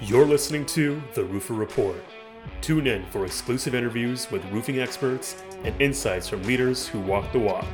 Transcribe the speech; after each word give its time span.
You're 0.00 0.26
listening 0.26 0.64
to 0.66 1.02
The 1.14 1.24
Roofer 1.24 1.54
Report. 1.54 2.04
Tune 2.60 2.86
in 2.86 3.04
for 3.06 3.26
exclusive 3.26 3.74
interviews 3.74 4.30
with 4.30 4.44
roofing 4.52 4.78
experts 4.78 5.42
and 5.64 5.74
insights 5.82 6.28
from 6.28 6.40
leaders 6.44 6.86
who 6.86 7.00
walk 7.00 7.32
the 7.32 7.40
walk. 7.40 7.66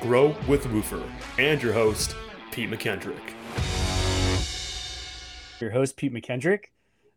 Grow 0.00 0.34
with 0.48 0.64
Roofr 0.64 1.06
and 1.38 1.62
your 1.62 1.74
host, 1.74 2.16
Pete 2.50 2.70
McKendrick. 2.70 3.20
Your 5.60 5.70
host, 5.70 5.98
Pete 5.98 6.14
McKendrick, 6.14 6.64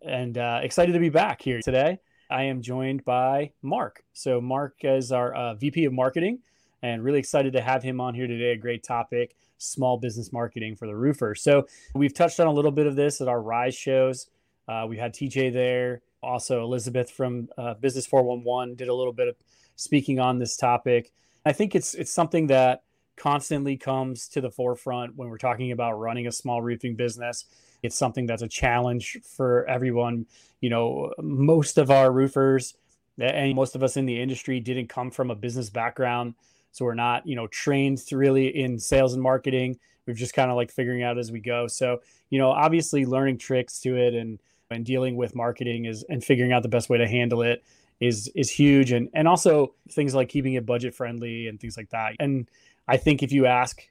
and 0.01 0.37
uh, 0.37 0.59
excited 0.61 0.91
to 0.91 0.99
be 0.99 1.07
back 1.07 1.41
here 1.41 1.61
today. 1.61 1.99
I 2.29 2.43
am 2.43 2.61
joined 2.61 3.05
by 3.05 3.53
Marc. 3.61 4.03
So, 4.11 4.41
Marc 4.41 4.75
is 4.81 5.13
our 5.13 5.33
uh, 5.33 5.53
VP 5.53 5.85
of 5.85 5.93
Marketing, 5.93 6.39
and 6.81 7.01
really 7.01 7.19
excited 7.19 7.53
to 7.53 7.61
have 7.61 7.81
him 7.81 8.01
on 8.01 8.13
here 8.13 8.27
today. 8.27 8.51
A 8.51 8.57
great 8.57 8.83
topic 8.83 9.37
small 9.57 9.97
business 9.97 10.33
marketing 10.33 10.75
for 10.75 10.85
the 10.85 10.95
roofer. 10.97 11.33
So, 11.33 11.65
we've 11.95 12.13
touched 12.13 12.41
on 12.41 12.47
a 12.47 12.51
little 12.51 12.71
bit 12.71 12.87
of 12.87 12.97
this 12.97 13.21
at 13.21 13.29
our 13.29 13.41
Rise 13.41 13.75
shows. 13.75 14.27
Uh, 14.67 14.85
we 14.87 14.97
had 14.97 15.13
TJ 15.13 15.51
there, 15.53 16.01
also 16.21 16.63
Elizabeth 16.63 17.11
from 17.11 17.49
uh, 17.57 17.73
Business 17.75 18.05
411 18.05 18.75
did 18.75 18.87
a 18.87 18.93
little 18.93 19.13
bit 19.13 19.27
of 19.27 19.35
speaking 19.75 20.19
on 20.19 20.39
this 20.39 20.55
topic. 20.55 21.11
I 21.45 21.51
think 21.51 21.75
it's 21.75 21.93
it's 21.93 22.11
something 22.11 22.47
that 22.47 22.83
constantly 23.15 23.77
comes 23.77 24.27
to 24.29 24.41
the 24.41 24.49
forefront 24.49 25.15
when 25.15 25.29
we're 25.29 25.37
talking 25.37 25.71
about 25.71 25.93
running 25.93 26.27
a 26.27 26.31
small 26.31 26.61
roofing 26.61 26.95
business. 26.95 27.45
It's 27.83 27.95
something 27.95 28.25
that's 28.25 28.41
a 28.41 28.47
challenge 28.47 29.17
for 29.23 29.67
everyone. 29.67 30.25
You 30.61 30.69
know, 30.69 31.13
most 31.21 31.77
of 31.77 31.91
our 31.91 32.11
roofers 32.11 32.75
and 33.19 33.53
most 33.55 33.75
of 33.75 33.83
us 33.83 33.97
in 33.97 34.05
the 34.05 34.19
industry 34.19 34.59
didn't 34.59 34.87
come 34.87 35.11
from 35.11 35.29
a 35.29 35.35
business 35.35 35.69
background. 35.69 36.35
So 36.71 36.85
we're 36.85 36.95
not, 36.95 37.27
you 37.27 37.35
know, 37.35 37.47
trained 37.47 38.01
really 38.11 38.47
in 38.47 38.79
sales 38.79 39.13
and 39.13 39.21
marketing. 39.21 39.77
We're 40.07 40.15
just 40.15 40.33
kind 40.33 40.49
of 40.49 40.57
like 40.57 40.71
figuring 40.71 41.03
out 41.03 41.17
as 41.17 41.31
we 41.31 41.39
go. 41.39 41.67
So, 41.67 42.01
you 42.29 42.39
know, 42.39 42.49
obviously 42.49 43.05
learning 43.05 43.37
tricks 43.37 43.79
to 43.81 43.95
it 43.95 44.15
and 44.15 44.39
and 44.69 44.85
dealing 44.85 45.15
with 45.15 45.35
marketing 45.35 45.85
is 45.85 46.03
and 46.09 46.23
figuring 46.23 46.51
out 46.51 46.63
the 46.63 46.69
best 46.69 46.89
way 46.89 46.97
to 46.97 47.07
handle 47.07 47.41
it 47.41 47.63
is 47.99 48.29
is 48.35 48.49
huge. 48.49 48.91
And 48.91 49.09
and 49.13 49.27
also 49.27 49.73
things 49.91 50.15
like 50.15 50.29
keeping 50.29 50.53
it 50.53 50.65
budget 50.65 50.95
friendly 50.95 51.47
and 51.47 51.59
things 51.59 51.77
like 51.77 51.89
that. 51.91 52.13
And 52.19 52.49
i 52.87 52.97
think 52.97 53.23
if 53.23 53.31
you 53.31 53.45
ask 53.45 53.81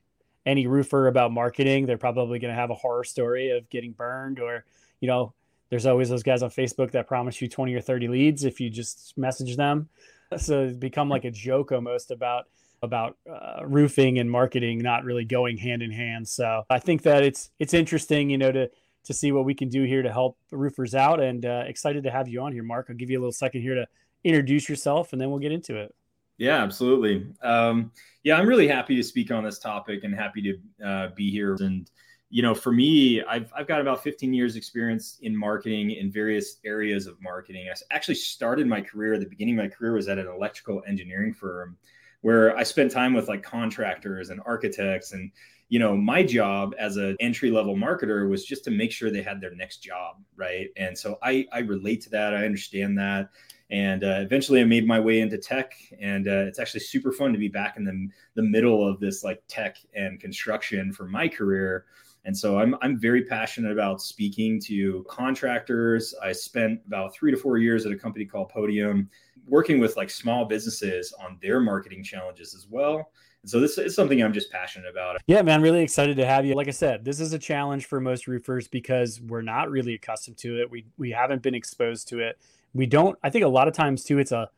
any 0.44 0.66
roofer 0.66 1.06
about 1.06 1.32
marketing 1.32 1.86
they're 1.86 1.98
probably 1.98 2.38
going 2.38 2.52
to 2.52 2.60
have 2.60 2.70
a 2.70 2.74
horror 2.74 3.04
story 3.04 3.50
of 3.50 3.68
getting 3.70 3.92
burned 3.92 4.40
or 4.40 4.64
you 5.00 5.08
know 5.08 5.32
there's 5.70 5.86
always 5.86 6.08
those 6.08 6.22
guys 6.22 6.42
on 6.42 6.50
facebook 6.50 6.90
that 6.90 7.06
promise 7.06 7.40
you 7.40 7.48
20 7.48 7.74
or 7.74 7.80
30 7.80 8.08
leads 8.08 8.44
if 8.44 8.60
you 8.60 8.70
just 8.70 9.16
message 9.16 9.56
them. 9.56 9.88
So 10.38 10.62
it's 10.62 10.78
become 10.78 11.10
like 11.10 11.26
a 11.26 11.30
joke 11.30 11.72
almost 11.72 12.10
about 12.10 12.46
about 12.80 13.18
uh, 13.30 13.66
roofing 13.66 14.18
and 14.18 14.30
marketing 14.30 14.78
not 14.78 15.04
really 15.04 15.26
going 15.26 15.58
hand 15.58 15.82
in 15.82 15.90
hand. 15.90 16.26
So 16.26 16.64
i 16.70 16.78
think 16.78 17.02
that 17.02 17.22
it's 17.22 17.50
it's 17.58 17.74
interesting 17.74 18.30
you 18.30 18.38
know 18.38 18.50
to 18.50 18.70
to 19.04 19.14
see 19.14 19.32
what 19.32 19.44
we 19.44 19.54
can 19.54 19.68
do 19.68 19.84
here 19.84 20.02
to 20.02 20.12
help 20.12 20.36
roofers 20.50 20.94
out. 20.94 21.20
And 21.20 21.44
uh, 21.44 21.64
excited 21.66 22.04
to 22.04 22.10
have 22.10 22.28
you 22.28 22.42
on 22.42 22.52
here, 22.52 22.62
Marc. 22.62 22.86
I'll 22.88 22.96
give 22.96 23.10
you 23.10 23.18
a 23.18 23.20
little 23.20 23.32
second 23.32 23.62
here 23.62 23.74
to 23.74 23.86
introduce 24.24 24.68
yourself, 24.68 25.12
and 25.12 25.20
then 25.20 25.30
we'll 25.30 25.40
get 25.40 25.52
into 25.52 25.76
it. 25.76 25.94
Yeah, 26.38 26.62
absolutely. 26.62 27.26
Um, 27.42 27.92
yeah, 28.24 28.36
I'm 28.36 28.48
really 28.48 28.66
happy 28.66 28.96
to 28.96 29.02
speak 29.02 29.30
on 29.30 29.44
this 29.44 29.58
topic 29.58 30.04
and 30.04 30.14
happy 30.14 30.42
to 30.42 30.86
uh, 30.86 31.08
be 31.14 31.30
here. 31.30 31.54
And 31.60 31.90
you 32.30 32.42
know, 32.42 32.54
for 32.54 32.72
me, 32.72 33.22
I've 33.22 33.52
I've 33.54 33.66
got 33.66 33.80
about 33.80 34.02
15 34.02 34.32
years 34.32 34.56
experience 34.56 35.18
in 35.22 35.36
marketing 35.36 35.90
in 35.90 36.10
various 36.10 36.56
areas 36.64 37.06
of 37.06 37.20
marketing. 37.20 37.66
I 37.70 37.94
actually 37.94 38.14
started 38.14 38.66
my 38.66 38.80
career. 38.80 39.18
The 39.18 39.26
beginning 39.26 39.58
of 39.58 39.64
my 39.64 39.68
career 39.68 39.92
was 39.92 40.08
at 40.08 40.18
an 40.18 40.26
electrical 40.26 40.82
engineering 40.86 41.34
firm, 41.34 41.76
where 42.22 42.56
I 42.56 42.62
spent 42.62 42.90
time 42.90 43.12
with 43.12 43.28
like 43.28 43.42
contractors 43.42 44.30
and 44.30 44.40
architects 44.46 45.12
and 45.12 45.30
you 45.72 45.78
know, 45.78 45.96
my 45.96 46.22
job 46.22 46.74
as 46.78 46.98
an 46.98 47.16
entry 47.18 47.50
level 47.50 47.74
marketer 47.74 48.28
was 48.28 48.44
just 48.44 48.62
to 48.62 48.70
make 48.70 48.92
sure 48.92 49.10
they 49.10 49.22
had 49.22 49.40
their 49.40 49.54
next 49.54 49.78
job, 49.78 50.16
right? 50.36 50.68
And 50.76 50.96
so 50.96 51.18
I 51.22 51.46
I 51.50 51.60
relate 51.60 52.02
to 52.02 52.10
that. 52.10 52.34
I 52.34 52.44
understand 52.44 52.98
that. 52.98 53.30
And 53.70 54.04
uh, 54.04 54.18
eventually, 54.20 54.60
I 54.60 54.64
made 54.64 54.86
my 54.86 55.00
way 55.00 55.20
into 55.20 55.38
tech, 55.38 55.72
and 55.98 56.28
uh, 56.28 56.44
it's 56.46 56.58
actually 56.58 56.80
super 56.80 57.10
fun 57.10 57.32
to 57.32 57.38
be 57.38 57.48
back 57.48 57.78
in 57.78 57.84
the 57.84 58.06
the 58.34 58.42
middle 58.42 58.86
of 58.86 59.00
this 59.00 59.24
like 59.24 59.42
tech 59.48 59.78
and 59.94 60.20
construction 60.20 60.92
for 60.92 61.06
my 61.06 61.26
career. 61.26 61.86
And 62.26 62.36
so 62.36 62.58
I'm 62.58 62.76
I'm 62.82 63.00
very 63.00 63.24
passionate 63.24 63.72
about 63.72 64.02
speaking 64.02 64.60
to 64.66 65.06
contractors. 65.08 66.14
I 66.22 66.32
spent 66.32 66.82
about 66.86 67.14
three 67.14 67.30
to 67.30 67.38
four 67.38 67.56
years 67.56 67.86
at 67.86 67.92
a 67.92 67.96
company 67.96 68.26
called 68.26 68.50
Podium, 68.50 69.08
working 69.48 69.80
with 69.80 69.96
like 69.96 70.10
small 70.10 70.44
businesses 70.44 71.14
on 71.18 71.38
their 71.40 71.60
marketing 71.60 72.04
challenges 72.04 72.54
as 72.54 72.66
well 72.68 73.10
so 73.44 73.58
this 73.58 73.76
is 73.76 73.94
something 73.94 74.22
I'm 74.22 74.32
just 74.32 74.52
passionate 74.52 74.88
about. 74.88 75.20
Yeah, 75.26 75.42
man, 75.42 75.62
really 75.62 75.82
excited 75.82 76.16
to 76.16 76.26
have 76.26 76.46
you. 76.46 76.54
Like 76.54 76.68
I 76.68 76.72
said, 76.72 77.04
this 77.04 77.18
is 77.18 77.32
a 77.32 77.38
challenge 77.38 77.86
for 77.86 78.00
most 78.00 78.28
roofers 78.28 78.68
because 78.68 79.20
we're 79.20 79.42
not 79.42 79.70
really 79.70 79.94
accustomed 79.94 80.38
to 80.38 80.60
it. 80.60 80.70
We 80.70 80.86
we 80.96 81.10
haven't 81.10 81.42
been 81.42 81.54
exposed 81.54 82.08
to 82.08 82.20
it. 82.20 82.38
We 82.72 82.86
don't. 82.86 83.18
I 83.22 83.30
think 83.30 83.44
a 83.44 83.48
lot 83.48 83.66
of 83.66 83.74
times 83.74 84.04
too, 84.04 84.18
it's 84.18 84.32
a 84.32 84.48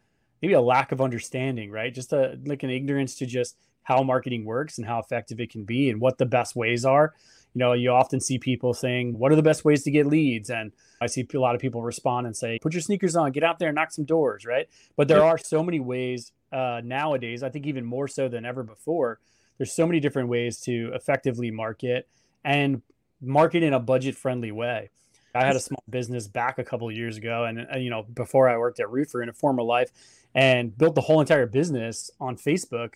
maybe 0.42 0.54
a 0.54 0.60
lack 0.60 0.92
of 0.92 1.00
understanding, 1.00 1.70
right? 1.70 1.94
Just 1.94 2.12
a 2.12 2.38
like 2.44 2.62
an 2.62 2.70
ignorance 2.70 3.14
to 3.16 3.26
just 3.26 3.56
how 3.84 4.02
marketing 4.02 4.44
works 4.44 4.76
and 4.76 4.86
how 4.86 4.98
effective 4.98 5.40
it 5.40 5.50
can 5.50 5.64
be 5.64 5.88
and 5.88 6.00
what 6.00 6.18
the 6.18 6.26
best 6.26 6.54
ways 6.54 6.84
are. 6.84 7.14
You 7.54 7.60
know, 7.60 7.72
you 7.72 7.90
often 7.90 8.20
see 8.20 8.38
people 8.38 8.74
saying, 8.74 9.18
"What 9.18 9.32
are 9.32 9.36
the 9.36 9.42
best 9.42 9.64
ways 9.64 9.82
to 9.84 9.90
get 9.90 10.06
leads?" 10.06 10.50
And 10.50 10.72
I 11.04 11.06
see 11.06 11.26
a 11.32 11.38
lot 11.38 11.54
of 11.54 11.60
people 11.60 11.82
respond 11.82 12.26
and 12.26 12.36
say, 12.36 12.58
"Put 12.60 12.72
your 12.72 12.82
sneakers 12.82 13.14
on, 13.14 13.30
get 13.32 13.44
out 13.44 13.58
there 13.58 13.68
and 13.68 13.76
knock 13.76 13.92
some 13.92 14.04
doors," 14.04 14.44
right? 14.44 14.68
But 14.96 15.08
there 15.08 15.22
are 15.22 15.38
so 15.38 15.62
many 15.62 15.80
ways 15.80 16.32
uh, 16.52 16.80
nowadays, 16.84 17.42
I 17.42 17.50
think 17.50 17.66
even 17.66 17.84
more 17.84 18.08
so 18.08 18.28
than 18.28 18.44
ever 18.44 18.62
before, 18.62 19.18
there's 19.58 19.72
so 19.72 19.86
many 19.86 20.00
different 20.00 20.28
ways 20.28 20.60
to 20.60 20.92
effectively 20.94 21.50
market 21.50 22.08
and 22.44 22.82
market 23.20 23.62
in 23.62 23.72
a 23.72 23.80
budget 23.80 24.16
friendly 24.16 24.52
way. 24.52 24.90
I 25.34 25.44
had 25.44 25.56
a 25.56 25.60
small 25.60 25.82
business 25.90 26.28
back 26.28 26.58
a 26.58 26.64
couple 26.64 26.88
of 26.88 26.94
years 26.94 27.16
ago, 27.16 27.44
and 27.44 27.66
uh, 27.72 27.76
you 27.76 27.90
know, 27.90 28.04
before 28.04 28.48
I 28.48 28.56
worked 28.56 28.78
at 28.78 28.86
Roofr 28.86 29.22
in 29.22 29.28
a 29.28 29.32
former 29.32 29.62
life, 29.62 29.90
and 30.34 30.76
built 30.76 30.94
the 30.94 31.00
whole 31.00 31.20
entire 31.20 31.46
business 31.46 32.10
on 32.20 32.36
Facebook 32.36 32.94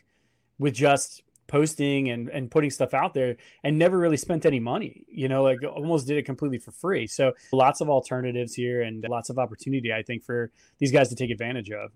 with 0.59 0.75
just 0.75 1.23
posting 1.49 2.11
and 2.11 2.29
and 2.29 2.51
putting 2.51 2.71
stuff 2.71 2.95
out 2.95 3.15
there, 3.15 3.37
and 3.65 3.79
never 3.79 3.99
really 3.99 4.17
spent 4.17 4.47
any 4.47 4.61
money. 4.61 5.05
You 5.09 5.29
know, 5.29 5.43
like 5.43 5.59
almost 5.65 6.07
did 6.07 6.17
it 6.17 6.23
completely 6.25 6.59
for 6.59 6.71
free. 6.71 7.07
So 7.07 7.33
lots 7.53 7.81
of 7.81 7.91
alternatives 7.91 8.55
here, 8.55 8.83
and 8.83 9.05
lots 9.09 9.31
of 9.31 9.39
opportunity, 9.39 9.93
I 9.93 10.03
think, 10.03 10.23
for 10.25 10.53
these 10.79 10.93
guys 10.93 11.09
to 11.09 11.17
take 11.17 11.31
advantage 11.31 11.71
of. 11.71 11.91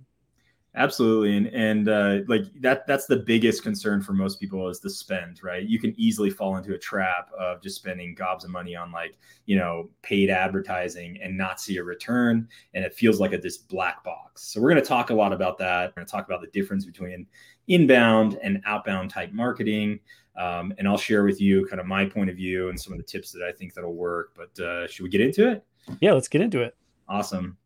Absolutely, 0.74 1.36
and 1.36 1.46
and 1.48 1.88
uh, 1.88 2.18
like 2.28 2.44
that 2.62 2.86
that's 2.86 3.04
the 3.04 3.16
biggest 3.16 3.62
concern 3.62 4.00
for 4.00 4.14
most 4.14 4.40
people 4.40 4.68
is 4.70 4.80
the 4.80 4.88
spend, 4.88 5.40
right? 5.42 5.68
You 5.68 5.78
can 5.78 5.94
easily 5.98 6.30
fall 6.30 6.56
into 6.56 6.72
a 6.72 6.78
trap 6.78 7.30
of 7.38 7.60
just 7.62 7.76
spending 7.76 8.14
gobs 8.14 8.42
of 8.44 8.50
money 8.50 8.74
on 8.74 8.90
like 8.90 9.18
you 9.44 9.56
know 9.56 9.90
paid 10.00 10.30
advertising 10.30 11.18
and 11.22 11.36
not 11.36 11.60
see 11.60 11.76
a 11.76 11.84
return, 11.84 12.48
and 12.72 12.86
it 12.86 12.94
feels 12.94 13.20
like 13.20 13.34
a 13.34 13.38
this 13.38 13.58
black 13.58 14.02
box. 14.02 14.44
So 14.44 14.62
we're 14.62 14.70
going 14.70 14.82
to 14.82 14.88
talk 14.88 15.10
a 15.10 15.14
lot 15.14 15.34
about 15.34 15.58
that. 15.58 15.90
We're 15.90 16.00
going 16.00 16.06
to 16.06 16.10
talk 16.10 16.24
about 16.24 16.40
the 16.40 16.46
difference 16.58 16.86
between 16.86 17.26
inbound 17.68 18.38
and 18.42 18.62
outbound 18.66 19.10
type 19.10 19.32
marketing, 19.32 20.00
um, 20.36 20.72
and 20.78 20.88
I'll 20.88 20.98
share 20.98 21.24
with 21.24 21.40
you 21.40 21.66
kind 21.66 21.80
of 21.80 21.86
my 21.86 22.04
point 22.06 22.30
of 22.30 22.36
view 22.36 22.68
and 22.68 22.80
some 22.80 22.92
of 22.92 22.98
the 22.98 23.04
tips 23.04 23.32
that 23.32 23.42
I 23.42 23.52
think 23.52 23.74
that'll 23.74 23.94
work. 23.94 24.36
But 24.36 24.62
uh, 24.62 24.86
should 24.88 25.02
we 25.02 25.08
get 25.08 25.20
into 25.20 25.50
it? 25.50 25.64
Yeah, 26.00 26.12
let's 26.12 26.28
get 26.28 26.40
into 26.40 26.62
it. 26.62 26.76
Awesome. 27.08 27.56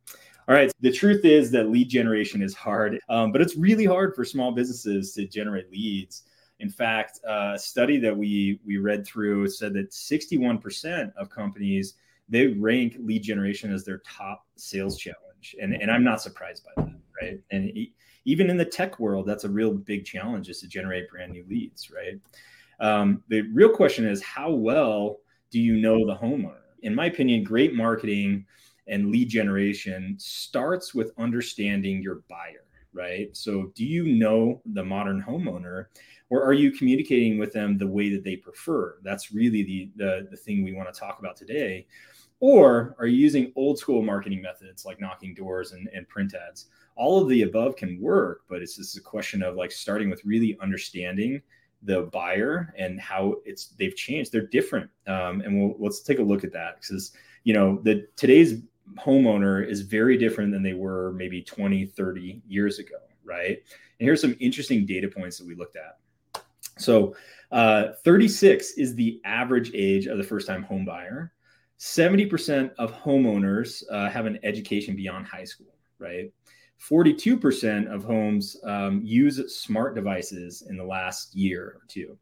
All 0.49 0.55
right. 0.55 0.73
The 0.81 0.93
truth 0.93 1.25
is 1.25 1.51
that 1.51 1.71
lead 1.71 1.89
generation 1.89 2.41
is 2.41 2.55
hard, 2.55 3.01
um, 3.09 3.33
but 3.33 3.41
it's 3.41 3.57
really 3.57 3.85
hard 3.85 4.15
for 4.15 4.25
small 4.25 4.53
businesses 4.53 5.13
to 5.15 5.27
generate 5.27 5.71
leads. 5.71 6.23
In 6.61 6.71
fact, 6.71 7.21
uh, 7.29 7.53
a 7.55 7.59
study 7.59 7.99
that 7.99 8.17
we 8.17 8.61
we 8.65 8.79
read 8.79 9.07
through 9.07 9.49
said 9.49 9.75
that 9.75 9.91
61% 9.91 11.13
of 11.17 11.29
companies 11.31 11.95
they 12.29 12.49
rank 12.49 12.97
lead 12.99 13.23
generation 13.23 13.73
as 13.73 13.85
their 13.85 13.99
top 13.99 14.47
sales 14.57 14.99
challenge, 14.99 15.57
and 15.61 15.75
and 15.75 15.91
I'm 15.91 16.05
not 16.05 16.23
surprised 16.23 16.65
by 16.65 16.83
that, 16.83 16.95
right? 17.21 17.41
And 17.51 17.71
even 18.27 18.51
in 18.51 18.57
the 18.57 18.65
tech 18.65 18.99
world, 18.99 19.25
that's 19.25 19.45
a 19.45 19.49
real 19.49 19.73
big 19.73 20.05
challenge 20.05 20.51
is 20.51 20.61
to 20.61 20.69
generate 20.69 21.09
brand 21.09 21.33
new 21.33 21.45
leads, 21.49 21.91
right? 21.91 22.21
Um, 22.81 23.23
the 23.29 23.43
real 23.53 23.71
question 23.71 24.07
is 24.07 24.23
how 24.23 24.51
well 24.51 25.21
do 25.51 25.61
you 25.61 25.77
know 25.77 26.05
the 26.05 26.17
homeowner? 26.17 26.59
In 26.83 26.95
my 26.95 27.07
opinion, 27.07 27.45
great 27.45 27.75
marketing 27.75 28.45
and 28.89 29.11
lead 29.11 29.29
generation 29.29 30.17
starts 30.19 30.93
with 30.95 31.13
understanding 31.19 32.03
your 32.03 32.23
buyer, 32.29 32.65
right? 32.93 33.35
So, 33.35 33.73
do 33.75 33.85
you 33.85 34.07
know 34.07 34.61
the 34.67 34.85
modern 34.85 35.23
homeowner, 35.23 35.87
or 36.29 36.43
are 36.45 36.53
you 36.53 36.73
communicating 36.73 37.39
with 37.39 37.53
them 37.53 37.79
the 37.79 37.87
way 37.87 38.11
that 38.11 38.25
they 38.25 38.37
prefer? 38.37 38.99
That's 39.03 39.33
really 39.33 39.63
the 39.63 39.91
the, 39.97 40.29
the 40.31 40.37
thing 40.37 40.65
we 40.65 40.75
want 40.75 40.93
to 40.93 40.99
talk 40.99 41.21
about 41.21 41.37
today. 41.37 41.87
Or 42.39 42.95
are 42.99 43.07
you 43.07 43.17
using 43.17 43.53
old 43.57 43.79
school 43.79 44.03
marketing 44.03 44.43
methods 44.43 44.85
like 44.85 45.01
knocking 45.01 45.35
doors 45.35 45.73
and, 45.73 45.89
and 45.95 46.07
print 46.07 46.35
ads? 46.35 46.67
All 46.97 47.23
of 47.23 47.29
the 47.29 47.43
above 47.43 47.77
can 47.77 48.01
work, 48.01 48.43
but 48.49 48.63
it's 48.63 48.77
just 48.77 48.97
a 48.97 49.01
question 49.01 49.43
of 49.43 49.55
like 49.55 49.71
starting 49.71 50.11
with 50.11 50.25
really 50.25 50.59
understanding 50.61 51.43
the 51.83 52.03
buyer 52.13 52.75
and 52.77 53.01
how 53.01 53.37
it's 53.45 53.67
they've 53.79 53.95
changed. 53.95 54.33
They're 54.33 54.47
different, 54.47 54.91
um, 55.07 55.41
and 55.43 55.59
we'll 55.59 55.77
let's 55.79 56.01
take 56.01 56.19
a 56.19 56.23
look 56.23 56.43
at 56.43 56.53
that 56.53 56.81
because 56.81 57.13
you 57.45 57.55
know 57.55 57.81
the 57.83 58.09
today's 58.17 58.63
homeowner 58.95 59.67
is 59.67 59.83
very 59.83 60.17
different 60.17 60.53
than 60.53 60.63
they 60.63 60.73
were 60.73 61.13
maybe 61.13 61.43
20, 61.43 61.87
30 61.87 62.43
years 62.47 62.79
ago, 62.79 62.97
right? 63.25 63.59
And 63.99 64.07
here's 64.07 64.21
some 64.21 64.37
interesting 64.41 64.87
data 64.87 65.09
points 65.09 65.39
that 65.39 65.47
we 65.47 65.55
looked 65.55 65.77
at. 65.77 65.99
So, 66.79 67.17
uh, 67.51 67.93
36 68.05 68.73
is 68.73 68.95
the 68.95 69.21
average 69.25 69.71
age 69.75 70.07
of 70.07 70.19
the 70.19 70.25
first 70.25 70.47
time 70.47 70.63
home 70.63 70.85
buyer. 70.85 71.33
70% 71.79 72.71
of 72.79 72.93
homeowners 72.93 73.83
uh, 73.91 74.09
have 74.09 74.27
an 74.27 74.39
education 74.43 74.97
beyond 74.97 75.27
high 75.27 75.45
school, 75.45 75.75
right? 75.99 76.33
42% 76.81 77.93
of 77.93 78.05
homes 78.05 78.57
um, 78.65 79.01
use 79.03 79.55
smart 79.55 79.95
devices 79.95 80.63
in 80.69 80.77
the 80.77 80.85
last 80.85 81.35
year 81.35 81.65
or 81.65 81.83
two. 81.89 82.19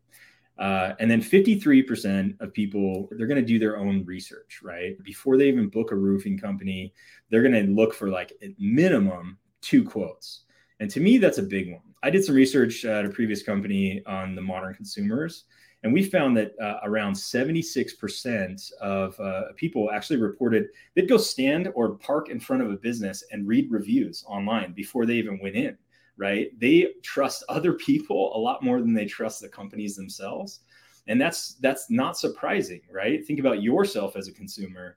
Uh, 0.58 0.94
and 1.00 1.10
then 1.10 1.20
53% 1.20 2.40
of 2.40 2.52
people, 2.52 3.08
they're 3.12 3.26
going 3.26 3.40
to 3.40 3.46
do 3.46 3.58
their 3.58 3.76
own 3.76 4.04
research, 4.04 4.60
right? 4.62 4.96
Before 5.02 5.36
they 5.36 5.48
even 5.48 5.68
book 5.68 5.90
a 5.90 5.96
roofing 5.96 6.38
company, 6.38 6.94
they're 7.28 7.42
going 7.42 7.66
to 7.66 7.72
look 7.72 7.92
for 7.92 8.08
like 8.08 8.32
minimum 8.58 9.38
two 9.60 9.82
quotes. 9.82 10.42
And 10.78 10.88
to 10.90 11.00
me, 11.00 11.18
that's 11.18 11.38
a 11.38 11.42
big 11.42 11.72
one. 11.72 11.82
I 12.02 12.10
did 12.10 12.24
some 12.24 12.34
research 12.34 12.84
at 12.84 13.04
a 13.04 13.08
previous 13.08 13.42
company 13.42 14.02
on 14.06 14.34
the 14.34 14.42
modern 14.42 14.74
consumers, 14.74 15.44
and 15.84 15.92
we 15.92 16.02
found 16.02 16.36
that 16.36 16.58
uh, 16.60 16.80
around 16.82 17.12
76% 17.12 18.72
of 18.80 19.20
uh, 19.20 19.42
people 19.54 19.90
actually 19.92 20.16
reported 20.16 20.66
they'd 20.94 21.08
go 21.08 21.16
stand 21.18 21.70
or 21.76 21.94
park 21.94 22.30
in 22.30 22.40
front 22.40 22.62
of 22.62 22.72
a 22.72 22.76
business 22.76 23.22
and 23.30 23.46
read 23.46 23.70
reviews 23.70 24.24
online 24.26 24.72
before 24.72 25.06
they 25.06 25.14
even 25.14 25.38
went 25.40 25.54
in 25.54 25.78
right? 26.16 26.58
They 26.58 26.88
trust 27.02 27.44
other 27.48 27.74
people 27.74 28.36
a 28.36 28.38
lot 28.38 28.62
more 28.62 28.80
than 28.80 28.94
they 28.94 29.06
trust 29.06 29.40
the 29.40 29.48
companies 29.48 29.96
themselves. 29.96 30.60
And 31.06 31.20
that's 31.20 31.54
that's 31.54 31.90
not 31.90 32.16
surprising, 32.16 32.80
right? 32.90 33.24
Think 33.24 33.38
about 33.38 33.62
yourself 33.62 34.16
as 34.16 34.26
a 34.26 34.32
consumer. 34.32 34.96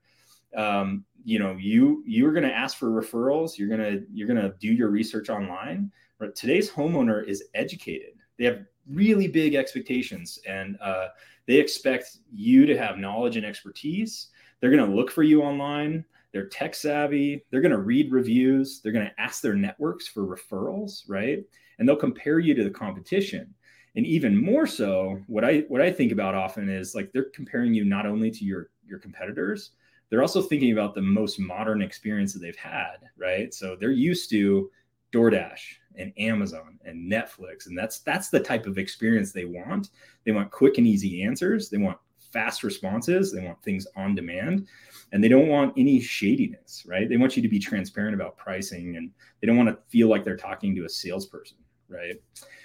Um, 0.56 1.04
you 1.26 1.38
know, 1.38 1.58
you 1.60 2.02
you're 2.06 2.32
going 2.32 2.48
to 2.48 2.54
ask 2.54 2.78
for 2.78 2.90
referrals. 2.90 3.58
You're 3.58 3.68
gonna 3.68 4.00
you're 4.14 4.28
gonna 4.28 4.54
do 4.60 4.70
your 4.70 4.90
research 4.90 5.30
online. 5.30 5.92
But 6.18 6.34
today's 6.34 6.72
homeowner 6.72 7.28
is 7.28 7.44
educated. 7.54 8.14
They 8.38 8.46
have 8.46 8.66
really 8.90 9.28
big 9.28 9.56
expectations, 9.56 10.40
and 10.48 10.78
uh, 10.82 11.08
they 11.46 11.56
expect 11.56 12.18
you 12.32 12.66
to 12.66 12.78
have 12.78 12.98
knowledge 12.98 13.38
and 13.38 13.46
expertise. 13.46 14.28
They're 14.60 14.72
going 14.72 14.88
to 14.88 14.96
look 14.96 15.12
for 15.12 15.24
you 15.24 15.42
online. 15.42 16.06
They're 16.34 16.48
tech 16.48 16.76
savvy. 16.76 17.44
They're 17.50 17.62
going 17.62 17.72
to 17.72 17.80
read 17.80 18.12
reviews. 18.12 18.82
They're 18.82 18.92
going 18.92 19.06
to 19.08 19.22
ask 19.22 19.42
their 19.42 19.56
networks 19.56 20.08
for 20.08 20.24
referrals, 20.24 21.04
right? 21.08 21.44
And 21.80 21.88
they'll 21.88 21.96
compare 21.96 22.40
you 22.40 22.54
to 22.54 22.64
the 22.64 22.70
competition. 22.70 23.54
And 23.96 24.06
even 24.06 24.40
more 24.40 24.68
so, 24.68 25.20
what 25.28 25.44
I 25.44 25.60
what 25.70 25.82
I 25.82 25.92
think 25.92 26.12
about 26.12 26.36
often 26.36 26.70
is 26.70 26.94
like 26.94 27.12
they're 27.12 27.32
comparing 27.34 27.74
you 27.74 27.84
not 27.84 28.06
only 28.06 28.30
to 28.30 28.46
your 28.46 28.70
your 28.86 29.00
competitors, 29.00 29.72
they're 30.10 30.22
also 30.22 30.42
thinking 30.42 30.72
about 30.72 30.94
the 30.94 31.02
most 31.02 31.40
modern 31.40 31.82
experience 31.82 32.34
that 32.34 32.40
they've 32.40 32.56
had, 32.56 32.98
right? 33.18 33.54
So 33.54 33.76
they're 33.76 33.92
used 33.92 34.30
to 34.32 34.70
DoorDash 35.12 35.78
and 35.98 36.14
Amazon 36.18 36.80
and 36.86 37.12
Netflix, 37.12 37.68
and 37.68 37.78
that's 37.78 38.00
that's 38.00 38.30
the 38.30 38.40
type 38.40 38.66
of 38.66 38.78
experience 38.78 39.32
they 39.32 39.46
want. 39.46 39.90
They 40.26 40.32
want 40.32 40.52
quick 40.52 40.78
and 40.78 40.88
easy 40.88 41.24
answers. 41.24 41.70
They 41.70 41.78
want 41.78 41.98
fast 42.32 42.64
responses. 42.64 43.32
They 43.32 43.44
want 43.44 43.62
things 43.64 43.88
on 43.96 44.16
demand 44.16 44.68
and 45.12 45.24
they 45.24 45.28
don't 45.28 45.48
want 45.48 45.74
any 45.78 46.00
shadiness, 46.00 46.84
right? 46.88 47.08
They 47.08 47.18
want 47.18 47.36
you 47.36 47.42
to 47.42 47.50
be 47.50 47.60
transparent 47.60 48.14
about 48.14 48.38
pricing 48.38 48.98
and 48.98 49.12
they 49.40 49.48
don't 49.48 49.58
want 49.58 49.70
to 49.70 49.78
feel 49.90 50.10
like 50.10 50.24
they're 50.24 50.38
talking 50.38 50.76
to 50.76 50.86
a 50.86 50.90
salesperson, 50.90 51.58
right? 51.88 52.16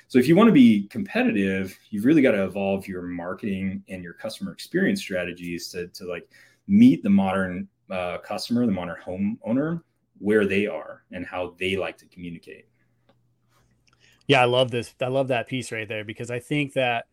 So 0.08 0.18
if 0.18 0.28
you 0.28 0.36
want 0.36 0.48
to 0.48 0.52
be 0.52 0.88
competitive, 0.88 1.78
you've 1.90 2.04
really 2.04 2.22
got 2.22 2.32
to 2.32 2.44
evolve 2.44 2.86
your 2.86 3.02
marketing 3.02 3.82
and 3.88 4.02
your 4.02 4.14
customer 4.14 4.52
experience 4.52 5.00
strategies 5.00 5.68
to, 5.68 5.88
to 5.88 6.04
like 6.04 6.28
meet 6.66 7.02
the 7.02 7.10
modern 7.10 7.68
uh, 7.90 8.18
customer, 8.18 8.66
the 8.66 8.72
modern 8.72 8.96
homeowner, 9.04 9.82
where 10.18 10.46
they 10.46 10.66
are 10.66 11.02
and 11.12 11.26
how 11.26 11.54
they 11.58 11.76
like 11.76 11.98
to 11.98 12.06
communicate. 12.06 12.66
Yeah, 14.26 14.40
I 14.40 14.44
love 14.44 14.70
this. 14.70 14.94
I 15.00 15.08
love 15.08 15.28
that 15.28 15.48
piece 15.48 15.72
right 15.72 15.88
there 15.88 16.04
because 16.04 16.30
I 16.30 16.38
think 16.38 16.74
that 16.74 17.06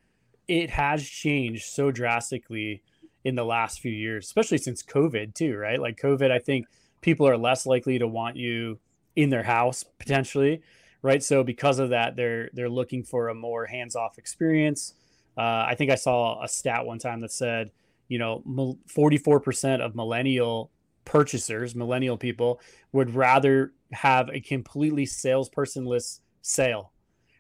it 0.48 0.70
has 0.72 1.08
changed 1.08 1.66
so 1.66 1.92
drastically 1.92 2.84
in 3.24 3.36
the 3.36 3.46
last 3.46 3.80
few 3.82 3.92
years, 3.92 4.26
especially 4.26 4.58
since 4.58 4.82
COVID 4.84 5.34
too, 5.34 5.56
right? 5.58 5.80
Like 5.80 5.98
COVID, 5.98 6.32
I 6.32 6.40
think 6.40 6.68
people 7.02 7.28
are 7.28 7.38
less 7.38 7.66
likely 7.66 8.00
to 8.00 8.08
want 8.08 8.38
you 8.38 8.80
in 9.16 9.30
their 9.30 9.44
house 9.44 9.84
potentially, 9.84 10.62
right? 11.02 11.22
So 11.22 11.44
because 11.44 11.80
of 11.80 11.90
that, 11.90 12.16
they're 12.16 12.50
they're 12.54 12.70
looking 12.70 13.04
for 13.04 13.30
a 13.30 13.36
more 13.36 13.66
hands-off 13.66 14.18
experience. 14.18 14.94
Uh, 15.38 15.66
I 15.68 15.76
think 15.76 15.92
I 15.92 15.96
saw 15.96 16.44
a 16.44 16.48
stat 16.48 16.86
one 16.86 17.00
time 17.00 17.22
that 17.22 17.32
said, 17.32 17.72
you 18.08 18.18
know, 18.20 18.44
44% 18.48 19.82
of 19.82 19.96
millennial 19.96 20.72
purchasers, 21.06 21.76
millennial 21.76 22.18
people, 22.18 22.60
would 22.92 23.16
rather 23.16 23.74
have 23.92 24.30
a 24.30 24.42
completely 24.42 25.06
salespersonless 25.06 26.20
sale. 26.42 26.92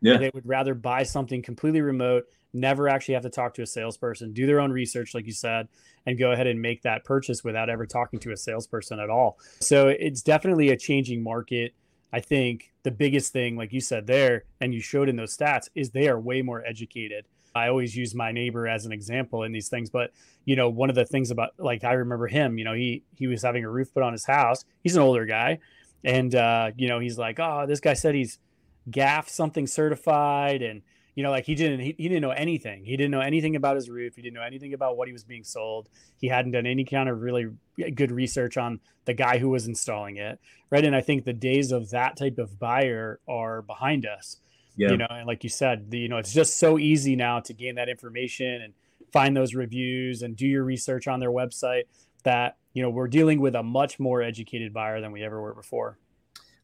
Yeah. 0.01 0.17
They 0.17 0.31
would 0.33 0.47
rather 0.47 0.73
buy 0.73 1.03
something 1.03 1.41
completely 1.41 1.81
remote 1.81 2.25
never 2.53 2.89
actually 2.89 3.13
have 3.13 3.23
to 3.23 3.29
talk 3.29 3.53
to 3.55 3.61
a 3.61 3.67
salesperson, 3.67 4.33
do 4.33 4.45
their 4.45 4.59
own 4.59 4.71
research, 4.71 5.13
like 5.13 5.25
you 5.25 5.33
said, 5.33 5.67
and 6.05 6.17
go 6.17 6.31
ahead 6.31 6.47
and 6.47 6.61
make 6.61 6.81
that 6.81 7.03
purchase 7.03 7.43
without 7.43 7.69
ever 7.69 7.85
talking 7.85 8.19
to 8.19 8.31
a 8.31 8.37
salesperson 8.37 8.99
at 8.99 9.09
all. 9.09 9.37
So 9.59 9.87
it's 9.87 10.21
definitely 10.21 10.69
a 10.69 10.77
changing 10.77 11.21
market. 11.21 11.73
I 12.11 12.21
think 12.21 12.71
the 12.83 12.91
biggest 12.91 13.31
thing, 13.31 13.55
like 13.55 13.71
you 13.71 13.81
said 13.81 14.07
there, 14.07 14.45
and 14.59 14.73
you 14.73 14.81
showed 14.81 15.09
in 15.09 15.15
those 15.15 15.35
stats, 15.35 15.69
is 15.75 15.91
they 15.91 16.07
are 16.07 16.19
way 16.19 16.41
more 16.41 16.65
educated. 16.65 17.25
I 17.53 17.67
always 17.67 17.95
use 17.95 18.15
my 18.15 18.31
neighbor 18.31 18.67
as 18.67 18.85
an 18.85 18.91
example 18.91 19.43
in 19.43 19.51
these 19.51 19.69
things, 19.69 19.89
but 19.89 20.11
you 20.45 20.55
know, 20.55 20.69
one 20.69 20.89
of 20.89 20.95
the 20.95 21.05
things 21.05 21.31
about 21.31 21.51
like 21.57 21.83
I 21.83 21.93
remember 21.93 22.27
him, 22.27 22.57
you 22.57 22.63
know, 22.63 22.73
he 22.73 23.03
he 23.15 23.27
was 23.27 23.41
having 23.41 23.63
a 23.63 23.69
roof 23.69 23.93
put 23.93 24.03
on 24.03 24.13
his 24.13 24.25
house. 24.25 24.65
He's 24.83 24.95
an 24.95 25.01
older 25.01 25.25
guy, 25.25 25.59
and 26.03 26.33
uh, 26.33 26.71
you 26.77 26.87
know, 26.87 26.99
he's 26.99 27.17
like, 27.17 27.39
oh, 27.39 27.65
this 27.67 27.79
guy 27.79 27.93
said 27.93 28.15
he's 28.15 28.39
GAF 28.89 29.29
something 29.29 29.67
certified, 29.67 30.61
and 30.61 30.81
you 31.15 31.23
know, 31.23 31.31
like 31.31 31.45
he 31.45 31.55
didn't 31.55 31.81
he, 31.81 31.95
he 31.97 32.07
didn't 32.07 32.21
know 32.21 32.31
anything. 32.31 32.85
He 32.85 32.95
didn't 32.95 33.11
know 33.11 33.19
anything 33.19 33.55
about 33.55 33.75
his 33.75 33.89
roof. 33.89 34.15
He 34.15 34.21
didn't 34.21 34.35
know 34.35 34.41
anything 34.41 34.73
about 34.73 34.97
what 34.97 35.07
he 35.07 35.11
was 35.13 35.23
being 35.23 35.43
sold. 35.43 35.89
He 36.17 36.27
hadn't 36.27 36.51
done 36.51 36.65
any 36.65 36.85
kind 36.85 37.09
of 37.09 37.21
really 37.21 37.47
good 37.93 38.11
research 38.11 38.57
on 38.57 38.79
the 39.05 39.13
guy 39.13 39.37
who 39.37 39.49
was 39.49 39.67
installing 39.67 40.17
it. 40.17 40.39
Right. 40.69 40.85
And 40.85 40.95
I 40.95 41.01
think 41.01 41.25
the 41.25 41.33
days 41.33 41.71
of 41.71 41.89
that 41.89 42.15
type 42.15 42.37
of 42.37 42.59
buyer 42.59 43.19
are 43.27 43.61
behind 43.61 44.05
us. 44.05 44.37
Yeah. 44.75 44.91
You 44.91 44.97
know, 44.97 45.07
and 45.09 45.27
like 45.27 45.43
you 45.43 45.49
said, 45.49 45.91
the, 45.91 45.97
you 45.97 46.07
know, 46.07 46.17
it's 46.17 46.31
just 46.31 46.57
so 46.57 46.79
easy 46.79 47.15
now 47.15 47.41
to 47.41 47.53
gain 47.53 47.75
that 47.75 47.89
information 47.89 48.61
and 48.61 48.73
find 49.11 49.35
those 49.35 49.53
reviews 49.53 50.21
and 50.21 50.37
do 50.37 50.47
your 50.47 50.63
research 50.63 51.07
on 51.07 51.19
their 51.19 51.31
website 51.31 51.83
that, 52.23 52.57
you 52.73 52.81
know, 52.81 52.89
we're 52.89 53.07
dealing 53.07 53.41
with 53.41 53.55
a 53.55 53.63
much 53.63 53.99
more 53.99 54.21
educated 54.21 54.73
buyer 54.73 55.01
than 55.01 55.11
we 55.11 55.23
ever 55.23 55.41
were 55.41 55.53
before. 55.53 55.97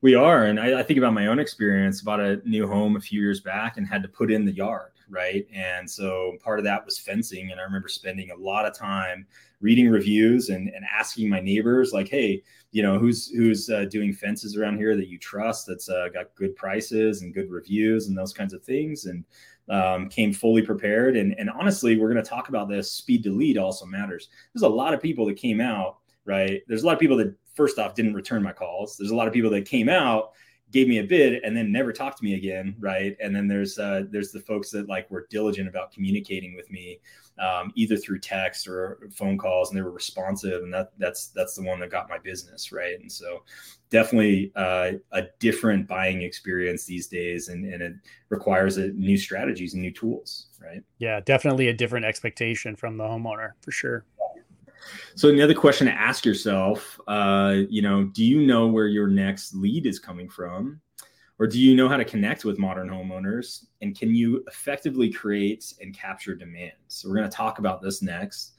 We 0.05 0.13
are. 0.13 0.45
And 0.45 0.59
I, 0.59 0.81
I, 0.81 0.83
think 0.83 0.99
about 0.99 1.13
my 1.13 1.25
own 1.25 1.39
experience, 1.39 1.99
bought 1.99 2.19
a 2.19 2.39
new 2.47 2.67
home 2.67 2.95
a 2.95 2.99
few 2.99 3.19
years 3.19 3.41
back 3.41 3.77
and 3.77 3.87
had 3.87 4.03
to 4.03 4.07
put 4.07 4.29
in 4.29 4.45
the 4.45 4.51
yard. 4.51 4.91
Right. 5.09 5.47
And 5.51 5.89
so 5.89 6.37
part 6.43 6.59
of 6.59 6.65
that 6.65 6.85
was 6.85 6.99
fencing. 6.99 7.49
And 7.49 7.59
I 7.59 7.63
remember 7.63 7.87
spending 7.87 8.29
a 8.29 8.35
lot 8.35 8.67
of 8.67 8.77
time 8.77 9.25
reading 9.61 9.89
reviews 9.89 10.49
and, 10.49 10.69
and 10.69 10.85
asking 10.85 11.27
my 11.27 11.39
neighbors, 11.39 11.91
like, 11.91 12.07
hey, 12.07 12.43
you 12.71 12.83
know, 12.83 12.99
who's 12.99 13.29
who's 13.31 13.67
uh, 13.71 13.85
doing 13.85 14.13
fences 14.13 14.55
around 14.55 14.77
here 14.77 14.95
that 14.95 15.07
you 15.07 15.17
trust 15.17 15.65
that's 15.65 15.89
uh, 15.89 16.09
got 16.13 16.35
good 16.35 16.55
prices 16.55 17.23
and 17.23 17.33
good 17.33 17.49
reviews 17.49 18.07
and 18.07 18.15
those 18.15 18.31
kinds 18.31 18.53
of 18.53 18.63
things. 18.63 19.05
And 19.05 19.23
um, 19.69 20.07
came 20.09 20.33
fully 20.33 20.61
prepared. 20.61 21.17
And, 21.17 21.33
and 21.39 21.49
honestly, 21.49 21.97
we're 21.97 22.13
going 22.13 22.23
to 22.23 22.29
talk 22.29 22.49
about 22.49 22.69
this. 22.69 22.91
Speed 22.91 23.23
to 23.23 23.31
lead 23.31 23.57
also 23.57 23.87
matters. 23.87 24.29
There's 24.53 24.61
a 24.61 24.69
lot 24.69 24.93
of 24.93 25.01
people 25.01 25.25
that 25.25 25.37
came 25.37 25.59
out, 25.59 25.97
right? 26.25 26.61
There's 26.67 26.83
a 26.83 26.85
lot 26.85 26.93
of 26.93 26.99
people 26.99 27.17
that 27.17 27.35
first 27.55 27.79
off 27.79 27.95
didn't 27.95 28.13
return 28.13 28.43
my 28.43 28.53
calls. 28.53 28.97
There's 28.97 29.11
a 29.11 29.15
lot 29.15 29.27
of 29.27 29.33
people 29.33 29.49
that 29.51 29.65
came 29.65 29.89
out, 29.89 30.33
gave 30.71 30.87
me 30.87 30.99
a 30.99 31.03
bid, 31.03 31.43
and 31.43 31.55
then 31.55 31.71
never 31.71 31.93
talked 31.93 32.17
to 32.17 32.23
me 32.23 32.33
again, 32.33 32.75
right? 32.79 33.15
And 33.21 33.35
then 33.35 33.47
there's 33.47 33.79
uh, 33.79 34.03
there's 34.09 34.31
the 34.31 34.41
folks 34.41 34.69
that 34.71 34.89
like 34.89 35.09
were 35.09 35.27
diligent 35.29 35.67
about 35.67 35.91
communicating 35.91 36.55
with 36.55 36.69
me, 36.69 36.99
um, 37.39 37.71
either 37.75 37.97
through 37.97 38.19
text 38.19 38.67
or 38.67 39.09
phone 39.15 39.37
calls, 39.37 39.69
and 39.69 39.77
they 39.77 39.81
were 39.81 39.91
responsive, 39.91 40.63
and 40.63 40.73
that 40.73 40.91
that's 40.97 41.27
that's 41.27 41.55
the 41.55 41.63
one 41.63 41.79
that 41.79 41.91
got 41.91 42.09
my 42.09 42.17
business, 42.17 42.71
right? 42.71 42.99
And 42.99 43.11
so 43.11 43.43
definitely 43.89 44.51
uh, 44.55 44.93
a 45.11 45.23
different 45.39 45.87
buying 45.87 46.21
experience 46.23 46.85
these 46.85 47.07
days, 47.07 47.49
and, 47.49 47.71
and 47.71 47.81
it 47.81 47.93
requires 48.29 48.77
a, 48.77 48.89
new 48.89 49.17
strategies 49.17 49.73
and 49.73 49.81
new 49.81 49.91
tools, 49.91 50.47
right? 50.61 50.83
Yeah, 50.97 51.19
definitely 51.21 51.67
a 51.69 51.73
different 51.73 52.05
expectation 52.05 52.75
from 52.75 52.97
the 52.97 53.03
homeowner 53.03 53.51
for 53.61 53.71
sure. 53.71 54.05
So 55.15 55.29
another 55.29 55.53
question 55.53 55.87
to 55.87 55.93
ask 55.93 56.25
yourself, 56.25 56.99
uh, 57.07 57.61
you 57.69 57.81
know, 57.81 58.05
do 58.05 58.23
you 58.23 58.45
know 58.45 58.67
where 58.67 58.87
your 58.87 59.07
next 59.07 59.53
lead 59.55 59.85
is 59.85 59.99
coming 59.99 60.29
from? 60.29 60.81
Or 61.37 61.47
do 61.47 61.59
you 61.59 61.75
know 61.75 61.89
how 61.89 61.97
to 61.97 62.05
connect 62.05 62.45
with 62.45 62.59
modern 62.59 62.87
homeowners? 62.87 63.65
And 63.81 63.97
can 63.97 64.15
you 64.15 64.43
effectively 64.47 65.11
create 65.11 65.73
and 65.81 65.93
capture 65.93 66.33
demand? 66.33 66.73
So 66.87 67.09
we're 67.09 67.17
going 67.17 67.29
to 67.29 67.35
talk 67.35 67.59
about 67.59 67.81
this 67.81 68.01
next. 68.01 68.53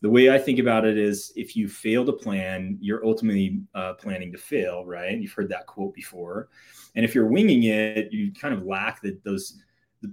The 0.00 0.08
way 0.08 0.30
I 0.30 0.38
think 0.38 0.58
about 0.58 0.86
it 0.86 0.96
is 0.96 1.32
if 1.36 1.56
you 1.56 1.68
fail 1.68 2.06
to 2.06 2.12
plan, 2.12 2.78
you're 2.80 3.04
ultimately 3.04 3.60
uh, 3.74 3.94
planning 3.94 4.32
to 4.32 4.38
fail, 4.38 4.86
right? 4.86 5.18
You've 5.18 5.32
heard 5.32 5.50
that 5.50 5.66
quote 5.66 5.92
before. 5.92 6.48
And 6.94 7.04
if 7.04 7.14
you're 7.14 7.26
winging 7.26 7.64
it, 7.64 8.12
you 8.12 8.32
kind 8.32 8.54
of 8.54 8.64
lack 8.64 9.02
the, 9.02 9.18
those 9.24 9.60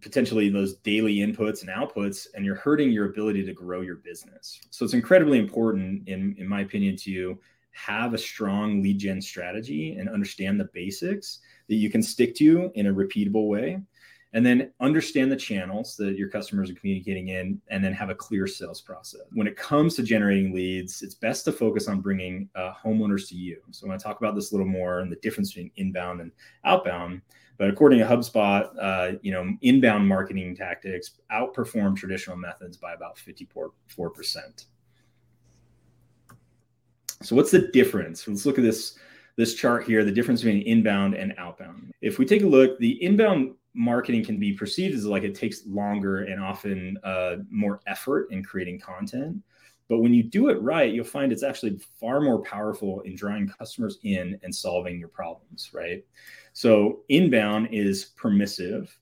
potentially 0.01 0.49
those 0.49 0.75
daily 0.77 1.17
inputs 1.17 1.61
and 1.61 1.69
outputs 1.69 2.27
and 2.35 2.45
you're 2.45 2.55
hurting 2.55 2.91
your 2.91 3.05
ability 3.09 3.45
to 3.45 3.53
grow 3.53 3.81
your 3.81 3.95
business. 3.95 4.59
So 4.69 4.83
it's 4.83 4.93
incredibly 4.93 5.39
important 5.39 6.07
in, 6.07 6.35
in 6.37 6.47
my 6.47 6.61
opinion 6.61 6.97
to 6.97 7.39
have 7.71 8.13
a 8.13 8.17
strong 8.17 8.81
lead 8.81 8.97
gen 8.97 9.21
strategy 9.21 9.93
and 9.93 10.09
understand 10.09 10.59
the 10.59 10.69
basics 10.73 11.39
that 11.69 11.75
you 11.75 11.89
can 11.89 12.01
stick 12.01 12.35
to 12.35 12.71
in 12.75 12.87
a 12.87 12.93
repeatable 12.93 13.47
way. 13.47 13.79
And 14.33 14.45
then 14.45 14.71
understand 14.81 15.31
the 15.31 15.37
channels 15.37 15.95
that 15.97 16.17
your 16.17 16.27
customers 16.27 16.69
are 16.69 16.75
communicating 16.75 17.29
in 17.29 17.61
and 17.69 17.83
then 17.83 17.93
have 17.93 18.09
a 18.09 18.15
clear 18.15 18.45
sales 18.45 18.81
process. 18.81 19.21
When 19.31 19.47
it 19.47 19.55
comes 19.55 19.95
to 19.95 20.03
generating 20.03 20.53
leads 20.53 21.01
it's 21.01 21.15
best 21.15 21.45
to 21.45 21.53
focus 21.53 21.87
on 21.87 22.01
bringing 22.01 22.49
uh, 22.55 22.73
homeowners 22.83 23.29
to 23.29 23.35
you. 23.35 23.61
So 23.71 23.85
i 23.85 23.89
want 23.89 24.01
to 24.01 24.03
talk 24.03 24.19
about 24.19 24.35
this 24.35 24.51
a 24.51 24.55
little 24.55 24.69
more 24.69 24.99
and 24.99 25.09
the 25.09 25.15
difference 25.17 25.53
between 25.53 25.71
inbound 25.77 26.19
and 26.19 26.31
outbound 26.65 27.21
but 27.57 27.69
according 27.69 27.99
to 27.99 28.05
hubspot 28.05 28.69
uh, 28.79 29.17
you 29.21 29.31
know 29.31 29.49
inbound 29.61 30.07
marketing 30.07 30.55
tactics 30.55 31.11
outperform 31.31 31.95
traditional 31.95 32.37
methods 32.37 32.77
by 32.77 32.93
about 32.93 33.17
54% 33.17 33.71
so 37.21 37.35
what's 37.35 37.51
the 37.51 37.67
difference? 37.69 38.27
Let's 38.27 38.45
look 38.45 38.57
at 38.57 38.63
this 38.63 38.97
this 39.35 39.53
chart 39.53 39.83
here 39.83 40.03
the 40.03 40.11
difference 40.11 40.41
between 40.41 40.63
inbound 40.63 41.13
and 41.13 41.33
outbound. 41.37 41.91
If 42.01 42.17
we 42.17 42.25
take 42.25 42.43
a 42.43 42.47
look 42.47 42.77
the 42.79 43.01
inbound 43.03 43.55
marketing 43.73 44.25
can 44.25 44.39
be 44.39 44.53
perceived 44.53 44.95
as 44.95 45.05
like 45.05 45.23
it 45.23 45.35
takes 45.35 45.65
longer 45.67 46.23
and 46.23 46.41
often 46.41 46.97
uh, 47.03 47.37
more 47.49 47.79
effort 47.87 48.27
in 48.31 48.43
creating 48.43 48.79
content. 48.79 49.37
But 49.89 49.99
when 49.99 50.13
you 50.13 50.23
do 50.23 50.49
it 50.49 50.61
right, 50.61 50.93
you'll 50.93 51.05
find 51.05 51.31
it's 51.31 51.43
actually 51.43 51.79
far 51.99 52.19
more 52.19 52.41
powerful 52.41 53.01
in 53.01 53.15
drawing 53.15 53.47
customers 53.47 53.99
in 54.03 54.39
and 54.43 54.53
solving 54.53 54.99
your 54.99 55.07
problems, 55.07 55.69
right? 55.73 56.03
So 56.53 57.01
inbound 57.09 57.69
is 57.71 58.05
permissive. 58.05 58.97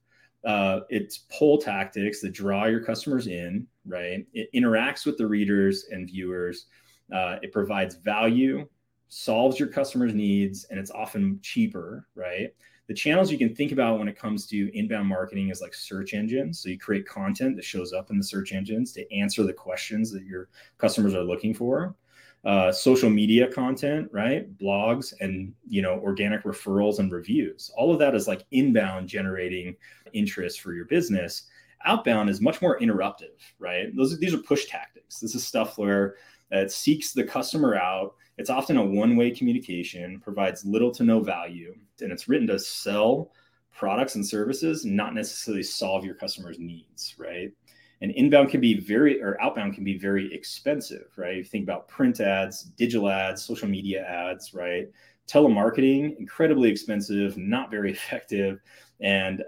Uh, 0.46 0.82
it's 0.89 1.18
pull 1.38 1.58
tactics 1.58 2.22
that 2.22 2.34
draw 2.34 2.65
your 2.65 2.82
customers 2.82 3.27
in, 3.27 3.65
right? 3.88 4.25
It 4.34 4.50
interacts 4.54 5.06
with 5.06 5.18
the 5.18 5.25
readers 5.25 5.86
and 5.89 6.08
viewers. 6.08 6.68
Uh, 7.12 7.38
it 7.42 7.51
provides 7.51 7.96
value, 7.96 8.68
solves 9.08 9.60
your 9.60 9.70
customers' 9.70 10.13
needs, 10.13 10.65
and 10.65 10.80
it's 10.80 10.92
often 10.92 11.39
cheaper, 11.42 12.08
right? 12.13 12.54
The 12.88 12.94
channels 12.94 13.32
you 13.32 13.38
can 13.38 13.56
think 13.56 13.72
about 13.72 13.98
when 13.98 14.08
it 14.08 14.18
comes 14.18 14.46
to 14.48 14.77
inbound 14.77 15.08
marketing 15.08 15.50
is 15.50 15.62
like 15.62 15.74
search 15.74 16.13
engines. 16.13 16.60
So 16.60 16.70
you 16.70 16.77
create 16.77 17.08
content 17.08 17.56
that 17.56 17.65
shows 17.65 17.94
up 17.94 18.12
in 18.12 18.18
the 18.18 18.24
search 18.24 18.54
engines 18.54 18.92
to 18.94 19.15
answer 19.15 19.44
the 19.44 19.54
questions 19.54 20.12
that 20.12 20.24
your 20.24 20.50
customers 20.77 21.15
are 21.15 21.24
looking 21.24 21.54
for. 21.54 21.96
Uh, 22.44 22.72
social 22.72 23.10
media 23.10 23.51
content, 23.51 24.08
right? 24.12 24.56
Blogs 24.60 25.13
and 25.20 25.51
you 25.68 25.82
know 25.82 26.00
organic 26.04 26.44
referrals 26.44 27.00
and 27.00 27.12
reviews. 27.12 27.72
All 27.75 27.92
of 27.92 27.98
that 27.98 28.13
is 28.13 28.27
like 28.27 28.46
inbound 28.51 29.10
generating 29.10 29.75
interest 30.13 30.62
for 30.62 30.74
your 30.74 30.86
business. 30.86 31.48
Outbound 31.86 32.30
is 32.30 32.42
much 32.42 32.62
more 32.62 32.80
interruptive, 32.80 33.39
right? 33.58 33.88
Those 33.96 34.20
these 34.20 34.36
are 34.36 34.38
push 34.38 34.68
tactics. 34.68 35.20
This 35.20 35.34
is 35.34 35.44
stuff 35.44 35.80
where 35.80 36.18
it 36.51 36.71
seeks 36.71 37.13
the 37.13 37.23
customer 37.23 37.75
out 37.75 38.15
it's 38.37 38.49
often 38.49 38.77
a 38.77 38.85
one 38.85 39.15
way 39.15 39.31
communication, 39.31 40.19
provides 40.19 40.65
little 40.65 40.91
to 40.91 41.03
no 41.03 41.21
value, 41.21 41.75
and 42.01 42.11
it's 42.11 42.27
written 42.27 42.47
to 42.47 42.59
sell 42.59 43.31
products 43.71 44.15
and 44.15 44.25
services, 44.25 44.85
not 44.85 45.13
necessarily 45.13 45.63
solve 45.63 46.05
your 46.05 46.15
customers' 46.15 46.59
needs, 46.59 47.15
right? 47.17 47.51
And 48.01 48.11
inbound 48.11 48.49
can 48.49 48.59
be 48.59 48.79
very, 48.79 49.21
or 49.21 49.41
outbound 49.41 49.73
can 49.73 49.83
be 49.83 49.97
very 49.97 50.33
expensive, 50.33 51.07
right? 51.17 51.37
You 51.37 51.43
think 51.43 51.63
about 51.63 51.87
print 51.87 52.19
ads, 52.19 52.63
digital 52.63 53.09
ads, 53.09 53.43
social 53.43 53.69
media 53.69 54.05
ads, 54.05 54.53
right? 54.53 54.89
Telemarketing, 55.27 56.17
incredibly 56.19 56.69
expensive, 56.69 57.37
not 57.37 57.71
very 57.71 57.91
effective, 57.93 58.59
and 58.99 59.43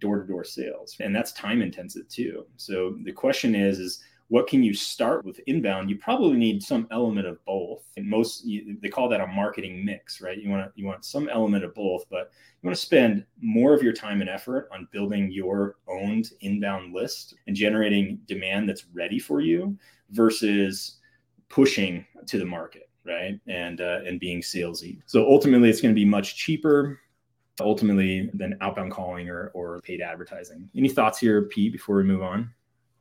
door 0.00 0.20
to 0.20 0.26
door 0.26 0.44
sales. 0.44 0.96
And 1.00 1.14
that's 1.14 1.32
time 1.32 1.60
intensive 1.60 2.08
too. 2.08 2.46
So 2.56 2.96
the 3.02 3.12
question 3.12 3.54
is, 3.54 3.78
is 3.78 4.02
what 4.28 4.46
can 4.46 4.62
you 4.62 4.74
start 4.74 5.24
with 5.24 5.40
inbound? 5.46 5.88
You 5.88 5.96
probably 5.96 6.36
need 6.36 6.62
some 6.62 6.86
element 6.90 7.26
of 7.26 7.42
both. 7.46 7.84
And 7.96 8.06
most 8.06 8.46
they 8.46 8.88
call 8.88 9.08
that 9.08 9.20
a 9.20 9.26
marketing 9.26 9.84
mix 9.84 10.20
right? 10.20 10.38
You 10.38 10.50
want 10.50 10.66
to 10.66 10.72
you 10.80 10.86
want 10.86 11.04
some 11.04 11.28
element 11.28 11.64
of 11.64 11.74
both 11.74 12.04
but 12.10 12.30
you 12.62 12.66
want 12.66 12.76
to 12.76 12.80
spend 12.80 13.24
more 13.40 13.74
of 13.74 13.82
your 13.82 13.92
time 13.92 14.20
and 14.20 14.30
effort 14.30 14.68
on 14.72 14.88
building 14.92 15.30
your 15.32 15.76
owned 15.88 16.32
inbound 16.40 16.94
list 16.94 17.34
and 17.46 17.56
generating 17.56 18.20
demand 18.26 18.68
that's 18.68 18.86
ready 18.92 19.18
for 19.18 19.40
you 19.40 19.76
versus 20.10 20.98
pushing 21.48 22.04
to 22.26 22.38
the 22.38 22.44
market 22.44 22.88
right? 23.04 23.40
And 23.46 23.80
uh, 23.80 24.00
and 24.06 24.20
being 24.20 24.42
salesy. 24.42 25.00
So 25.06 25.26
ultimately 25.26 25.70
it's 25.70 25.80
going 25.80 25.94
to 25.94 25.98
be 25.98 26.04
much 26.04 26.36
cheaper 26.36 27.00
ultimately 27.60 28.30
than 28.34 28.56
outbound 28.60 28.92
calling 28.92 29.28
or, 29.28 29.50
or 29.54 29.80
paid 29.80 30.00
advertising. 30.00 30.68
Any 30.76 30.88
thoughts 30.88 31.18
here 31.18 31.42
pete 31.42 31.72
before 31.72 31.96
we 31.96 32.04
move 32.04 32.22
on 32.22 32.52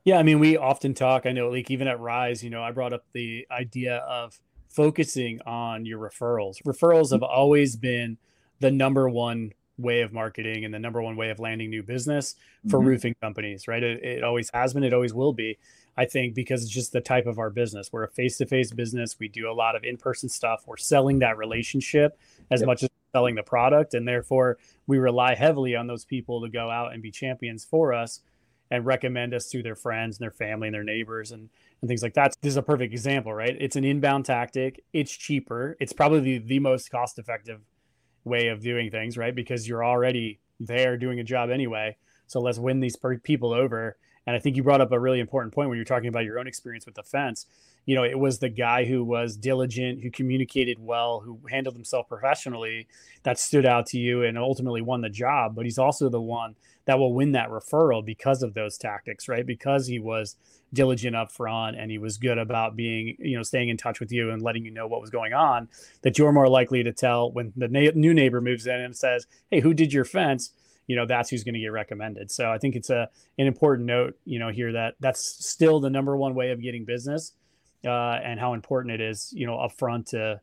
yeah, 0.07 0.19
I 0.19 0.23
mean, 0.23 0.39
we 0.39 0.55
often 0.55 0.93
talk. 0.93 1.25
I 1.25 1.33
know, 1.33 1.49
like 1.49 1.69
even 1.69 1.85
at 1.89 1.99
Rise, 1.99 2.41
you 2.41 2.49
know, 2.49 2.63
I 2.63 2.71
brought 2.71 2.93
up 2.93 3.03
the 3.11 3.45
idea 3.51 3.97
of 3.97 4.39
focusing 4.69 5.41
on 5.41 5.85
your 5.85 5.99
referrals. 5.99 6.63
Referrals 6.63 7.11
have 7.11 7.23
always 7.23 7.75
been 7.75 8.17
the 8.61 8.71
number 8.71 9.09
one 9.09 9.51
way 9.77 9.99
of 9.99 10.13
marketing 10.13 10.63
and 10.63 10.73
the 10.73 10.79
number 10.79 11.01
one 11.01 11.17
way 11.17 11.29
of 11.29 11.39
landing 11.39 11.69
new 11.69 11.83
business 11.83 12.35
for 12.69 12.79
mm-hmm. 12.79 12.87
roofing 12.87 13.15
companies, 13.21 13.67
right? 13.67 13.83
It, 13.83 14.01
it, 14.01 14.23
always 14.23 14.49
has 14.53 14.73
been, 14.73 14.85
it 14.85 14.93
always 14.93 15.13
will 15.13 15.33
be. 15.33 15.57
I 15.97 16.05
think 16.05 16.35
because 16.35 16.63
it's 16.63 16.71
just 16.71 16.93
the 16.93 17.01
type 17.01 17.25
of 17.25 17.37
our 17.37 17.49
business. 17.49 17.91
We're 17.91 18.05
a 18.05 18.09
face 18.09 18.37
to 18.37 18.45
face 18.45 18.71
business. 18.71 19.19
We 19.19 19.27
do 19.27 19.51
a 19.51 19.53
lot 19.53 19.75
of 19.75 19.83
in 19.83 19.97
person 19.97 20.29
stuff. 20.29 20.63
We're 20.65 20.77
selling 20.77 21.19
that 21.19 21.37
relationship 21.37 22.17
as 22.49 22.61
yep. 22.61 22.67
much 22.67 22.83
as 22.83 22.89
selling 23.11 23.35
the 23.35 23.43
product. 23.43 23.93
And 23.93 24.07
therefore, 24.07 24.57
we 24.85 24.99
rely 24.99 25.35
heavily 25.35 25.75
on 25.75 25.85
those 25.85 26.05
people 26.05 26.41
to 26.43 26.49
go 26.49 26.71
out 26.71 26.93
and 26.93 27.03
be 27.03 27.11
champions 27.11 27.65
for 27.65 27.93
us 27.93 28.21
and 28.69 28.85
recommend 28.85 29.33
us 29.33 29.47
to 29.49 29.63
their 29.63 29.75
friends 29.75 30.17
and 30.17 30.23
their 30.23 30.31
family 30.31 30.67
and 30.67 30.75
their 30.75 30.83
neighbors 30.83 31.31
and, 31.31 31.49
and 31.81 31.87
things 31.87 32.03
like 32.03 32.13
that. 32.15 32.35
This 32.41 32.51
is 32.51 32.57
a 32.57 32.61
perfect 32.61 32.93
example, 32.93 33.33
right? 33.33 33.55
It's 33.59 33.75
an 33.75 33.83
inbound 33.83 34.25
tactic. 34.25 34.83
It's 34.93 35.15
cheaper. 35.15 35.77
It's 35.79 35.93
probably 35.93 36.19
the, 36.19 36.37
the 36.39 36.59
most 36.59 36.89
cost 36.89 37.17
effective 37.19 37.61
way 38.23 38.47
of 38.47 38.61
doing 38.61 38.91
things, 38.91 39.17
right? 39.17 39.33
Because 39.33 39.67
you're 39.67 39.85
already 39.85 40.39
there 40.59 40.97
doing 40.97 41.19
a 41.19 41.23
job 41.23 41.49
anyway. 41.49 41.95
So 42.27 42.41
let's 42.41 42.59
win 42.59 42.79
these 42.79 42.97
people 43.23 43.53
over. 43.53 43.97
And 44.25 44.35
I 44.35 44.39
think 44.39 44.57
you 44.57 44.63
brought 44.63 44.81
up 44.81 44.91
a 44.91 44.99
really 44.99 45.21
important 45.21 45.53
point 45.53 45.69
when 45.69 45.77
you're 45.77 45.85
talking 45.85 46.09
about 46.09 46.25
your 46.25 46.37
own 46.37 46.47
experience 46.47 46.85
with 46.85 46.95
the 46.95 47.03
fence. 47.03 47.45
You 47.85 47.95
know, 47.95 48.03
it 48.03 48.19
was 48.19 48.39
the 48.39 48.49
guy 48.49 48.83
who 48.83 49.05
was 49.05 49.37
diligent, 49.37 50.03
who 50.03 50.11
communicated 50.11 50.77
well, 50.77 51.21
who 51.21 51.39
handled 51.49 51.75
himself 51.75 52.09
professionally 52.09 52.87
that 53.23 53.39
stood 53.39 53.65
out 53.65 53.85
to 53.87 53.97
you 53.97 54.23
and 54.23 54.37
ultimately 54.37 54.81
won 54.81 54.99
the 54.99 55.09
job. 55.09 55.55
But 55.55 55.63
he's 55.63 55.79
also 55.79 56.09
the 56.09 56.19
one 56.19 56.55
that 56.87 56.97
will 56.97 57.13
win 57.13 57.33
that 57.33 57.49
referral 57.49 58.03
because 58.03 58.41
of 58.41 58.53
those 58.53 58.77
tactics, 58.77 59.27
right? 59.27 59.45
Because 59.45 59.87
he 59.87 59.99
was 59.99 60.37
diligent 60.73 61.15
up 61.15 61.31
front 61.31 61.77
and 61.77 61.91
he 61.91 61.97
was 61.97 62.17
good 62.17 62.37
about 62.37 62.75
being, 62.75 63.15
you 63.19 63.35
know, 63.35 63.43
staying 63.43 63.69
in 63.69 63.77
touch 63.77 63.99
with 63.99 64.11
you 64.11 64.31
and 64.31 64.41
letting 64.41 64.63
you 64.63 64.71
know 64.71 64.87
what 64.87 65.01
was 65.01 65.09
going 65.09 65.33
on, 65.33 65.67
that 66.01 66.17
you're 66.17 66.31
more 66.31 66.47
likely 66.47 66.83
to 66.83 66.93
tell 66.93 67.29
when 67.31 67.51
the 67.57 67.67
na- 67.67 67.91
new 67.93 68.13
neighbor 68.13 68.39
moves 68.39 68.65
in 68.65 68.79
and 68.79 68.95
says, 68.95 69.27
Hey, 69.51 69.59
who 69.59 69.73
did 69.73 69.91
your 69.91 70.05
fence? 70.05 70.51
You 70.87 70.95
know, 70.95 71.05
that's 71.05 71.29
who's 71.29 71.43
going 71.43 71.55
to 71.55 71.59
get 71.59 71.73
recommended. 71.73 72.31
So 72.31 72.49
I 72.49 72.57
think 72.57 72.75
it's 72.75 72.89
a 72.89 73.09
an 73.37 73.47
important 73.47 73.85
note, 73.85 74.17
you 74.23 74.39
know, 74.39 74.49
here 74.49 74.71
that 74.71 74.95
that's 75.01 75.21
still 75.45 75.81
the 75.81 75.89
number 75.89 76.15
one 76.15 76.35
way 76.35 76.51
of 76.51 76.61
getting 76.61 76.85
business 76.85 77.33
uh, 77.85 78.19
and 78.23 78.39
how 78.39 78.53
important 78.53 78.93
it 78.93 79.01
is, 79.01 79.33
you 79.35 79.45
know, 79.45 79.57
upfront 79.57 80.07
to 80.11 80.39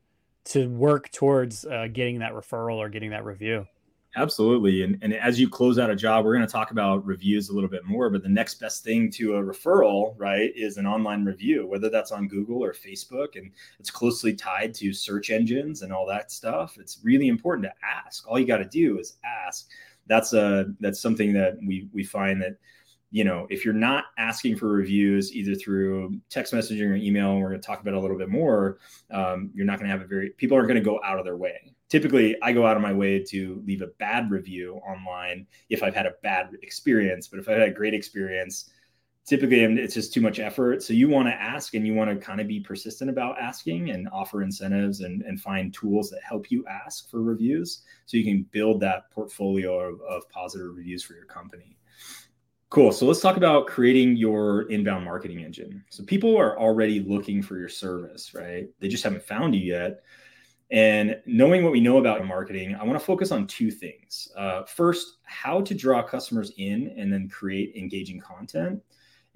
to 0.47 0.69
work 0.69 1.11
towards 1.11 1.65
uh, 1.65 1.89
getting 1.91 2.19
that 2.19 2.33
referral 2.33 2.77
or 2.77 2.91
getting 2.91 3.11
that 3.11 3.25
review. 3.25 3.67
Absolutely. 4.17 4.83
And, 4.83 4.97
and 5.03 5.13
as 5.13 5.41
you 5.41 5.49
close 5.49 5.79
out 5.79 5.91
a 5.91 5.97
job, 5.97 6.25
we're 6.25 6.35
going 6.37 6.47
to 6.47 6.53
talk 6.53 6.71
about 6.71 7.05
reviews 7.05 7.49
a 7.49 7.53
little 7.53 7.69
bit 7.69 7.85
more. 7.85 8.11
But 8.11 8.23
the 8.23 8.29
next 8.29 8.61
best 8.61 8.85
thing 8.85 9.11
to 9.13 9.37
a 9.37 9.43
referral, 9.43 10.15
right, 10.19 10.53
is 10.55 10.77
an 10.77 10.87
online 10.87 11.25
review, 11.25 11.67
whether 11.67 11.91
that's 11.91 12.13
on 12.13 12.29
Google 12.29 12.63
or 12.63 12.73
Facebook. 12.73 13.37
And 13.37 13.51
it's 13.81 13.91
closely 13.91 14.33
tied 14.33 14.73
to 14.75 14.93
search 14.93 15.31
engines 15.31 15.83
and 15.83 15.93
all 15.93 16.07
that 16.07 16.31
stuff. 16.31 16.79
It's 16.79 17.01
really 17.03 17.27
important 17.27 17.65
to 17.67 17.73
ask. 17.85 18.29
All 18.29 18.39
you 18.39 18.47
got 18.47 18.59
to 18.59 18.65
do 18.65 18.99
is 19.01 19.15
ask. 19.25 19.69
That's 20.07 20.33
a 20.33 20.67
that's 20.81 21.01
something 21.01 21.33
that 21.33 21.57
we 21.67 21.89
we 21.93 22.05
find 22.05 22.41
that 22.43 22.57
you 23.15 23.23
know 23.23 23.47
if 23.49 23.65
you're 23.65 23.75
not 23.75 24.07
asking 24.19 24.57
for 24.57 24.69
reviews 24.69 25.33
either 25.35 25.55
through 25.55 26.13
text 26.31 26.53
messaging 26.53 26.91
or 26.91 26.97
email 26.97 27.33
and 27.33 27.41
we're 27.41 27.51
going 27.51 27.61
to 27.61 27.67
talk 27.67 27.81
about 27.81 27.95
a 27.95 28.01
little 28.01 28.19
bit 28.19 28.29
more 28.29 28.79
um, 29.11 29.51
you're 29.55 29.67
not 29.67 29.79
going 29.79 29.89
to 29.89 29.93
have 29.97 30.03
a 30.03 30.07
very 30.07 30.31
people 30.31 30.57
aren't 30.57 30.69
going 30.69 30.83
to 30.83 30.85
go 30.85 31.01
out 31.05 31.19
of 31.19 31.25
their 31.25 31.37
way 31.37 31.75
typically 31.89 32.37
I 32.43 32.53
go 32.53 32.67
out 32.67 32.77
of 32.77 32.83
my 32.83 32.93
way 32.93 33.23
to 33.25 33.63
leave 33.65 33.81
a 33.83 33.87
bad 33.87 34.29
review 34.29 34.81
online 34.87 35.47
if 35.69 35.83
I've 35.83 35.95
had 35.95 36.07
a 36.07 36.15
bad 36.25 36.51
experience. 36.63 37.29
But 37.29 37.39
if 37.39 37.49
I've 37.49 37.59
had 37.59 37.69
a 37.69 37.73
great 37.73 37.95
experience, 37.95 38.71
typically 39.25 39.63
it's 39.63 39.95
just 39.95 40.13
too 40.13 40.21
much 40.21 40.41
effort. 40.41 40.83
So 40.83 40.93
you 40.93 41.09
want 41.09 41.29
to 41.29 41.35
ask 41.35 41.75
and 41.75 41.87
you 41.87 41.95
want 41.95 42.11
to 42.11 42.17
kind 42.17 42.41
of 42.41 42.49
be 42.49 42.59
persistent 42.59 43.11
about 43.11 43.39
asking 43.41 43.91
and 43.91 44.09
offer 44.13 44.43
incentives 44.43 45.03
and, 45.03 45.23
and 45.23 45.41
find 45.41 45.73
tools 45.73 46.11
that 46.11 46.21
help 46.29 46.51
you 46.51 46.67
ask 46.67 47.09
for 47.11 47.23
reviews 47.23 47.83
so 48.07 48.17
you 48.17 48.25
can 48.25 48.45
build 48.51 48.81
that 48.81 49.11
portfolio 49.13 49.79
of, 49.79 50.01
of 50.03 50.29
positive 50.31 50.75
reviews 50.75 51.03
for 51.03 51.15
your 51.15 51.27
company. 51.27 51.77
Cool. 52.75 52.91
So 52.91 53.07
let's 53.07 53.21
talk 53.21 53.37
about 53.37 53.69
creating 53.69 54.17
your 54.17 54.63
inbound 54.63 55.05
marketing 55.05 55.45
engine. 55.45 55.85
So 55.91 56.03
people 56.03 56.37
are 56.37 56.59
already 56.59 56.99
looking 56.99 57.41
for 57.41 57.57
your 57.57 57.69
service, 57.69 58.35
right? 58.35 58.67
They 58.81 58.89
just 58.89 59.05
haven't 59.05 59.23
found 59.23 59.55
you 59.55 59.61
yet. 59.61 60.01
And 60.73 61.17
knowing 61.25 61.63
what 61.63 61.71
we 61.71 61.81
know 61.81 61.99
about 61.99 62.27
marketing, 62.27 62.75
I 62.75 62.83
want 62.83 62.99
to 62.99 63.05
focus 63.05 63.31
on 63.31 63.47
two 63.47 63.71
things. 63.71 64.27
Uh, 64.37 64.65
first, 64.65 65.19
how 65.23 65.61
to 65.61 65.73
draw 65.73 66.03
customers 66.03 66.51
in 66.59 66.93
and 66.99 67.13
then 67.13 67.29
create 67.29 67.77
engaging 67.77 68.19
content. 68.19 68.83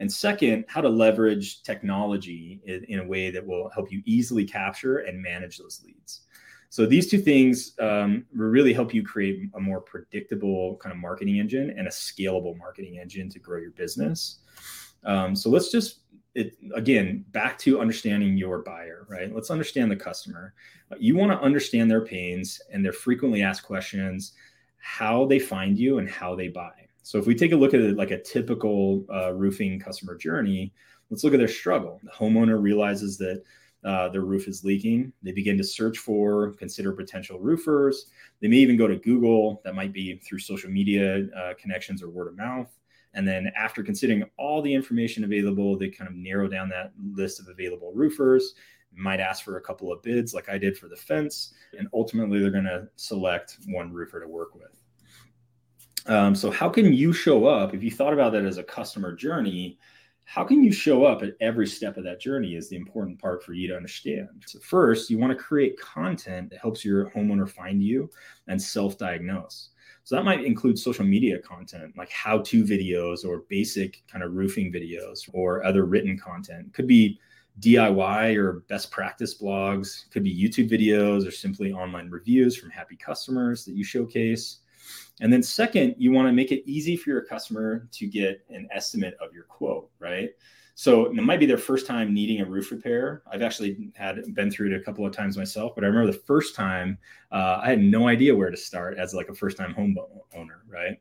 And 0.01 0.13
second, 0.13 0.65
how 0.67 0.81
to 0.81 0.89
leverage 0.89 1.63
technology 1.63 2.61
in, 2.65 2.83
in, 2.89 2.99
a 2.99 3.07
way 3.07 3.31
that 3.31 3.47
will 3.47 3.71
help 3.71 3.93
you 3.93 4.03
easily 4.05 4.47
capture 4.47 4.99
and 4.99 5.23
manage 5.23 5.59
those 5.59 5.81
leads. 5.85 6.23
So 6.71 6.85
these 6.87 7.11
two 7.11 7.19
things 7.19 7.73
um, 7.81 8.27
really 8.35 8.73
help 8.73 8.93
you 8.93 9.03
create 9.03 9.49
a 9.55 9.61
more 9.61 9.81
predictable 9.81 10.77
kind 10.77 10.93
of 10.93 10.99
marketing 10.99 11.39
engine 11.39 11.75
and 11.77 11.87
a 11.87 11.91
scalable 11.91 12.57
marketing 12.59 12.99
engine 12.99 13.31
to 13.31 13.39
grow 13.39 13.59
your 13.59 13.71
business. 13.71 14.41
Um, 15.05 15.35
so 15.35 15.49
let's 15.49 15.71
just 15.71 16.01
it 16.35 16.57
again 16.75 17.25
back 17.31 17.59
to 17.59 17.81
understanding 17.81 18.37
your 18.37 18.59
buyer, 18.59 19.07
right? 19.09 19.35
Let's 19.35 19.51
understand 19.51 19.91
the 19.91 19.97
customer. 19.97 20.55
You 20.99 21.17
want 21.17 21.33
to 21.33 21.41
understand 21.41 21.91
their 21.91 22.05
pains 22.05 22.61
and 22.73 22.85
their 22.85 22.93
frequently 22.93 23.43
asked 23.43 23.65
questions, 23.65 24.33
how 24.77 25.27
they 25.27 25.39
find 25.39 25.79
you, 25.79 25.99
and 25.99 26.09
how 26.09 26.35
they 26.37 26.49
buy. 26.49 26.73
So 27.03 27.19
if 27.19 27.27
we 27.27 27.35
take 27.35 27.53
a 27.53 27.57
look 27.57 27.75
at 27.75 27.81
it 27.81 27.97
like 27.97 28.11
a 28.11 28.23
typical 28.23 29.05
uh, 29.13 29.33
roofing 29.33 29.81
customer 29.81 30.17
journey, 30.17 30.75
let's 31.11 31.25
look 31.25 31.33
at 31.33 31.39
their 31.39 31.49
struggle. 31.49 32.01
The 32.05 32.11
homeowner 32.11 32.61
realizes 32.61 33.17
that 33.19 33.43
uh, 33.85 34.09
their 34.09 34.23
roof 34.23 34.49
is 34.49 34.65
leaking. 34.65 35.13
They 35.23 35.33
begin 35.33 35.57
to 35.59 35.65
search 35.65 35.99
for, 35.99 36.53
consider 36.55 36.93
potential 36.93 37.39
roofers. 37.39 38.07
They 38.41 38.49
may 38.49 38.57
even 38.57 38.77
go 38.77 38.89
to 38.89 38.97
Google. 38.97 39.61
That 39.65 39.75
might 39.75 39.93
be 39.93 40.17
through 40.17 40.41
social 40.41 40.71
media 40.71 41.27
uh, 41.37 41.55
connections 41.59 42.03
or 42.03 42.11
word 42.11 42.29
of 42.29 42.37
mouth. 42.37 42.69
And 43.15 43.27
then 43.27 43.51
after 43.57 43.83
considering 43.83 44.25
all 44.37 44.63
the 44.63 44.73
information 44.73 45.25
available, 45.25 45.77
they 45.79 45.89
kind 45.89 46.09
of 46.09 46.17
narrow 46.17 46.49
down 46.49 46.69
that 46.71 46.93
list 47.15 47.41
of 47.41 47.49
available 47.49 47.93
roofers, 47.95 48.55
might 48.95 49.21
ask 49.21 49.45
for 49.45 49.57
a 49.57 49.61
couple 49.61 49.93
of 49.93 50.03
bids 50.03 50.35
like 50.35 50.49
I 50.49 50.59
did 50.59 50.77
for 50.77 50.89
the 50.89 50.97
fence. 50.97 51.55
And 51.79 51.89
ultimately, 51.95 52.41
they're 52.41 52.51
going 52.51 52.65
to 52.65 52.89
select 52.97 53.59
one 53.69 53.93
roofer 53.93 54.21
to 54.21 54.29
work 54.29 54.55
with. 54.55 54.83
Um, 56.07 56.35
so, 56.35 56.51
how 56.51 56.69
can 56.69 56.93
you 56.93 57.13
show 57.13 57.47
up 57.47 57.75
if 57.75 57.83
you 57.83 57.91
thought 57.91 58.13
about 58.13 58.33
that 58.33 58.45
as 58.45 58.59
a 58.59 58.63
customer 58.63 59.15
journey? 59.15 59.79
How 60.29 60.45
can 60.45 60.63
you 60.63 60.71
show 60.71 61.07
up 61.07 61.23
at 61.23 61.33
every 61.41 61.67
step 61.67 61.97
of 61.97 62.05
that 62.05 62.21
journey 62.21 62.55
is 62.55 62.69
the 62.69 62.77
important 62.77 63.19
part 63.19 63.43
for 63.43 63.55
you 63.55 63.67
to 63.67 63.75
understand. 63.75 64.29
So 64.45 64.59
first, 64.59 65.09
you 65.09 65.17
want 65.17 65.31
to 65.31 65.43
create 65.43 65.81
content 65.81 66.51
that 66.51 66.59
helps 66.59 66.85
your 66.85 67.11
homeowner 67.13 67.49
find 67.49 67.83
you 67.83 68.11
and 68.47 68.61
self-diagnose. 68.61 69.71
So 70.05 70.17
that 70.17 70.27
might 70.27 70.45
include 70.45 70.79
social 70.79 71.07
media 71.07 71.39
content 71.39 71.97
like 71.97 72.11
how-to 72.11 72.63
videos 72.63 73.25
or 73.25 73.45
basic 73.49 74.03
kind 74.07 74.23
of 74.23 74.35
roofing 74.35 74.71
videos 74.71 75.31
or 75.33 75.65
other 75.65 75.87
written 75.87 76.19
content. 76.19 76.75
Could 76.75 76.87
be 76.87 77.19
DIY 77.61 78.37
or 78.37 78.65
best 78.69 78.91
practice 78.91 79.41
blogs, 79.41 80.11
could 80.11 80.25
be 80.25 80.39
YouTube 80.39 80.71
videos 80.71 81.27
or 81.27 81.31
simply 81.31 81.73
online 81.73 82.11
reviews 82.11 82.55
from 82.55 82.69
happy 82.69 82.97
customers 82.97 83.65
that 83.65 83.73
you 83.73 83.83
showcase. 83.83 84.59
And 85.21 85.33
then 85.33 85.43
second, 85.43 85.95
you 85.99 86.13
want 86.13 86.29
to 86.29 86.33
make 86.33 86.53
it 86.53 86.69
easy 86.69 86.97
for 86.97 87.11
your 87.11 87.23
customer 87.23 87.89
to 87.93 88.07
get 88.07 88.45
an 88.51 88.69
estimate 88.73 89.15
of 89.21 89.33
your 89.33 89.45
quote, 89.45 89.91
right? 89.99 90.31
So 90.75 91.07
it 91.07 91.15
might 91.15 91.41
be 91.41 91.47
their 91.47 91.59
first 91.59 91.89
time 91.89 92.15
needing 92.15 92.41
a 92.41 92.45
roof 92.45 92.71
repair. 92.71 93.23
I've 93.29 93.43
actually 93.43 93.91
had 93.97 94.33
been 94.35 94.49
through 94.49 94.73
it 94.73 94.81
a 94.81 94.85
couple 94.85 95.05
of 95.05 95.13
times 95.13 95.37
myself, 95.37 95.75
but 95.75 95.83
I 95.83 95.89
remember 95.89 96.13
the 96.13 96.19
first 96.21 96.55
time 96.55 96.99
uh, 97.33 97.59
I 97.61 97.69
had 97.69 97.81
no 97.81 98.07
idea 98.07 98.37
where 98.37 98.49
to 98.49 98.57
start 98.57 98.97
as 98.97 99.13
like 99.13 99.29
a 99.29 99.35
first 99.35 99.57
time 99.57 99.75
home 99.75 99.97
owner, 100.37 100.63
right? 100.69 101.01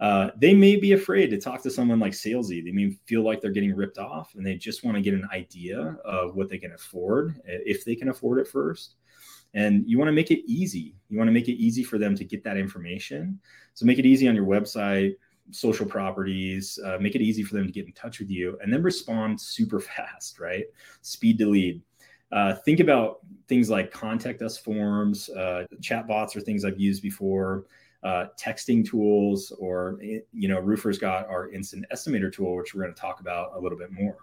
Uh, 0.00 0.30
they 0.38 0.54
may 0.54 0.76
be 0.76 0.92
afraid 0.92 1.28
to 1.28 1.38
talk 1.38 1.62
to 1.62 1.70
someone 1.70 2.00
like 2.00 2.14
salesy. 2.14 2.64
They 2.64 2.72
may 2.72 2.96
feel 3.04 3.22
like 3.22 3.42
they're 3.42 3.50
getting 3.50 3.76
ripped 3.76 3.98
off, 3.98 4.34
and 4.34 4.46
they 4.46 4.54
just 4.54 4.82
want 4.82 4.96
to 4.96 5.02
get 5.02 5.12
an 5.12 5.28
idea 5.30 5.98
of 6.02 6.34
what 6.34 6.48
they 6.48 6.56
can 6.56 6.72
afford 6.72 7.38
if 7.44 7.84
they 7.84 7.94
can 7.94 8.08
afford 8.08 8.38
it 8.38 8.48
first 8.48 8.94
and 9.54 9.84
you 9.86 9.98
want 9.98 10.08
to 10.08 10.12
make 10.12 10.30
it 10.30 10.48
easy. 10.50 10.94
You 11.08 11.18
want 11.18 11.28
to 11.28 11.32
make 11.32 11.48
it 11.48 11.54
easy 11.54 11.82
for 11.82 11.98
them 11.98 12.14
to 12.16 12.24
get 12.24 12.44
that 12.44 12.56
information. 12.56 13.40
So 13.74 13.86
make 13.86 13.98
it 13.98 14.06
easy 14.06 14.28
on 14.28 14.34
your 14.34 14.46
website 14.46 15.14
social 15.52 15.86
properties 15.86 16.78
uh, 16.84 16.98
make 17.00 17.14
it 17.14 17.20
easy 17.20 17.42
for 17.42 17.54
them 17.54 17.66
to 17.66 17.72
get 17.72 17.86
in 17.86 17.92
touch 17.92 18.18
with 18.18 18.30
you 18.30 18.58
and 18.62 18.72
then 18.72 18.82
respond 18.82 19.40
super 19.40 19.80
fast 19.80 20.38
right? 20.38 20.64
Speed 21.02 21.38
to 21.38 21.46
lead. 21.46 21.82
Uh, 22.32 22.54
think 22.54 22.78
about 22.78 23.18
things 23.48 23.68
like 23.68 23.90
contact 23.90 24.40
us 24.42 24.56
forms 24.56 25.28
uh, 25.30 25.64
chat 25.80 26.06
bots 26.06 26.36
or 26.36 26.40
things 26.40 26.64
i've 26.64 26.78
used 26.78 27.02
before 27.02 27.66
uh, 28.04 28.26
texting 28.40 28.88
tools 28.88 29.52
or 29.58 29.98
you 30.00 30.48
know 30.48 30.60
Roofr's 30.60 30.96
got 30.96 31.26
our 31.28 31.50
instant 31.50 31.84
estimator 31.92 32.32
tool 32.32 32.56
which 32.56 32.72
we're 32.72 32.82
going 32.82 32.94
to 32.94 33.00
talk 33.00 33.20
about 33.20 33.50
a 33.56 33.60
little 33.60 33.76
bit 33.76 33.90
more 33.90 34.18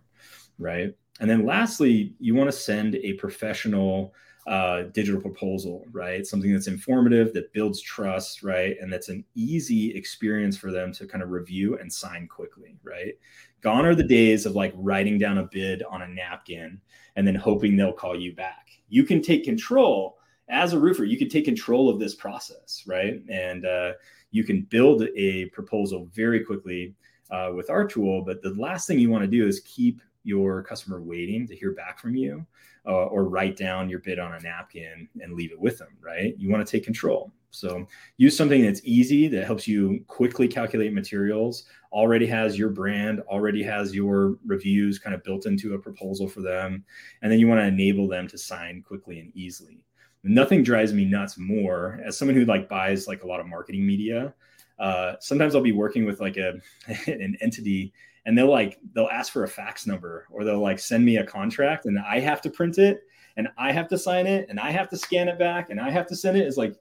right? 0.58 0.96
And 1.20 1.30
then 1.30 1.46
lastly 1.46 2.16
you 2.20 2.34
want 2.34 2.50
to 2.50 2.58
send 2.58 2.96
a 2.96 3.14
professional 3.14 4.14
uh, 4.48 4.84
digital 4.94 5.20
proposal, 5.20 5.86
right? 5.92 6.25
Something 6.25 6.54
that's 6.54 6.68
informative, 6.68 7.34
that 7.34 7.51
builds 7.51 7.82
trust, 7.82 8.44
right? 8.44 8.78
And 8.80 8.91
that's 8.91 9.10
an 9.10 9.26
easy 9.36 9.93
experience 9.95 10.56
for 10.56 10.72
them 10.72 10.93
to 10.93 11.06
kind 11.06 11.22
of 11.22 11.32
review 11.32 11.78
and 11.78 11.91
sign 11.91 12.28
quickly, 12.28 12.78
right? 12.82 13.13
Gone 13.62 13.86
are 13.86 13.95
the 13.95 14.04
days 14.04 14.45
of 14.45 14.56
like 14.56 14.74
writing 14.78 15.17
down 15.17 15.39
a 15.39 15.50
bid 15.52 15.84
on 15.84 16.02
a 16.02 16.08
napkin 16.08 16.80
and 17.17 17.28
then 17.28 17.36
hoping 17.36 17.76
they'll 17.76 17.91
call 17.91 18.17
you 18.17 18.34
back. 18.34 18.69
You 18.88 19.04
can 19.04 19.22
take 19.22 19.43
control 19.43 20.17
as 20.50 20.72
a 20.72 20.80
roofer, 20.80 21.04
you 21.04 21.17
can 21.17 21.28
take 21.28 21.43
control 21.43 21.89
of 21.89 22.00
this 22.00 22.15
process, 22.15 22.84
right? 22.88 23.22
And 23.30 23.65
uh, 23.65 23.93
you 24.32 24.45
can 24.45 24.62
build 24.62 25.04
a 25.15 25.48
proposal 25.48 26.10
very 26.13 26.41
quickly 26.41 26.95
uh, 27.32 27.52
with 27.54 27.69
our 27.69 27.86
tool. 27.86 28.22
But 28.22 28.41
the 28.41 28.54
last 28.54 28.88
thing 28.88 28.98
you 28.98 29.10
want 29.10 29.24
to 29.24 29.28
do 29.28 29.45
is 29.45 29.60
keep 29.62 30.02
your 30.28 30.62
customer 30.63 31.02
waiting 31.02 31.48
to 31.48 31.56
hear 31.56 31.72
back 31.72 32.00
from 32.00 32.16
you 32.16 32.46
uh, 32.86 33.06
or 33.06 33.24
write 33.26 33.56
down 33.56 33.90
your 33.90 34.00
bid 34.00 34.20
on 34.20 34.34
a 34.34 34.40
napkin 34.40 35.08
and 35.22 35.34
leave 35.34 35.52
it 35.52 35.60
with 35.60 35.78
them, 35.78 35.98
right? 36.02 36.36
You 36.38 36.50
want 36.50 36.66
to 36.66 36.72
take 36.72 36.84
control. 36.84 37.32
So 37.50 37.88
use 38.18 38.36
something 38.36 38.62
that's 38.62 38.82
easy 38.84 39.28
that 39.30 39.46
helps 39.46 39.68
you 39.68 40.04
quickly 40.08 40.48
calculate 40.48 40.94
materials, 40.94 41.63
already 41.92 42.28
has 42.28 42.58
your 42.58 42.70
brand, 42.70 43.22
already 43.22 43.63
has 43.63 43.96
your 43.96 44.38
reviews 44.46 45.00
kind 45.00 45.16
of 45.16 45.24
built 45.24 45.46
into 45.46 45.74
a 45.74 45.80
proposal 45.80 46.28
for 46.28 46.42
them. 46.42 46.84
And 47.22 47.32
then 47.32 47.40
you 47.40 47.48
want 47.48 47.62
to 47.62 47.68
enable 47.68 48.08
them 48.08 48.28
to 48.28 48.38
sign 48.38 48.84
quickly 48.86 49.20
and 49.20 49.32
easily. 49.36 49.84
Nothing 50.24 50.62
drives 50.62 50.94
me 50.94 51.06
nuts 51.06 51.38
more 51.38 52.00
as 52.06 52.18
someone 52.18 52.36
who 52.36 52.46
like 52.46 52.68
buys 52.68 53.08
like 53.08 53.24
a 53.24 53.28
lot 53.28 53.40
of 53.40 53.48
marketing 53.48 53.88
media. 53.88 54.34
Uh, 54.78 55.13
sometimes 55.20 55.56
I'll 55.56 55.62
be 55.62 55.72
working 55.72 56.06
with 56.06 56.20
like 56.20 56.38
a 56.38 56.60
an 57.08 57.38
entity 57.42 57.94
and 58.28 58.38
they'll 58.38 58.52
like 58.52 58.78
they'll 58.94 59.08
ask 59.08 59.32
for 59.32 59.46
a 59.46 59.48
fax 59.48 59.88
number 59.88 60.28
or 60.30 60.44
they'll 60.44 60.60
like 60.60 60.80
send 60.80 61.04
me 61.04 61.18
a 61.18 61.24
contract 61.24 61.86
and 61.86 61.98
I 61.98 62.20
have 62.20 62.42
to 62.42 62.50
print 62.50 62.78
it 62.78 63.04
and 63.38 63.48
I 63.58 63.72
have 63.72 63.88
to 63.88 63.98
sign 63.98 64.28
it 64.28 64.48
and 64.50 64.60
I 64.60 64.70
have 64.70 64.90
to 64.90 64.98
scan 64.98 65.30
it 65.30 65.40
back 65.40 65.70
and 65.70 65.80
I 65.80 65.90
have 65.90 66.06
to 66.08 66.16
send 66.16 66.38
it. 66.38 66.42
It's 66.42 66.58
like 66.58 66.76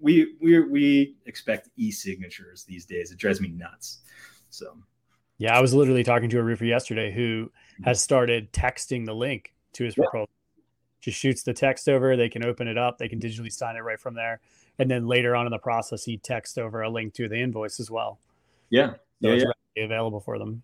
we 0.00 0.36
we 0.40 0.60
we 0.60 1.16
expect 1.26 1.70
e-signatures 1.76 2.64
these 2.64 2.86
days. 2.86 3.10
It 3.10 3.18
drives 3.18 3.40
me 3.40 3.48
nuts. 3.48 3.98
So 4.48 4.78
yeah, 5.38 5.58
I 5.58 5.60
was 5.60 5.74
literally 5.74 6.04
talking 6.04 6.30
to 6.30 6.38
a 6.38 6.42
roofer 6.42 6.66
yesterday 6.66 7.12
who 7.12 7.50
has 7.82 8.00
started 8.00 8.52
texting 8.52 9.04
the 9.04 9.14
link 9.14 9.52
to 9.72 9.84
his 9.84 9.96
proposal. 9.96 10.30
Just 11.00 11.18
shoots 11.18 11.42
the 11.42 11.52
text 11.52 11.88
over, 11.88 12.16
they 12.16 12.28
can 12.28 12.44
open 12.44 12.68
it 12.68 12.78
up, 12.78 12.98
they 12.98 13.08
can 13.08 13.18
digitally 13.18 13.50
sign 13.50 13.74
it 13.74 13.80
right 13.80 13.98
from 13.98 14.14
there. 14.14 14.40
And 14.78 14.88
then 14.88 15.08
later 15.08 15.34
on 15.34 15.46
in 15.46 15.50
the 15.50 15.58
process, 15.58 16.04
he 16.04 16.16
texts 16.16 16.58
over 16.58 16.82
a 16.82 16.88
link 16.88 17.12
to 17.14 17.28
the 17.28 17.34
invoice 17.34 17.80
as 17.80 17.90
well. 17.90 18.20
Yeah. 18.70 18.92
So 19.20 19.28
yeah, 19.28 19.32
it's 19.32 19.44
yeah. 19.74 19.84
available 19.84 20.20
for 20.20 20.38
them 20.38 20.62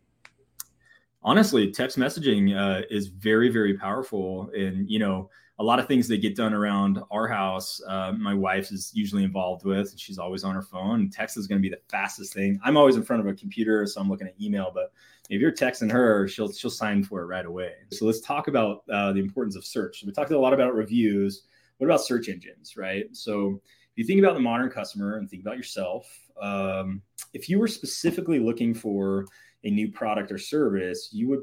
honestly 1.23 1.71
text 1.71 1.99
messaging 1.99 2.57
uh, 2.57 2.83
is 2.91 3.09
very 3.09 3.49
very 3.49 3.77
powerful. 3.77 4.51
And 4.57 4.89
you 4.89 4.99
know 4.99 5.31
a 5.61 5.65
lot 5.65 5.81
of 5.81 5.89
things 5.89 6.07
that 6.07 6.19
get 6.19 6.37
done 6.37 6.55
around 6.55 7.01
our 7.11 7.27
house 7.27 7.81
uh, 7.89 8.13
my 8.13 8.33
wife 8.33 8.71
is 8.71 8.93
usually 8.95 9.25
involved 9.25 9.65
with 9.65 9.91
and 9.91 9.99
she's 9.99 10.19
always 10.19 10.45
on 10.45 10.55
her 10.55 10.63
phone. 10.63 11.11
Text 11.11 11.37
is 11.37 11.49
going 11.49 11.61
to 11.61 11.63
be 11.63 11.69
the 11.69 11.81
fastest 11.89 12.33
thing. 12.33 12.61
I'm 12.63 12.77
always 12.77 12.95
in 12.95 13.03
front 13.03 13.21
of 13.21 13.27
a 13.27 13.35
computer 13.35 13.85
so 13.87 14.01
i'm 14.01 14.09
looking 14.09 14.27
at 14.29 14.41
email 14.41 14.71
but 14.73 14.93
if 15.31 15.41
you're 15.41 15.53
texting 15.53 15.91
her 15.91 16.29
she'll 16.29 16.53
she'll 16.53 16.71
sign 16.71 17.03
for 17.03 17.23
it 17.23 17.27
right 17.27 17.47
away. 17.47 17.73
So 17.91 18.07
let's 18.07 18.21
talk 18.21 18.49
about 18.49 18.85
uh, 18.91 19.13
the 19.13 19.21
importance 19.21 19.57
of 19.57 19.65
search. 19.65 20.05
We 20.07 20.13
talked 20.13 20.31
a 20.31 20.39
lot 20.39 20.55
about 20.55 20.75
reviews. 20.75 21.43
What 21.79 21.87
about 21.87 22.03
search 22.03 22.29
engines 22.29 22.77
right? 22.77 23.05
So 23.13 23.61
if 23.97 23.99
you 23.99 24.05
think 24.05 24.21
about 24.21 24.35
the 24.35 24.41
modern 24.41 24.71
customer 24.71 25.17
and 25.17 25.29
think 25.29 25.43
about 25.43 25.57
yourself 25.57 26.07
um, 26.41 27.03
if 27.33 27.49
you 27.49 27.59
were 27.59 27.69
specifically 27.69 28.39
looking 28.39 28.75
for 28.75 29.27
a 29.65 29.71
new 29.71 29.91
product 29.91 30.31
or 30.31 30.39
service, 30.39 31.11
you 31.13 31.29
would 31.29 31.43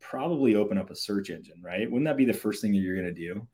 probably 0.00 0.54
open 0.54 0.78
up 0.78 0.90
a 0.90 0.96
search 0.96 1.30
engine, 1.30 1.60
right? 1.62 1.90
Wouldn't 1.90 2.06
that 2.06 2.16
be 2.16 2.24
the 2.24 2.32
first 2.32 2.62
thing 2.62 2.72
that 2.72 2.78
you're 2.78 2.94
going 2.94 3.12
to 3.14 3.20
do? 3.20 3.46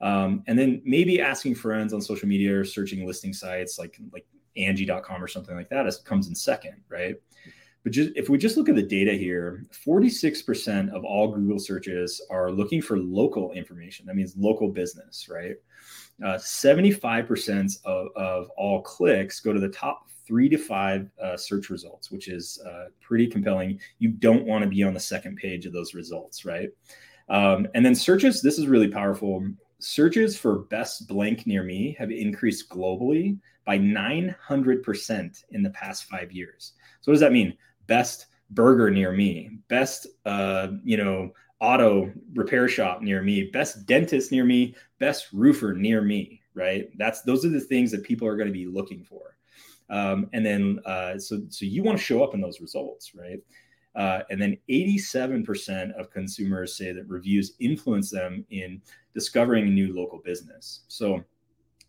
Um, 0.00 0.42
and 0.46 0.58
then 0.58 0.82
maybe 0.84 1.20
asking 1.20 1.54
friends 1.56 1.92
on 1.92 2.00
social 2.00 2.28
media 2.28 2.58
or 2.58 2.64
searching 2.64 3.06
listing 3.06 3.32
sites 3.32 3.78
like 3.78 3.98
like 4.12 4.26
Angie.com 4.56 5.22
or 5.22 5.28
something 5.28 5.54
like 5.54 5.68
that 5.68 5.92
comes 6.04 6.28
in 6.28 6.34
second, 6.34 6.82
right? 6.88 7.16
But 7.82 7.92
just 7.92 8.10
if 8.14 8.28
we 8.28 8.36
just 8.36 8.56
look 8.56 8.68
at 8.68 8.74
the 8.74 8.82
data 8.82 9.12
here, 9.12 9.64
46% 9.86 10.90
of 10.90 11.04
all 11.04 11.32
Google 11.32 11.58
searches 11.58 12.20
are 12.30 12.50
looking 12.50 12.82
for 12.82 12.98
local 12.98 13.52
information. 13.52 14.04
That 14.06 14.16
means 14.16 14.34
local 14.36 14.68
business, 14.68 15.28
right? 15.30 15.56
Uh, 16.22 16.36
75% 16.36 17.78
of, 17.86 18.08
of 18.16 18.50
all 18.58 18.82
clicks 18.82 19.40
go 19.40 19.54
to 19.54 19.60
the 19.60 19.70
top 19.70 20.10
three 20.30 20.48
to 20.48 20.56
five 20.56 21.10
uh, 21.20 21.36
search 21.36 21.70
results, 21.70 22.12
which 22.12 22.28
is 22.28 22.62
uh, 22.64 22.84
pretty 23.00 23.26
compelling. 23.26 23.80
You 23.98 24.10
don't 24.10 24.46
want 24.46 24.62
to 24.62 24.70
be 24.70 24.84
on 24.84 24.94
the 24.94 25.00
second 25.00 25.36
page 25.36 25.66
of 25.66 25.72
those 25.72 25.92
results, 25.92 26.44
right? 26.44 26.68
Um, 27.28 27.66
and 27.74 27.84
then 27.84 27.96
searches, 27.96 28.40
this 28.40 28.56
is 28.56 28.68
really 28.68 28.86
powerful. 28.86 29.44
Searches 29.80 30.38
for 30.38 30.60
best 30.70 31.08
blank 31.08 31.48
near 31.48 31.64
me 31.64 31.96
have 31.98 32.12
increased 32.12 32.70
globally 32.70 33.40
by 33.64 33.76
900% 33.76 35.44
in 35.50 35.62
the 35.64 35.70
past 35.70 36.04
five 36.04 36.30
years. 36.30 36.74
So, 37.00 37.10
what 37.10 37.14
does 37.14 37.20
that 37.22 37.32
mean? 37.32 37.56
Best 37.88 38.26
burger 38.50 38.88
near 38.88 39.10
me, 39.10 39.58
best, 39.66 40.06
uh, 40.26 40.68
you 40.84 40.96
know, 40.96 41.32
auto 41.58 42.12
repair 42.34 42.68
shop 42.68 43.02
near 43.02 43.20
me, 43.20 43.50
best 43.52 43.84
dentist 43.84 44.30
near 44.30 44.44
me, 44.44 44.76
best 45.00 45.26
roofer 45.32 45.72
near 45.72 46.02
me, 46.02 46.40
right? 46.54 46.88
That's 46.98 47.22
those 47.22 47.44
are 47.44 47.48
the 47.50 47.60
things 47.60 47.90
that 47.90 48.04
people 48.04 48.28
are 48.28 48.36
going 48.36 48.46
to 48.46 48.52
be 48.52 48.66
looking 48.66 49.02
for. 49.02 49.36
Um, 49.90 50.28
and 50.32 50.46
then 50.46 50.80
uh, 50.86 51.18
so 51.18 51.42
so 51.48 51.64
you 51.64 51.82
want 51.82 51.98
to 51.98 52.04
show 52.04 52.22
up 52.22 52.34
in 52.34 52.40
those 52.40 52.60
results, 52.60 53.12
right? 53.14 53.40
Uh, 53.96 54.20
and 54.30 54.40
then 54.40 54.56
87% 54.68 55.92
of 55.98 56.10
consumers 56.10 56.76
say 56.76 56.92
that 56.92 57.08
reviews 57.08 57.54
influence 57.58 58.10
them 58.10 58.44
in 58.50 58.80
discovering 59.14 59.66
a 59.66 59.70
new 59.70 59.92
local 59.94 60.20
business. 60.20 60.82
So 60.86 61.24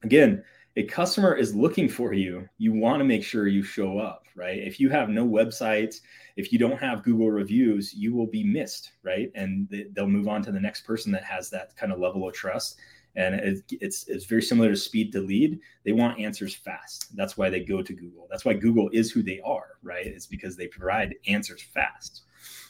again, 0.03 0.43
a 0.77 0.83
customer 0.83 1.35
is 1.35 1.53
looking 1.53 1.87
for 1.89 2.13
you. 2.13 2.47
You 2.57 2.73
want 2.73 3.01
to 3.01 3.05
make 3.05 3.23
sure 3.23 3.47
you 3.47 3.61
show 3.61 3.99
up, 3.99 4.23
right? 4.35 4.57
If 4.57 4.79
you 4.79 4.89
have 4.89 5.09
no 5.09 5.27
website, 5.27 5.99
if 6.37 6.51
you 6.51 6.57
don't 6.57 6.79
have 6.79 7.03
Google 7.03 7.29
reviews, 7.29 7.93
you 7.93 8.15
will 8.15 8.27
be 8.27 8.43
missed, 8.43 8.93
right? 9.03 9.31
And 9.35 9.67
they'll 9.93 10.07
move 10.07 10.29
on 10.29 10.41
to 10.43 10.51
the 10.51 10.59
next 10.59 10.81
person 10.81 11.11
that 11.11 11.25
has 11.25 11.49
that 11.49 11.75
kind 11.75 11.91
of 11.91 11.99
level 11.99 12.27
of 12.27 12.33
trust 12.33 12.79
and 13.15 13.63
it's 13.69 14.05
it's 14.07 14.25
very 14.25 14.41
similar 14.41 14.69
to 14.69 14.75
speed 14.75 15.11
to 15.13 15.19
lead. 15.19 15.59
They 15.83 15.91
want 15.91 16.19
answers 16.19 16.55
fast. 16.55 17.15
That's 17.15 17.37
why 17.37 17.49
they 17.49 17.61
go 17.61 17.81
to 17.81 17.93
google. 17.93 18.27
That's 18.29 18.45
why 18.45 18.53
google 18.53 18.89
is 18.93 19.11
who 19.11 19.21
they 19.21 19.39
are 19.41 19.71
right? 19.83 20.05
It's 20.05 20.27
because 20.27 20.55
they 20.55 20.67
provide 20.67 21.15
answers 21.27 21.61
fast. 21.61 22.23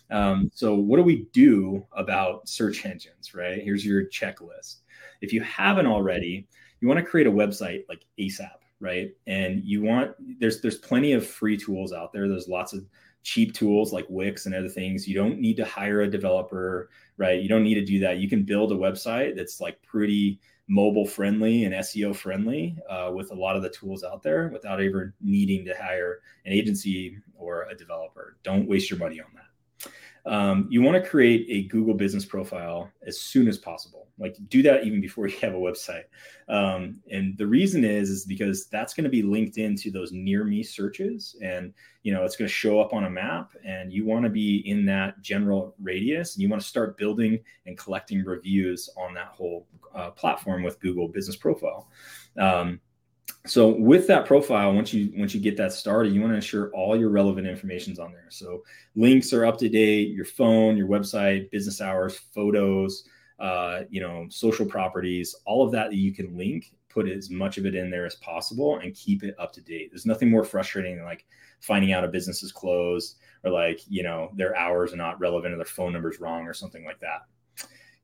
Um, 0.10 0.52
so 0.54 0.76
what 0.76 0.98
do 0.98 1.04
we 1.04 1.28
do 1.32 1.86
about 1.94 2.48
search 2.48 2.86
engines 2.86 3.34
right? 3.34 3.62
Here's 3.62 3.86
your 3.86 4.06
checklist. 4.06 4.78
If 5.22 5.34
you 5.34 5.42
haven't 5.42 5.88
already 5.88 6.48
you 6.80 6.88
want 6.88 7.00
to 7.00 7.06
create 7.06 7.28
a 7.28 7.32
website 7.32 7.84
like 7.88 8.06
asap 8.20 8.50
right? 8.82 9.12
And 9.28 9.64
you 9.64 9.84
want 9.84 10.12
there's 10.40 10.60
there's 10.60 10.80
plenty 10.80 11.14
of 11.14 11.26
free 11.26 11.56
tools 11.56 11.94
out 11.94 12.12
there. 12.12 12.28
There's 12.28 12.48
lots 12.48 12.74
of 12.74 12.86
cheap 13.24 13.54
tools 13.54 13.94
like 13.94 14.06
Wix 14.10 14.46
and 14.46 14.56
other 14.56 14.70
things. 14.70 15.08
You 15.08 15.16
don't 15.16 15.40
need 15.40 15.58
to 15.58 15.66
hire 15.66 16.02
a 16.02 16.10
developer, 16.10 16.90
right? 17.18 17.42
You 17.42 17.50
don't 17.50 17.64
need 17.64 17.76
to 17.76 17.86
do 17.86 18.00
that. 18.00 18.18
You 18.18 18.30
can 18.30 18.44
build 18.44 18.72
a 18.72 18.76
website 18.76 19.36
that's 19.36 19.62
like 19.62 19.82
pretty 19.84 20.40
mobile 20.68 21.06
friendly 21.06 21.66
and 21.66 21.76
SEO 21.76 22.16
friendly 22.16 22.78
uh, 22.90 23.12
with 23.14 23.32
a 23.32 23.36
lot 23.36 23.56
of 23.56 23.62
the 23.62 23.70
tools 23.70 24.04
out 24.04 24.24
there 24.24 24.50
without 24.54 24.82
ever 24.82 25.14
needing 25.20 25.66
to 25.66 25.76
hire 25.76 26.20
an 26.46 26.54
agency 26.54 27.18
or 27.36 27.64
a 27.70 27.76
developer. 27.76 28.38
Don't 28.44 28.68
waste 28.68 28.90
your 28.90 29.00
money 29.00 29.20
on 29.20 29.28
that 29.36 29.92
um, 30.26 30.68
you 30.70 30.82
want 30.82 31.02
to 31.02 31.10
create 31.10 31.46
a 31.50 31.68
Google 31.68 31.94
business 31.94 32.26
profile 32.26 32.92
as 33.06 33.20
soon 33.20 33.48
as 33.48 33.58
possible. 33.58 34.08
Like 34.20 34.38
do 34.50 34.62
that 34.64 34.84
even 34.86 35.02
before 35.02 35.28
you 35.30 35.38
have 35.40 35.54
a 35.54 35.58
website. 35.58 36.04
Um, 36.48 37.02
and 37.12 37.38
the 37.38 37.48
reason 37.48 37.84
is, 37.84 38.10
is 38.10 38.26
because 38.26 38.68
that's 38.68 38.94
going 38.94 39.06
to 39.06 39.10
be 39.10 39.24
linked 39.24 39.58
into 39.58 39.90
those 39.90 40.12
near 40.12 40.44
me 40.44 40.64
searches 40.64 41.36
and, 41.42 41.74
you 42.04 42.14
know, 42.14 42.24
it's 42.24 42.36
going 42.36 42.48
to 42.48 42.54
show 42.54 42.80
up 42.80 42.94
on 42.94 43.06
a 43.06 43.10
map 43.10 43.52
and 43.66 43.92
you 43.92 44.06
want 44.06 44.24
to 44.24 44.30
be 44.30 44.58
in 44.70 44.86
that 44.86 45.22
general 45.22 45.76
radius 45.82 46.36
and 46.36 46.44
you 46.44 46.50
want 46.50 46.62
to 46.62 46.68
start 46.68 46.98
building 46.98 47.40
and 47.66 47.78
collecting 47.78 48.24
reviews 48.24 48.90
on 48.98 49.14
that 49.14 49.28
whole 49.28 49.68
uh, 49.96 50.12
platform 50.12 50.64
with 50.64 50.80
Google 50.80 51.08
business 51.08 51.36
profile. 51.36 51.90
Um, 52.38 52.80
so 53.46 53.70
with 53.70 54.08
that 54.08 54.26
profile 54.26 54.74
once 54.74 54.94
you 54.94 55.12
once 55.16 55.34
you 55.34 55.40
get 55.40 55.58
that 55.58 55.74
started 55.74 56.14
you 56.14 56.22
want 56.22 56.32
to 56.32 56.36
ensure 56.36 56.72
all 56.74 56.96
your 56.96 57.10
relevant 57.10 57.48
information 57.48 57.94
is 57.94 58.00
on 58.00 58.12
there. 58.12 58.28
So 58.30 58.64
links 58.96 59.34
are 59.34 59.46
up 59.46 59.58
to 59.60 59.70
date 59.70 60.12
your 60.12 60.26
phone 60.26 60.78
your 60.78 60.88
website 60.88 61.50
business 61.52 61.82
hours 61.82 62.18
photos 62.18 63.08
uh, 63.40 63.82
you 63.90 64.02
know 64.02 64.28
social 64.30 64.66
properties 64.66 65.36
all 65.46 65.66
of 65.66 65.72
that 65.72 65.90
that 65.90 65.98
you 65.98 66.14
can 66.14 66.38
link 66.38 66.72
put 66.92 67.08
as 67.08 67.30
much 67.30 67.58
of 67.58 67.66
it 67.66 67.76
in 67.76 67.90
there 67.90 68.06
as 68.06 68.16
possible 68.16 68.80
and 68.80 68.94
keep 68.94 69.24
it 69.24 69.36
up 69.40 69.54
to 69.54 69.62
date. 69.62 69.90
There's 69.92 70.06
nothing 70.06 70.30
more 70.30 70.44
frustrating 70.44 70.98
than 70.98 71.06
like 71.06 71.26
finding 71.62 71.94
out 71.94 72.04
a 72.04 72.08
business 72.08 72.44
is 72.44 72.52
closed 72.52 73.18
or 73.44 73.52
like 73.52 73.82
you 73.88 74.04
know 74.04 74.32
their 74.36 74.56
hours 74.56 74.94
are 74.94 74.98
not 74.98 75.20
relevant 75.20 75.54
or 75.54 75.58
their 75.58 75.66
phone 75.66 75.94
number 75.94 76.12
is 76.12 76.20
wrong 76.20 76.46
or 76.46 76.54
something 76.54 76.84
like 76.84 77.00
that 77.00 77.26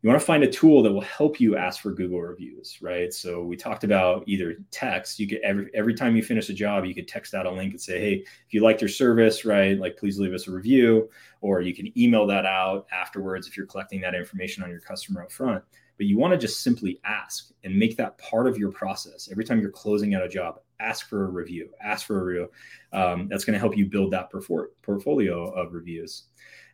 you 0.07 0.13
want 0.13 0.21
to 0.21 0.25
find 0.25 0.43
a 0.45 0.49
tool 0.49 0.81
that 0.83 0.93
will 0.93 1.01
help 1.01 1.37
you 1.37 1.57
ask 1.57 1.81
for 1.81 1.91
Google 1.91 2.21
reviews, 2.21 2.77
right? 2.81 3.13
So 3.13 3.43
we 3.43 3.57
talked 3.57 3.83
about 3.83 4.23
either 4.25 4.55
text. 4.71 5.19
You 5.19 5.27
could 5.27 5.39
every 5.39 5.69
every 5.73 5.93
time 5.93 6.15
you 6.15 6.23
finish 6.23 6.47
a 6.47 6.53
job, 6.53 6.85
you 6.85 6.95
could 6.95 7.09
text 7.09 7.33
out 7.33 7.45
a 7.45 7.51
link 7.51 7.73
and 7.73 7.81
say, 7.81 7.99
"Hey, 7.99 8.13
if 8.13 8.53
you 8.53 8.61
liked 8.61 8.79
your 8.79 8.87
service, 8.87 9.43
right, 9.43 9.77
like 9.77 9.97
please 9.97 10.17
leave 10.17 10.31
us 10.31 10.47
a 10.47 10.51
review," 10.51 11.09
or 11.41 11.59
you 11.59 11.75
can 11.75 11.91
email 11.99 12.25
that 12.27 12.45
out 12.45 12.87
afterwards 12.93 13.49
if 13.49 13.57
you're 13.57 13.65
collecting 13.65 13.99
that 13.99 14.15
information 14.15 14.63
on 14.63 14.69
your 14.69 14.79
customer 14.79 15.23
up 15.23 15.31
front. 15.31 15.61
But 15.97 16.05
you 16.05 16.17
want 16.17 16.33
to 16.33 16.37
just 16.37 16.61
simply 16.61 16.99
ask 17.03 17.51
and 17.63 17.77
make 17.77 17.97
that 17.97 18.17
part 18.17 18.47
of 18.47 18.57
your 18.57 18.71
process. 18.71 19.29
Every 19.31 19.43
time 19.43 19.59
you're 19.59 19.71
closing 19.71 20.15
out 20.15 20.23
a 20.23 20.29
job, 20.29 20.59
ask 20.79 21.09
for 21.09 21.25
a 21.25 21.29
review. 21.29 21.69
Ask 21.81 22.05
for 22.05 22.21
a 22.21 22.23
review. 22.23 22.51
Um, 22.93 23.27
that's 23.27 23.45
going 23.45 23.53
to 23.53 23.59
help 23.59 23.75
you 23.75 23.85
build 23.85 24.11
that 24.13 24.29
portfolio 24.29 25.49
of 25.51 25.73
reviews. 25.73 26.23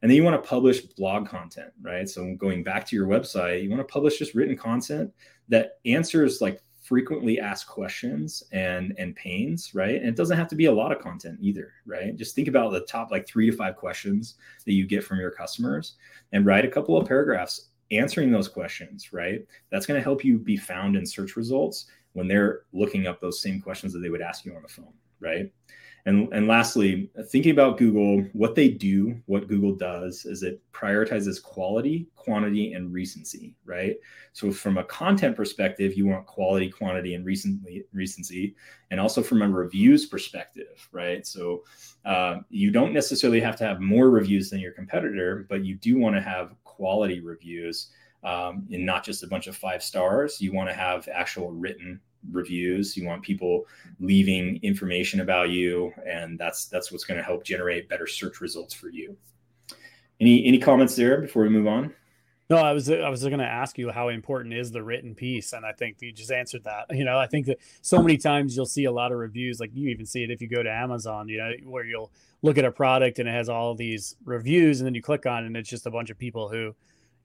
And 0.01 0.11
then 0.11 0.17
you 0.17 0.23
want 0.23 0.41
to 0.41 0.47
publish 0.47 0.81
blog 0.81 1.27
content, 1.27 1.71
right? 1.81 2.07
So 2.09 2.35
going 2.35 2.63
back 2.63 2.85
to 2.87 2.95
your 2.95 3.07
website, 3.07 3.63
you 3.63 3.69
want 3.69 3.79
to 3.79 3.91
publish 3.91 4.19
just 4.19 4.35
written 4.35 4.57
content 4.57 5.13
that 5.47 5.77
answers 5.85 6.41
like 6.41 6.61
frequently 6.81 7.39
asked 7.39 7.67
questions 7.67 8.43
and 8.51 8.93
and 8.97 9.15
pains, 9.15 9.73
right? 9.73 9.95
And 9.95 10.09
it 10.09 10.17
doesn't 10.17 10.37
have 10.37 10.49
to 10.49 10.55
be 10.55 10.65
a 10.65 10.71
lot 10.71 10.91
of 10.91 10.99
content 10.99 11.39
either, 11.41 11.71
right? 11.85 12.15
Just 12.17 12.35
think 12.35 12.49
about 12.49 12.73
the 12.73 12.81
top 12.81 13.11
like 13.11 13.25
3 13.25 13.49
to 13.49 13.55
5 13.55 13.77
questions 13.77 14.35
that 14.65 14.73
you 14.73 14.85
get 14.85 15.03
from 15.03 15.19
your 15.19 15.31
customers 15.31 15.95
and 16.33 16.45
write 16.45 16.65
a 16.65 16.69
couple 16.69 16.97
of 16.97 17.07
paragraphs 17.07 17.69
answering 17.97 18.31
those 18.31 18.47
questions, 18.47 19.13
right? 19.13 19.45
That's 19.71 19.85
going 19.85 19.99
to 19.99 20.03
help 20.03 20.23
you 20.23 20.37
be 20.37 20.57
found 20.57 20.95
in 20.95 21.05
search 21.05 21.35
results 21.35 21.85
when 22.13 22.27
they're 22.27 22.61
looking 22.73 23.07
up 23.07 23.19
those 23.19 23.41
same 23.41 23.61
questions 23.61 23.93
that 23.93 23.99
they 23.99 24.09
would 24.09 24.21
ask 24.21 24.45
you 24.45 24.55
on 24.55 24.61
the 24.61 24.67
phone, 24.67 24.93
right? 25.19 25.51
And, 26.05 26.33
and 26.33 26.47
lastly, 26.47 27.09
thinking 27.29 27.51
about 27.51 27.77
Google, 27.77 28.27
what 28.33 28.55
they 28.55 28.67
do, 28.67 29.17
what 29.25 29.47
Google 29.47 29.73
does 29.73 30.25
is 30.25 30.43
it 30.43 30.61
prioritizes 30.73 31.41
quality, 31.41 32.07
quantity, 32.17 32.73
and 32.73 32.91
recency, 32.91 33.55
right? 33.63 33.95
So 34.33 34.51
from 34.51 34.77
a 34.77 34.83
content 34.83 35.37
perspective, 35.37 35.93
you 35.95 36.05
want 36.05 36.25
quality, 36.25 36.69
quantity, 36.69 37.15
and 37.15 37.25
recently 37.25 37.85
recency, 37.93 38.53
and 38.91 38.99
also 38.99 39.23
from 39.23 39.43
a 39.43 39.47
reviews 39.47 40.05
perspective, 40.05 40.87
right? 40.91 41.25
So 41.25 41.63
uh, 42.03 42.39
you 42.49 42.69
don't 42.69 42.91
necessarily 42.91 43.39
have 43.39 43.55
to 43.57 43.63
have 43.63 43.79
more 43.79 44.09
reviews 44.09 44.49
than 44.49 44.59
your 44.59 44.73
competitor, 44.73 45.45
but 45.47 45.63
you 45.63 45.75
do 45.75 45.97
want 45.97 46.17
to 46.17 46.21
have 46.21 46.53
quality 46.75 47.19
reviews 47.19 47.89
um, 48.23 48.67
and 48.71 48.85
not 48.85 49.03
just 49.03 49.23
a 49.23 49.27
bunch 49.27 49.47
of 49.47 49.55
five 49.55 49.83
stars. 49.83 50.41
You 50.41 50.53
want 50.53 50.69
to 50.69 50.75
have 50.75 51.07
actual 51.11 51.51
written 51.51 51.99
reviews. 52.31 52.95
You 52.95 53.05
want 53.05 53.21
people 53.21 53.65
leaving 53.99 54.59
information 54.63 55.19
about 55.19 55.49
you 55.49 55.91
and 56.07 56.39
that's 56.39 56.65
that's 56.65 56.91
what's 56.91 57.03
going 57.03 57.17
to 57.17 57.23
help 57.23 57.43
generate 57.43 57.89
better 57.89 58.07
search 58.07 58.41
results 58.41 58.73
for 58.73 58.89
you. 58.89 59.15
Any 60.19 60.45
any 60.45 60.59
comments 60.59 60.95
there 60.95 61.19
before 61.21 61.43
we 61.43 61.49
move 61.49 61.67
on 61.67 61.93
no 62.49 62.57
i 62.57 62.71
was 62.71 62.89
i 62.89 63.09
was 63.09 63.23
going 63.23 63.39
to 63.39 63.45
ask 63.45 63.77
you 63.77 63.89
how 63.89 64.09
important 64.09 64.53
is 64.53 64.71
the 64.71 64.83
written 64.83 65.15
piece 65.15 65.53
and 65.53 65.65
i 65.65 65.71
think 65.71 65.97
you 66.01 66.11
just 66.11 66.31
answered 66.31 66.63
that 66.63 66.85
you 66.91 67.03
know 67.03 67.17
i 67.17 67.27
think 67.27 67.45
that 67.45 67.57
so 67.81 68.01
many 68.01 68.17
times 68.17 68.55
you'll 68.55 68.65
see 68.65 68.85
a 68.85 68.91
lot 68.91 69.11
of 69.11 69.17
reviews 69.17 69.59
like 69.59 69.71
you 69.73 69.89
even 69.89 70.05
see 70.05 70.23
it 70.23 70.31
if 70.31 70.41
you 70.41 70.47
go 70.47 70.63
to 70.63 70.71
amazon 70.71 71.27
you 71.29 71.37
know 71.37 71.51
where 71.65 71.85
you'll 71.85 72.11
look 72.41 72.57
at 72.57 72.65
a 72.65 72.71
product 72.71 73.19
and 73.19 73.29
it 73.29 73.31
has 73.31 73.49
all 73.49 73.75
these 73.75 74.15
reviews 74.25 74.79
and 74.79 74.87
then 74.87 74.95
you 74.95 75.01
click 75.01 75.25
on 75.25 75.43
it 75.43 75.47
and 75.47 75.57
it's 75.57 75.69
just 75.69 75.85
a 75.85 75.91
bunch 75.91 76.09
of 76.09 76.17
people 76.17 76.49
who 76.49 76.75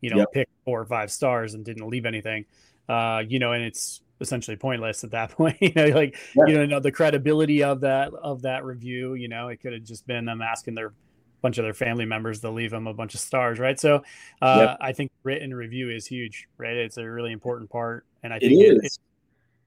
you 0.01 0.11
know 0.11 0.19
yep. 0.19 0.33
picked 0.33 0.53
four 0.65 0.81
or 0.81 0.87
five 0.87 1.11
stars 1.11 1.55
and 1.55 1.65
didn't 1.65 1.89
leave 1.89 2.07
anything 2.07 2.45
uh 2.89 3.23
you 3.27 3.39
know 3.39 3.53
and 3.53 3.65
it's 3.65 4.01
essentially 4.21 4.57
pointless 4.57 5.05
at 5.05 5.11
that 5.13 5.31
point. 5.37 5.57
you 5.61 5.73
know, 5.75 5.87
like 5.89 6.17
yeah. 6.35 6.47
you 6.47 6.67
know 6.67 6.81
the 6.81 6.93
credibility 6.93 7.63
of 7.63 7.81
that 7.81 8.13
of 8.15 8.43
that 8.43 8.65
review. 8.65 9.15
You 9.15 9.29
know, 9.29 9.49
it 9.49 9.61
could 9.61 9.73
have 9.73 9.85
just 9.85 10.07
been 10.07 10.25
them 10.25 10.43
asking 10.43 10.75
their 10.75 10.93
bunch 11.41 11.59
of 11.59 11.65
their 11.65 11.75
family 11.75 12.05
members 12.05 12.41
to 12.41 12.51
leave 12.51 12.71
them 12.71 12.87
a 12.87 12.95
bunch 12.95 13.15
of 13.15 13.21
stars, 13.21 13.59
right? 13.59 13.79
So 13.79 14.03
uh, 14.43 14.67
yep. 14.69 14.79
I 14.81 14.93
think 14.93 15.11
written 15.23 15.55
review 15.55 15.91
is 15.91 16.07
huge, 16.07 16.49
right? 16.57 16.77
It's 16.77 16.97
a 16.97 17.05
really 17.05 17.33
important 17.33 17.71
part, 17.71 18.07
and 18.23 18.33
I 18.33 18.39
think 18.39 18.53
it, 18.53 18.77
it, 18.77 18.85
it 18.85 18.99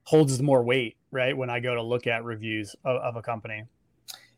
holds 0.04 0.40
more 0.42 0.62
weight, 0.62 0.96
right? 1.10 1.36
When 1.36 1.50
I 1.50 1.60
go 1.60 1.74
to 1.74 1.82
look 1.82 2.06
at 2.06 2.24
reviews 2.24 2.74
of, 2.84 2.96
of 2.96 3.16
a 3.16 3.22
company. 3.22 3.64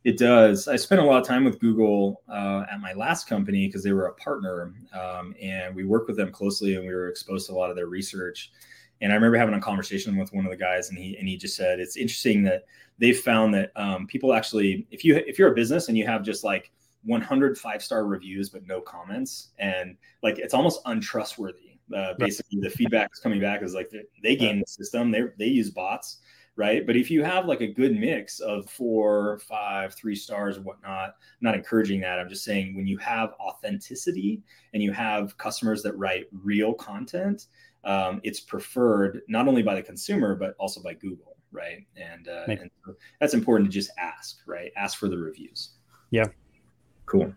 It 0.05 0.19
does. 0.19 0.69
I 0.69 0.77
spent 0.77 1.01
a 1.01 1.05
lot 1.05 1.23
of 1.23 1.27
time 1.27 1.45
with 1.45 1.59
Google 1.59 2.23
uh, 2.29 2.65
at 2.71 2.79
my 2.79 2.93
last 2.93 3.27
company 3.27 3.67
because 3.67 3.83
they 3.83 3.93
were 3.93 4.07
a 4.07 4.15
partner, 4.15 4.75
um, 4.93 5.35
and 5.41 5.75
we 5.75 5.85
worked 5.85 6.09
with 6.09 6.19
them 6.19 6.31
closely, 6.31 6.75
and 6.75 6.87
we 6.87 6.95
were 6.95 7.09
exposed 7.09 7.47
to 7.47 7.55
a 7.55 7.57
lot 7.57 7.71
of 7.71 7.77
their 7.77 7.87
research. 7.87 8.53
And 9.01 9.11
I 9.11 9.15
remember 9.15 9.39
having 9.39 9.55
a 9.55 9.61
conversation 9.61 10.17
with 10.17 10.31
one 10.35 10.45
of 10.45 10.51
the 10.51 10.59
guys, 10.59 10.91
and 10.91 10.99
he 10.99 11.17
and 11.17 11.27
he 11.27 11.39
just 11.39 11.57
said 11.57 11.81
it's 11.81 11.97
interesting 11.97 12.43
that 12.45 12.65
they 12.99 13.15
found 13.15 13.55
that 13.55 13.73
um, 13.77 14.07
people 14.07 14.35
actually, 14.35 14.87
if 14.91 15.05
you 15.05 15.17
if 15.17 15.39
you're 15.39 15.51
a 15.51 15.55
business 15.55 15.89
and 15.89 15.97
you 15.97 16.07
have 16.07 16.23
just 16.23 16.45
like 16.45 16.71
100 17.05 17.59
five 17.59 17.83
star 17.83 18.07
reviews 18.07 18.51
but 18.51 18.67
no 18.67 18.81
comments, 18.81 19.49
and 19.59 19.97
like 20.23 20.39
it's 20.39 20.55
almost 20.55 20.81
untrustworthy. 20.87 21.79
Uh, 21.95 22.15
basically, 22.19 22.61
the 22.61 22.71
feedback 22.71 23.11
is 23.13 23.21
coming 23.21 23.41
back 23.41 23.63
is 23.63 23.75
like 23.75 23.91
they, 23.91 24.03
they 24.23 24.37
game 24.37 24.61
the 24.61 24.67
system, 24.67 25.11
they 25.11 25.25
they 25.39 25.47
use 25.47 25.71
bots, 25.71 26.21
right? 26.57 26.87
But 26.87 26.97
if 26.97 27.11
you 27.11 27.23
have 27.23 27.47
like 27.47 27.61
a 27.61 27.67
good 27.67 27.99
mix 27.99 28.41
of 28.41 28.69
four, 28.71 29.39
five, 29.41 29.95
three 29.95 30.15
stars, 30.15 30.59
whatnot, 30.59 31.11
I'm 31.11 31.15
not 31.41 31.55
encouraging 31.55 32.01
that. 32.01 32.19
I'm 32.19 32.29
just 32.29 32.45
saying 32.45 32.77
when 32.77 32.87
you 32.87 32.97
have 32.99 33.33
authenticity 33.41 34.43
and 34.73 34.83
you 34.83 34.93
have 34.93 35.37
customers 35.37 35.83
that 35.83 35.97
write 35.99 36.27
real 36.33 36.73
content, 36.73 37.47
um, 37.85 38.21
it's 38.25 38.41
preferred 38.41 39.23
not 39.29 39.49
only 39.49 39.63
by 39.63 39.75
the 39.75 39.83
consumer 39.83 40.35
but 40.35 40.55
also 40.59 40.83
by 40.83 40.95
Google, 40.95 41.37
right? 41.53 41.87
And, 41.97 42.29
uh, 42.29 42.45
and 42.49 42.71
that's 43.21 43.35
important 43.35 43.71
to 43.71 43.75
just 43.75 43.91
ask, 43.99 44.39
right? 44.47 44.73
Ask 44.77 44.99
for 44.99 45.09
the 45.09 45.19
reviews. 45.19 45.71
Yeah. 46.11 46.27
Cool. 47.07 47.33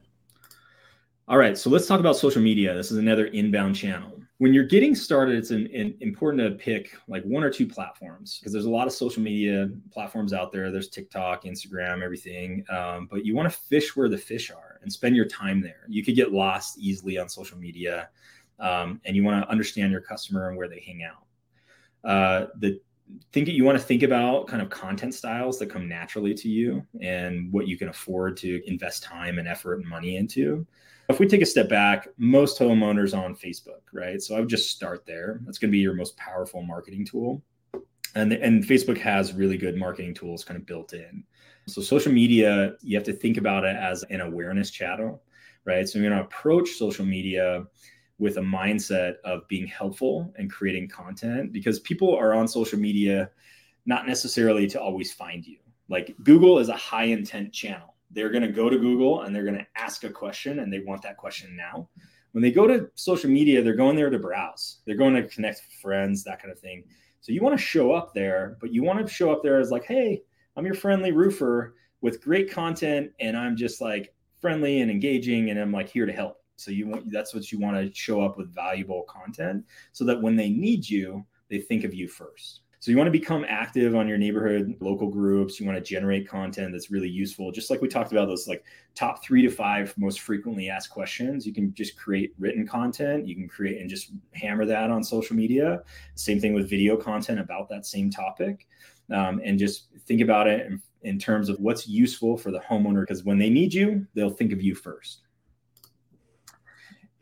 All 1.27 1.37
right, 1.37 1.57
so 1.57 1.69
let's 1.69 1.87
talk 1.87 1.99
about 1.99 2.15
social 2.15 2.41
media. 2.41 2.73
This 2.73 2.91
is 2.91 2.97
another 2.97 3.25
inbound 3.27 3.75
channel. 3.75 4.17
when 4.37 4.53
you're 4.53 4.65
getting 4.65 4.93
started, 4.93 5.35
it's 5.35 5.49
an, 5.49 5.67
an 5.73 5.95
important 5.99 6.43
to 6.43 6.63
pick 6.63 6.95
like 7.07 7.23
one 7.23 7.43
or 7.43 7.49
two 7.49 7.65
platforms 7.65 8.37
because 8.37 8.53
there's 8.53 8.65
a 8.65 8.69
lot 8.69 8.85
of 8.85 8.93
social 8.93 9.21
media 9.21 9.69
platforms 9.91 10.31
out 10.31 10.51
there. 10.51 10.71
There's 10.71 10.89
TikTok, 10.89 11.43
Instagram, 11.43 12.03
everything. 12.03 12.63
Um, 12.69 13.07
but 13.09 13.25
you 13.25 13.35
want 13.35 13.51
to 13.51 13.57
fish 13.57 13.95
where 13.95 14.09
the 14.09 14.17
fish 14.17 14.51
are 14.51 14.79
and 14.83 14.93
spend 14.93 15.15
your 15.15 15.25
time 15.25 15.59
there. 15.59 15.85
You 15.87 16.03
could 16.03 16.15
get 16.15 16.31
lost 16.31 16.77
easily 16.77 17.17
on 17.17 17.27
social 17.27 17.57
media, 17.57 18.09
um, 18.59 19.01
and 19.05 19.15
you 19.15 19.23
want 19.23 19.43
to 19.43 19.49
understand 19.49 19.91
your 19.91 20.01
customer 20.01 20.49
and 20.49 20.57
where 20.57 20.67
they 20.67 20.79
hang 20.85 21.03
out. 21.03 21.25
Uh, 22.09 22.47
the 22.59 22.79
think 23.31 23.47
you 23.47 23.63
want 23.63 23.77
to 23.77 23.83
think 23.83 24.03
about 24.03 24.47
kind 24.47 24.61
of 24.61 24.69
content 24.69 25.13
styles 25.13 25.59
that 25.59 25.69
come 25.69 25.87
naturally 25.87 26.33
to 26.33 26.49
you 26.49 26.85
and 27.01 27.51
what 27.51 27.67
you 27.67 27.77
can 27.77 27.89
afford 27.89 28.37
to 28.37 28.61
invest 28.67 29.03
time 29.03 29.39
and 29.39 29.47
effort 29.47 29.75
and 29.75 29.87
money 29.87 30.17
into. 30.17 30.65
If 31.09 31.19
we 31.19 31.27
take 31.27 31.41
a 31.41 31.45
step 31.45 31.69
back, 31.69 32.07
most 32.17 32.59
homeowners 32.59 33.17
on 33.17 33.35
Facebook, 33.35 33.81
right? 33.93 34.21
So 34.21 34.35
I 34.35 34.39
would 34.39 34.49
just 34.49 34.71
start 34.71 35.05
there. 35.05 35.39
That's 35.45 35.57
going 35.57 35.69
to 35.69 35.71
be 35.71 35.79
your 35.79 35.93
most 35.93 36.17
powerful 36.17 36.61
marketing 36.61 37.05
tool. 37.05 37.41
And, 38.15 38.33
and 38.33 38.63
Facebook 38.63 38.97
has 38.97 39.33
really 39.33 39.57
good 39.57 39.77
marketing 39.77 40.13
tools 40.13 40.43
kind 40.43 40.59
of 40.59 40.65
built 40.65 40.93
in. 40.93 41.23
So 41.67 41.81
social 41.81 42.11
media, 42.11 42.75
you 42.81 42.97
have 42.97 43.05
to 43.05 43.13
think 43.13 43.37
about 43.37 43.63
it 43.63 43.75
as 43.75 44.03
an 44.03 44.21
awareness 44.21 44.71
channel, 44.71 45.21
right? 45.65 45.87
So 45.87 45.99
you're 45.99 46.09
going 46.09 46.19
to 46.19 46.25
approach 46.25 46.71
social 46.71 47.05
media 47.05 47.65
with 48.19 48.37
a 48.37 48.41
mindset 48.41 49.15
of 49.23 49.47
being 49.47 49.67
helpful 49.67 50.33
and 50.37 50.51
creating 50.51 50.87
content 50.87 51.53
because 51.53 51.79
people 51.81 52.15
are 52.15 52.33
on 52.33 52.47
social 52.47 52.79
media 52.79 53.29
not 53.85 54.07
necessarily 54.07 54.67
to 54.67 54.81
always 54.81 55.13
find 55.13 55.45
you. 55.45 55.57
Like 55.89 56.15
Google 56.23 56.59
is 56.59 56.69
a 56.69 56.75
high 56.75 57.05
intent 57.05 57.53
channel. 57.53 57.95
They're 58.11 58.29
going 58.29 58.43
to 58.43 58.51
go 58.51 58.69
to 58.69 58.77
Google 58.77 59.21
and 59.21 59.35
they're 59.35 59.43
going 59.43 59.57
to 59.57 59.67
ask 59.75 60.03
a 60.03 60.09
question 60.09 60.59
and 60.59 60.71
they 60.71 60.79
want 60.79 61.01
that 61.03 61.17
question 61.17 61.55
now. 61.55 61.89
When 62.31 62.41
they 62.41 62.51
go 62.51 62.67
to 62.67 62.89
social 62.95 63.29
media, 63.29 63.63
they're 63.63 63.75
going 63.75 63.95
there 63.95 64.09
to 64.09 64.19
browse. 64.19 64.79
They're 64.85 64.97
going 64.97 65.15
to 65.15 65.27
connect 65.27 65.61
with 65.65 65.79
friends, 65.81 66.23
that 66.23 66.41
kind 66.41 66.51
of 66.51 66.59
thing. 66.59 66.83
So 67.21 67.31
you 67.31 67.41
want 67.41 67.57
to 67.57 67.63
show 67.63 67.93
up 67.93 68.13
there, 68.13 68.57
but 68.59 68.73
you 68.73 68.83
want 68.83 69.05
to 69.05 69.11
show 69.11 69.31
up 69.31 69.41
there 69.43 69.59
as 69.59 69.71
like, 69.71 69.85
"Hey, 69.85 70.21
I'm 70.55 70.65
your 70.65 70.75
friendly 70.75 71.11
roofer 71.11 71.75
with 72.01 72.21
great 72.21 72.51
content 72.51 73.11
and 73.19 73.35
I'm 73.35 73.55
just 73.55 73.81
like 73.81 74.13
friendly 74.39 74.81
and 74.81 74.91
engaging 74.91 75.49
and 75.49 75.59
I'm 75.59 75.71
like 75.71 75.89
here 75.89 76.05
to 76.05 76.13
help." 76.13 76.41
So 76.57 76.71
you 76.71 76.87
want 76.87 77.11
that's 77.11 77.33
what 77.33 77.51
you 77.51 77.59
want 77.59 77.77
to 77.77 77.93
show 77.93 78.21
up 78.21 78.37
with 78.37 78.53
valuable 78.53 79.03
content 79.03 79.65
so 79.93 80.03
that 80.05 80.21
when 80.21 80.35
they 80.35 80.49
need 80.49 80.89
you, 80.89 81.25
they 81.49 81.59
think 81.59 81.83
of 81.83 81.93
you 81.93 82.07
first. 82.07 82.61
So 82.79 82.91
you 82.91 82.97
want 82.97 83.07
to 83.07 83.11
become 83.11 83.43
active 83.47 83.95
on 83.95 84.07
your 84.07 84.19
neighborhood 84.19 84.75
local 84.79 85.09
groups. 85.09 85.59
You 85.59 85.65
want 85.65 85.77
to 85.77 85.83
generate 85.83 86.27
content 86.27 86.71
that's 86.71 86.91
really 86.91 87.09
useful. 87.09 87.51
Just 87.51 87.71
like 87.71 87.81
we 87.81 87.87
talked 87.87 88.11
about 88.11 88.27
those 88.27 88.47
like 88.47 88.63
top 88.93 89.23
3 89.23 89.41
to 89.41 89.49
5 89.49 89.95
most 89.97 90.21
frequently 90.21 90.69
asked 90.69 90.91
questions, 90.91 91.45
you 91.45 91.53
can 91.53 91.73
just 91.73 91.97
create 91.97 92.33
written 92.37 92.67
content, 92.67 93.27
you 93.27 93.35
can 93.35 93.47
create 93.47 93.81
and 93.81 93.89
just 93.89 94.11
hammer 94.33 94.63
that 94.65 94.91
on 94.91 95.03
social 95.03 95.35
media. 95.35 95.81
Same 96.15 96.39
thing 96.39 96.53
with 96.53 96.69
video 96.69 96.95
content 96.95 97.39
about 97.39 97.67
that 97.69 97.85
same 97.85 98.11
topic. 98.11 98.67
Um, 99.11 99.41
and 99.43 99.57
just 99.57 99.87
think 100.05 100.21
about 100.21 100.47
it 100.47 100.67
in, 100.67 100.81
in 101.01 101.17
terms 101.17 101.49
of 101.49 101.59
what's 101.59 101.87
useful 101.87 102.37
for 102.37 102.51
the 102.51 102.59
homeowner 102.59 103.01
because 103.01 103.23
when 103.23 103.39
they 103.39 103.49
need 103.49 103.73
you, 103.73 104.05
they'll 104.13 104.29
think 104.29 104.53
of 104.53 104.61
you 104.61 104.75
first. 104.75 105.26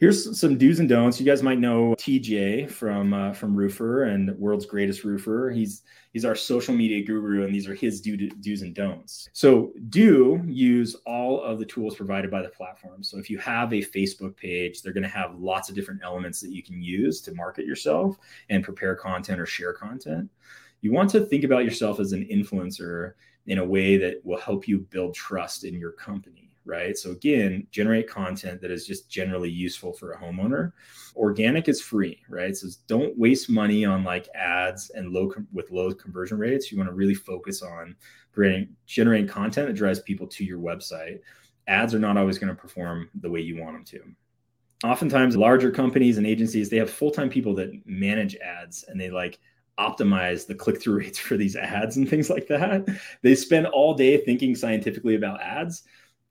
Here's 0.05 0.39
some 0.39 0.55
do's 0.55 0.79
and 0.79 0.87
don'ts. 0.87 1.19
You 1.19 1.25
guys 1.25 1.41
might 1.41 1.57
know 1.57 1.95
TJ 1.97 2.69
from 2.69 3.11
uh, 3.11 3.33
from 3.33 3.55
Roofr 3.55 4.13
and 4.13 4.37
World's 4.37 4.67
Greatest 4.67 5.03
Roofer. 5.03 5.49
He's 5.49 5.81
he's 6.13 6.23
our 6.23 6.35
social 6.35 6.75
media 6.75 7.03
guru, 7.03 7.43
and 7.43 7.51
these 7.51 7.67
are 7.67 7.73
his 7.73 8.01
do, 8.01 8.15
do's 8.15 8.61
and 8.61 8.75
don'ts. 8.75 9.27
So 9.33 9.73
do 9.89 10.43
use 10.45 10.93
all 11.07 11.41
of 11.41 11.57
the 11.57 11.65
tools 11.65 11.95
provided 11.95 12.29
by 12.29 12.43
the 12.43 12.49
platform. 12.49 13.01
So 13.01 13.17
if 13.17 13.31
you 13.31 13.39
have 13.39 13.73
a 13.73 13.81
Facebook 13.81 14.37
page, 14.37 14.83
they're 14.83 14.93
going 14.93 15.01
to 15.01 15.09
have 15.09 15.39
lots 15.39 15.69
of 15.69 15.75
different 15.75 16.01
elements 16.03 16.39
that 16.41 16.51
you 16.51 16.61
can 16.61 16.83
use 16.83 17.19
to 17.21 17.33
market 17.33 17.65
yourself 17.65 18.15
and 18.51 18.63
prepare 18.63 18.93
content 18.93 19.41
or 19.41 19.47
share 19.47 19.73
content. 19.73 20.29
You 20.81 20.91
want 20.91 21.09
to 21.09 21.25
think 21.25 21.43
about 21.43 21.65
yourself 21.65 21.99
as 21.99 22.11
an 22.11 22.27
influencer 22.31 23.13
in 23.47 23.57
a 23.57 23.65
way 23.65 23.97
that 23.97 24.23
will 24.23 24.39
help 24.39 24.67
you 24.67 24.81
build 24.91 25.15
trust 25.15 25.63
in 25.63 25.73
your 25.79 25.93
company 25.93 26.44
right? 26.65 26.97
So 26.97 27.11
again, 27.11 27.67
generate 27.71 28.09
content 28.09 28.59
that 28.61 28.71
is 28.71 28.85
just 28.85 29.09
generally 29.09 29.49
useful 29.49 29.93
for 29.93 30.11
a 30.11 30.17
homeowner. 30.17 30.73
Organic 31.15 31.69
is 31.69 31.81
free, 31.81 32.21
right? 32.27 32.55
So 32.55 32.67
don't 32.87 33.17
waste 33.17 33.49
money 33.49 33.85
on 33.85 34.03
like 34.03 34.27
ads 34.35 34.89
and 34.89 35.11
low 35.11 35.31
with 35.53 35.71
low 35.71 35.93
conversion 35.93 36.37
rates. 36.37 36.71
You 36.71 36.77
want 36.77 36.89
to 36.89 36.95
really 36.95 37.13
focus 37.13 37.61
on 37.61 37.95
creating 38.33 38.75
generating 38.87 39.27
content 39.27 39.67
that 39.67 39.73
drives 39.73 39.99
people 40.01 40.27
to 40.27 40.43
your 40.43 40.59
website. 40.59 41.19
Ads 41.67 41.93
are 41.93 41.99
not 41.99 42.17
always 42.17 42.37
going 42.37 42.53
to 42.53 42.61
perform 42.61 43.09
the 43.21 43.29
way 43.29 43.39
you 43.39 43.61
want 43.61 43.73
them 43.73 43.85
to. 43.85 44.87
Oftentimes, 44.87 45.37
larger 45.37 45.71
companies 45.71 46.17
and 46.17 46.27
agencies 46.27 46.69
they 46.69 46.77
have 46.77 46.89
full 46.89 47.11
time 47.11 47.29
people 47.29 47.55
that 47.55 47.71
manage 47.85 48.35
ads 48.37 48.83
and 48.87 48.99
they 48.99 49.09
like 49.09 49.39
optimize 49.79 50.47
the 50.47 50.55
click 50.55 50.81
through 50.81 50.97
rates 50.99 51.19
for 51.19 51.37
these 51.37 51.55
ads 51.55 51.97
and 51.97 52.09
things 52.09 52.29
like 52.29 52.47
that. 52.47 52.85
They 53.21 53.35
spend 53.35 53.67
all 53.67 53.93
day 53.93 54.17
thinking 54.17 54.55
scientifically 54.55 55.15
about 55.15 55.41
ads 55.41 55.83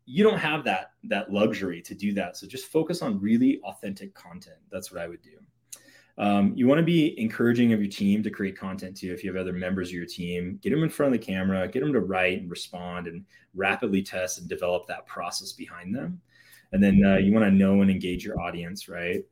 you 0.07 0.23
don't 0.23 0.39
have 0.39 0.65
that 0.65 0.93
that 1.05 1.33
luxury 1.33 1.81
to 1.83 1.95
do 1.95 2.13
that. 2.15 2.37
So 2.37 2.47
just 2.47 2.67
focus 2.67 3.03
on 3.03 3.21
really 3.21 3.61
authentic 3.65 4.15
content. 4.15 4.59
That's 4.71 4.93
what 4.93 5.01
i 5.01 5.09
would 5.09 5.23
do. 5.23 5.39
Um, 6.17 6.53
you 6.55 6.69
want 6.69 6.79
to 6.79 6.85
be 6.85 7.19
encouraging 7.19 7.73
of 7.73 7.81
your 7.81 7.91
team 7.91 8.23
to 8.23 8.31
create 8.31 8.57
content 8.57 8.97
too. 8.97 9.13
If 9.13 9.25
you 9.25 9.33
have 9.33 9.41
other 9.41 9.53
members 9.53 9.89
of 9.89 9.95
your 9.95 10.07
team 10.07 10.59
get 10.63 10.71
them 10.71 10.85
in 10.85 10.91
front 10.91 11.13
of 11.13 11.21
the 11.21 11.27
camera 11.27 11.67
get 11.67 11.81
them 11.81 11.93
to 11.93 12.01
write 12.01 12.41
and 12.41 12.51
respond 12.51 13.09
and 13.09 13.25
rapidly 13.55 14.03
test 14.03 14.39
and 14.39 14.49
develop 14.49 14.87
that 14.87 15.07
process 15.07 15.53
behind 15.53 15.95
them. 15.95 16.21
And 16.73 16.83
then 16.83 17.03
uh, 17.05 17.17
you 17.17 17.33
want 17.33 17.45
to 17.45 17.51
know 17.51 17.83
and 17.83 17.91
engage 17.91 18.25
your 18.25 18.41
audience 18.41 18.89
right 18.89 19.25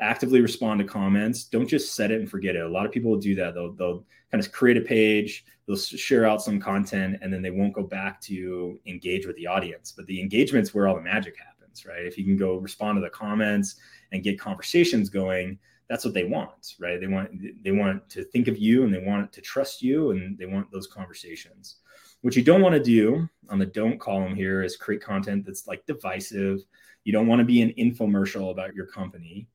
actively 0.00 0.40
respond 0.40 0.80
to 0.80 0.84
comments. 0.84 1.44
Don't 1.44 1.68
just 1.68 1.94
set 1.94 2.10
it 2.10 2.20
and 2.20 2.30
forget 2.30 2.56
it. 2.56 2.62
A 2.62 2.68
lot 2.68 2.86
of 2.86 2.92
people 2.92 3.10
will 3.10 3.18
do 3.18 3.34
that. 3.36 3.54
They'll, 3.54 3.72
they'll 3.72 4.04
kind 4.30 4.44
of 4.44 4.50
create 4.52 4.76
a 4.76 4.80
page 4.80 5.44
they'll 5.66 5.76
share 5.76 6.26
out 6.26 6.42
some 6.42 6.60
content 6.60 7.18
and 7.22 7.32
then 7.32 7.42
they 7.42 7.50
won't 7.50 7.72
go 7.72 7.82
back 7.82 8.20
to 8.22 8.78
engage 8.86 9.26
with 9.26 9.36
the 9.36 9.46
audience. 9.46 9.92
But 9.92 10.06
the 10.06 10.20
engagement's 10.20 10.74
where 10.74 10.88
all 10.88 10.94
the 10.94 11.00
magic 11.00 11.36
happens 11.38 11.84
right? 11.86 12.06
If 12.06 12.16
you 12.16 12.24
can 12.24 12.36
go 12.36 12.56
respond 12.56 12.96
to 12.96 13.00
the 13.00 13.10
comments 13.10 13.76
and 14.12 14.22
get 14.22 14.38
conversations 14.38 15.08
going 15.08 15.58
that's 15.88 16.04
what 16.04 16.14
they 16.14 16.24
want 16.24 16.74
right? 16.80 17.00
They 17.00 17.06
want 17.06 17.30
they 17.62 17.72
want 17.72 18.08
to 18.10 18.24
think 18.24 18.48
of 18.48 18.58
you 18.58 18.84
and 18.84 18.94
they 18.94 19.04
want 19.04 19.32
to 19.32 19.40
trust 19.40 19.82
you 19.82 20.12
and 20.12 20.38
they 20.38 20.46
want 20.46 20.70
those 20.70 20.86
conversations. 20.86 21.76
What 22.22 22.36
you 22.36 22.42
don't 22.42 22.62
want 22.62 22.74
to 22.74 22.82
do 22.82 23.28
on 23.50 23.58
the 23.58 23.66
don't 23.66 24.00
column 24.00 24.34
here 24.34 24.62
is 24.62 24.76
create 24.76 25.02
content 25.02 25.44
that's 25.44 25.66
like 25.66 25.84
divisive. 25.84 26.60
You 27.04 27.12
don't 27.12 27.26
want 27.26 27.40
to 27.40 27.44
be 27.44 27.60
an 27.60 27.74
infomercial 27.78 28.50
about 28.50 28.74
your 28.74 28.86
company 28.86 29.46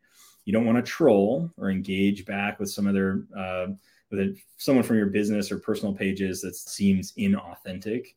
you 0.50 0.54
don't 0.54 0.66
want 0.66 0.84
to 0.84 0.92
troll 0.92 1.54
or 1.58 1.70
engage 1.70 2.26
back 2.26 2.60
with 2.60 2.72
some 2.72 2.88
other 2.88 3.28
uh, 3.38 3.68
with 4.10 4.36
someone 4.58 4.84
from 4.84 4.98
your 4.98 5.06
business 5.06 5.52
or 5.52 5.60
personal 5.60 5.94
pages 5.94 6.42
that 6.42 6.56
seems 6.56 7.14
inauthentic. 7.20 8.08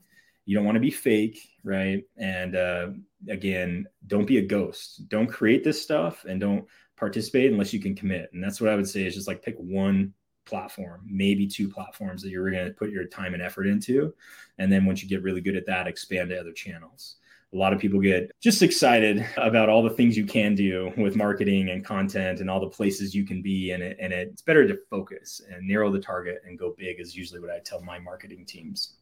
You 0.47 0.57
don't 0.57 0.65
want 0.65 0.77
to 0.77 0.81
be 0.81 0.91
fake, 0.91 1.47
right? 1.63 2.03
And 2.17 2.57
uh, 2.57 2.89
again, 3.29 3.87
don't 4.07 4.27
be 4.27 4.39
a 4.39 4.47
ghost. 4.47 5.11
Don't 5.11 5.27
create 5.27 5.63
this 5.63 5.83
stuff 5.83 6.25
and 6.25 6.41
don't 6.41 6.65
participate 6.97 7.53
unless 7.53 7.75
you 7.75 7.81
can 7.81 7.95
commit. 7.95 8.31
And 8.33 8.43
that's 8.43 8.63
what 8.63 8.71
I 8.71 8.77
would 8.77 8.89
say 8.89 9.05
is 9.05 9.15
just 9.15 9.29
like 9.29 9.43
pick 9.43 9.57
one 9.59 10.15
platform, 10.47 11.03
maybe 11.07 11.47
two 11.47 11.69
platforms 11.69 12.23
that 12.23 12.31
you're 12.31 12.51
going 12.51 12.65
to 12.65 12.73
put 12.73 12.89
your 12.89 13.05
time 13.05 13.35
and 13.35 13.43
effort 13.43 13.67
into. 13.67 14.15
And 14.57 14.73
then 14.73 14.87
once 14.87 15.03
you 15.03 15.09
get 15.11 15.23
really 15.23 15.43
good 15.43 15.57
at 15.57 15.67
that, 15.67 15.87
expand 15.87 16.31
to 16.31 16.41
other 16.41 16.53
channels 16.53 17.17
a 17.53 17.57
lot 17.57 17.73
of 17.73 17.79
people 17.79 18.01
get 18.01 18.31
just 18.41 18.63
excited 18.63 19.27
about 19.37 19.69
all 19.69 19.83
the 19.83 19.91
things 19.91 20.17
you 20.17 20.25
can 20.25 20.55
do 20.55 20.91
with 20.97 21.17
marketing 21.17 21.71
and 21.71 21.85
content 21.85 22.41
and 22.41 22.49
all 22.49 22.61
the 22.61 22.69
places 22.69 23.15
you 23.15 23.25
can 23.25 23.43
be 23.43 23.73
and, 23.73 23.83
it, 23.83 23.97
and 24.01 24.13
it's 24.13 24.41
better 24.43 24.67
to 24.67 24.79
focus 24.89 25.41
and 25.51 25.67
narrow 25.67 25.91
the 25.91 26.01
target 26.01 26.43
and 26.47 26.59
go 26.59 26.75
big 26.79 26.99
is 26.99 27.15
usually 27.15 27.41
what 27.41 27.51
i 27.51 27.59
tell 27.59 27.83
my 27.83 27.99
marketing 27.99 28.45
teams. 28.47 28.95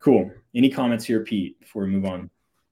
Cool. 0.00 0.32
Any 0.54 0.68
comments 0.68 1.04
here 1.04 1.22
pete 1.22 1.60
before 1.60 1.84
we 1.84 1.90
move 1.90 2.04
on? 2.04 2.30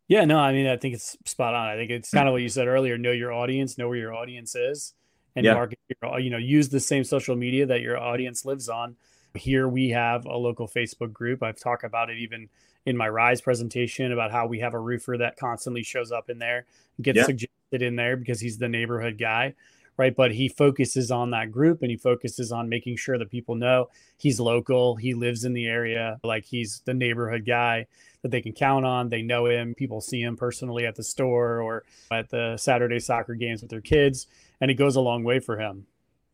Yeah 0.08 0.24
no 0.24 0.38
i 0.38 0.52
mean 0.52 0.66
i 0.66 0.76
think 0.76 0.94
it's 0.94 1.16
spot 1.24 1.54
on. 1.54 1.68
I 1.68 1.76
think 1.76 1.90
it's 1.90 2.10
kind 2.10 2.28
of 2.28 2.32
what 2.34 2.42
you 2.42 2.48
said 2.48 2.66
earlier 2.66 2.98
know 2.98 3.12
your 3.12 3.32
audience 3.32 3.78
know 3.78 3.88
where 3.88 3.98
your 3.98 4.14
audience 4.14 4.54
is 4.56 4.94
and 5.36 5.44
yeah. 5.44 5.54
market 5.54 5.78
your, 5.88 6.18
you 6.18 6.30
know 6.30 6.36
use 6.36 6.68
the 6.68 6.80
same 6.80 7.04
social 7.04 7.36
media 7.36 7.66
that 7.66 7.80
your 7.80 7.96
audience 7.96 8.44
lives 8.44 8.68
on 8.68 8.96
here 9.34 9.68
we 9.68 9.90
have 9.90 10.26
a 10.26 10.36
local 10.36 10.68
facebook 10.68 11.12
group. 11.12 11.42
I've 11.42 11.58
talked 11.58 11.84
about 11.84 12.10
it 12.10 12.18
even 12.18 12.48
in 12.86 12.96
my 12.96 13.08
rise 13.08 13.40
presentation 13.40 14.12
about 14.12 14.30
how 14.30 14.46
we 14.46 14.60
have 14.60 14.74
a 14.74 14.78
roofer 14.78 15.16
that 15.18 15.36
constantly 15.36 15.82
shows 15.82 16.10
up 16.10 16.30
in 16.30 16.38
there 16.38 16.66
gets 17.02 17.18
yeah. 17.18 17.24
suggested 17.24 17.82
in 17.82 17.96
there 17.96 18.16
because 18.16 18.40
he's 18.40 18.58
the 18.58 18.68
neighborhood 18.68 19.18
guy 19.18 19.54
right? 19.96 20.16
But 20.16 20.32
he 20.32 20.48
focuses 20.48 21.10
on 21.10 21.32
that 21.32 21.52
group 21.52 21.82
and 21.82 21.90
he 21.90 21.96
focuses 21.98 22.52
on 22.52 22.70
making 22.70 22.96
sure 22.96 23.18
that 23.18 23.30
people 23.30 23.54
know 23.54 23.90
he's 24.16 24.40
local 24.40 24.96
he 24.96 25.12
lives 25.12 25.44
in 25.44 25.52
the 25.52 25.66
area 25.66 26.18
like 26.24 26.46
he's 26.46 26.80
the 26.86 26.94
neighborhood 26.94 27.44
guy 27.46 27.86
that 28.22 28.30
they 28.30 28.40
can 28.40 28.52
count 28.52 28.86
on 28.86 29.10
they 29.10 29.20
know 29.20 29.44
him 29.46 29.74
people 29.74 30.00
see 30.00 30.22
him 30.22 30.36
personally 30.36 30.86
at 30.86 30.96
the 30.96 31.02
store 31.02 31.60
or 31.60 31.84
at 32.10 32.30
the 32.30 32.56
saturday 32.56 32.98
soccer 32.98 33.34
games 33.34 33.60
with 33.60 33.70
their 33.70 33.82
kids 33.82 34.26
and 34.60 34.70
it 34.70 34.74
goes 34.74 34.96
a 34.96 35.00
long 35.00 35.22
way 35.22 35.38
for 35.38 35.58
him. 35.58 35.86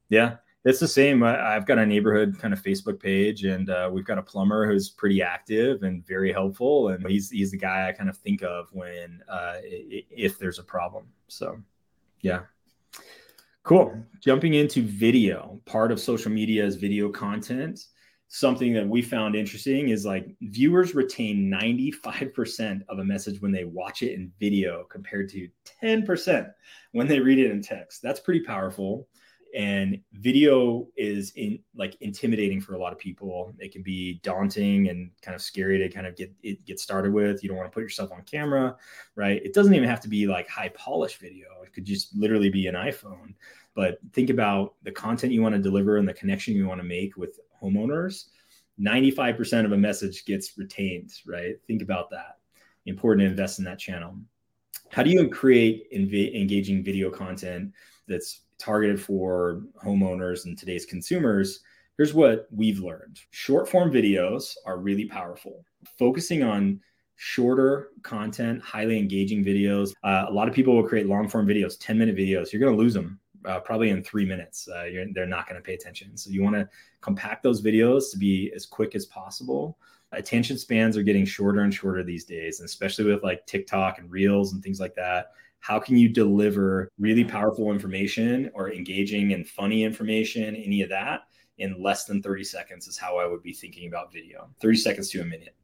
Yeah 0.08 0.36
it's 0.66 0.80
the 0.80 0.88
same. 0.88 1.22
I've 1.22 1.64
got 1.64 1.78
a 1.78 1.86
neighborhood 1.86 2.38
kind 2.38 2.52
of 2.52 2.62
Facebook 2.62 3.00
page, 3.00 3.44
and 3.44 3.70
uh, 3.70 3.88
we've 3.90 4.04
got 4.04 4.18
a 4.18 4.22
plumber 4.22 4.66
who's 4.66 4.90
pretty 4.90 5.22
active 5.22 5.84
and 5.84 6.06
very 6.06 6.32
helpful. 6.32 6.88
And 6.88 7.06
he's 7.06 7.30
he's 7.30 7.52
the 7.52 7.58
guy 7.58 7.88
I 7.88 7.92
kind 7.92 8.10
of 8.10 8.18
think 8.18 8.42
of 8.42 8.68
when 8.72 9.22
uh, 9.28 9.54
if 9.62 10.38
there's 10.38 10.58
a 10.58 10.64
problem. 10.64 11.06
So, 11.28 11.58
yeah, 12.20 12.40
Cool. 13.66 14.00
Jumping 14.20 14.54
into 14.54 14.80
video, 14.80 15.60
part 15.64 15.90
of 15.90 15.98
social 15.98 16.30
media 16.30 16.64
is 16.64 16.76
video 16.76 17.08
content. 17.08 17.86
Something 18.28 18.72
that 18.74 18.88
we 18.88 19.02
found 19.02 19.34
interesting 19.34 19.88
is 19.88 20.06
like 20.06 20.36
viewers 20.40 20.94
retain 20.94 21.50
95% 21.50 22.82
of 22.88 23.00
a 23.00 23.04
message 23.04 23.42
when 23.42 23.50
they 23.50 23.64
watch 23.64 24.04
it 24.04 24.12
in 24.12 24.30
video 24.38 24.84
compared 24.84 25.28
to 25.30 25.48
10% 25.82 26.48
when 26.92 27.08
they 27.08 27.18
read 27.18 27.40
it 27.40 27.50
in 27.50 27.60
text. 27.60 28.02
That's 28.02 28.20
pretty 28.20 28.44
powerful 28.44 29.08
and 29.56 29.98
video 30.12 30.86
is 30.96 31.32
in 31.34 31.58
like 31.74 31.96
intimidating 32.00 32.60
for 32.60 32.74
a 32.74 32.78
lot 32.78 32.92
of 32.92 32.98
people. 32.98 33.52
It 33.58 33.72
can 33.72 33.82
be 33.82 34.20
daunting 34.22 34.88
and 34.88 35.10
kind 35.22 35.34
of 35.34 35.40
scary 35.40 35.78
to 35.78 35.88
kind 35.88 36.06
of 36.06 36.14
get 36.14 36.32
it 36.42 36.64
get 36.66 36.78
started 36.78 37.12
with. 37.12 37.42
You 37.42 37.48
don't 37.48 37.58
want 37.58 37.70
to 37.70 37.74
put 37.74 37.82
yourself 37.82 38.12
on 38.12 38.22
camera 38.22 38.76
right? 39.16 39.42
It 39.44 39.54
doesn't 39.54 39.74
even 39.74 39.88
have 39.88 40.00
to 40.02 40.08
be 40.08 40.26
like 40.26 40.48
high 40.48 40.68
polished 40.68 41.18
video. 41.18 41.46
It 41.64 41.72
could 41.72 41.84
just 41.84 42.14
literally 42.14 42.50
be 42.50 42.68
an 42.68 42.74
iphone. 42.74 43.34
But 43.74 43.98
think 44.12 44.30
about 44.30 44.74
the 44.84 44.92
content 44.92 45.32
you 45.32 45.42
want 45.42 45.54
to 45.54 45.60
deliver 45.60 45.96
and 45.96 46.08
the 46.08 46.14
connection 46.14 46.54
you 46.54 46.68
want 46.68 46.80
to 46.80 46.86
make 46.86 47.16
with 47.16 47.40
homeowners. 47.60 48.26
95% 48.80 49.64
of 49.64 49.72
a 49.72 49.76
message 49.76 50.26
gets 50.26 50.56
retained 50.58 51.10
right? 51.26 51.56
Think 51.66 51.82
about 51.82 52.10
that. 52.10 52.38
Important 52.84 53.26
to 53.26 53.30
invest 53.30 53.58
in 53.58 53.64
that 53.64 53.78
channel. 53.78 54.14
How 54.90 55.02
do 55.02 55.10
you 55.10 55.28
create 55.28 55.88
engaging 55.92 56.84
video 56.84 57.10
content 57.10 57.72
that's 58.06 58.42
targeted 58.58 59.00
for 59.00 59.62
homeowners 59.84 60.44
and 60.44 60.56
today's 60.58 60.86
consumers, 60.86 61.60
here's 61.96 62.14
what 62.14 62.46
we've 62.50 62.80
learned 62.80 63.20
short 63.30 63.68
form 63.68 63.90
videos 63.90 64.54
are 64.66 64.78
really 64.78 65.06
powerful. 65.06 65.64
Focusing 65.98 66.42
on 66.42 66.80
shorter 67.16 67.88
content, 68.02 68.62
highly 68.62 68.98
engaging 68.98 69.44
videos. 69.44 69.92
Uh, 70.02 70.26
a 70.28 70.32
lot 70.32 70.48
of 70.48 70.54
people 70.54 70.74
will 70.74 70.86
create 70.86 71.06
long 71.06 71.28
form 71.28 71.46
videos, 71.46 71.76
10 71.80 71.98
minute 71.98 72.16
videos. 72.16 72.52
You're 72.52 72.60
going 72.60 72.76
to 72.76 72.78
lose 72.78 72.94
them 72.94 73.18
uh, 73.46 73.60
probably 73.60 73.90
in 73.90 74.02
three 74.02 74.26
minutes. 74.26 74.68
Uh, 74.68 74.88
they're 75.12 75.26
not 75.26 75.48
going 75.48 75.60
to 75.60 75.64
pay 75.64 75.74
attention. 75.74 76.16
So 76.16 76.30
you 76.30 76.42
want 76.42 76.56
to 76.56 76.68
compact 77.00 77.42
those 77.42 77.62
videos 77.62 78.10
to 78.12 78.18
be 78.18 78.52
as 78.54 78.66
quick 78.66 78.94
as 78.94 79.06
possible. 79.06 79.78
Attention 80.12 80.56
spans 80.58 80.96
are 80.96 81.02
getting 81.02 81.24
shorter 81.24 81.60
and 81.60 81.72
shorter 81.74 82.02
these 82.02 82.24
days, 82.24 82.60
and 82.60 82.66
especially 82.66 83.06
with 83.06 83.24
like 83.24 83.44
TikTok 83.46 83.98
and 83.98 84.10
Reels 84.10 84.52
and 84.52 84.62
things 84.62 84.78
like 84.78 84.94
that 84.94 85.32
how 85.66 85.80
can 85.80 85.96
you 85.96 86.08
deliver 86.08 86.88
really 86.96 87.24
powerful 87.24 87.72
information 87.72 88.48
or 88.54 88.72
engaging 88.72 89.32
and 89.32 89.48
funny 89.48 89.82
information, 89.82 90.54
any 90.54 90.80
of 90.80 90.88
that, 90.88 91.22
in 91.58 91.82
less 91.82 92.04
than 92.04 92.22
30 92.22 92.44
seconds 92.44 92.86
is 92.86 92.96
how 92.96 93.18
I 93.18 93.26
would 93.26 93.42
be 93.42 93.52
thinking 93.52 93.88
about 93.88 94.12
video 94.12 94.48
30 94.60 94.76
seconds 94.76 95.10
to 95.10 95.22
a 95.22 95.24
minute. 95.24 95.56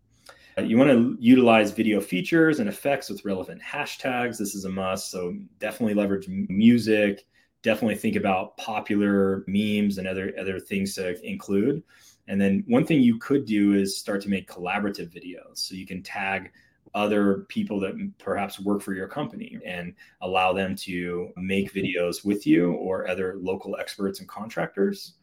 Uh, 0.58 0.62
you 0.62 0.76
want 0.76 0.90
to 0.90 1.16
utilize 1.20 1.70
video 1.70 2.00
features 2.00 2.58
and 2.58 2.68
effects 2.68 3.10
with 3.10 3.24
relevant 3.24 3.62
hashtags. 3.62 4.38
This 4.38 4.56
is 4.56 4.64
a 4.64 4.68
must. 4.68 5.08
So 5.12 5.36
definitely 5.60 5.94
leverage 5.94 6.26
music. 6.28 7.24
Definitely 7.62 7.94
think 7.94 8.16
about 8.16 8.56
popular 8.56 9.44
memes 9.46 9.98
and 9.98 10.08
other 10.08 10.32
other 10.36 10.58
things 10.58 10.96
to 10.96 11.14
include. 11.24 11.80
And 12.26 12.40
then 12.40 12.64
one 12.66 12.84
thing 12.84 13.02
you 13.02 13.18
could 13.18 13.44
do 13.44 13.74
is 13.74 13.98
start 13.98 14.20
to 14.22 14.28
make 14.28 14.50
collaborative 14.50 15.14
videos. 15.14 15.58
So 15.58 15.76
you 15.76 15.86
can 15.86 16.02
tag 16.02 16.50
other 16.94 17.46
people 17.48 17.80
that 17.80 17.94
perhaps 18.18 18.60
work 18.60 18.82
for 18.82 18.94
your 18.94 19.08
company 19.08 19.58
and 19.64 19.94
allow 20.20 20.52
them 20.52 20.76
to 20.76 21.30
make 21.36 21.72
videos 21.72 22.24
with 22.24 22.46
you 22.46 22.72
or 22.72 23.08
other 23.08 23.36
local 23.40 23.76
experts 23.78 24.20
and 24.20 24.28
contractors. 24.28 25.14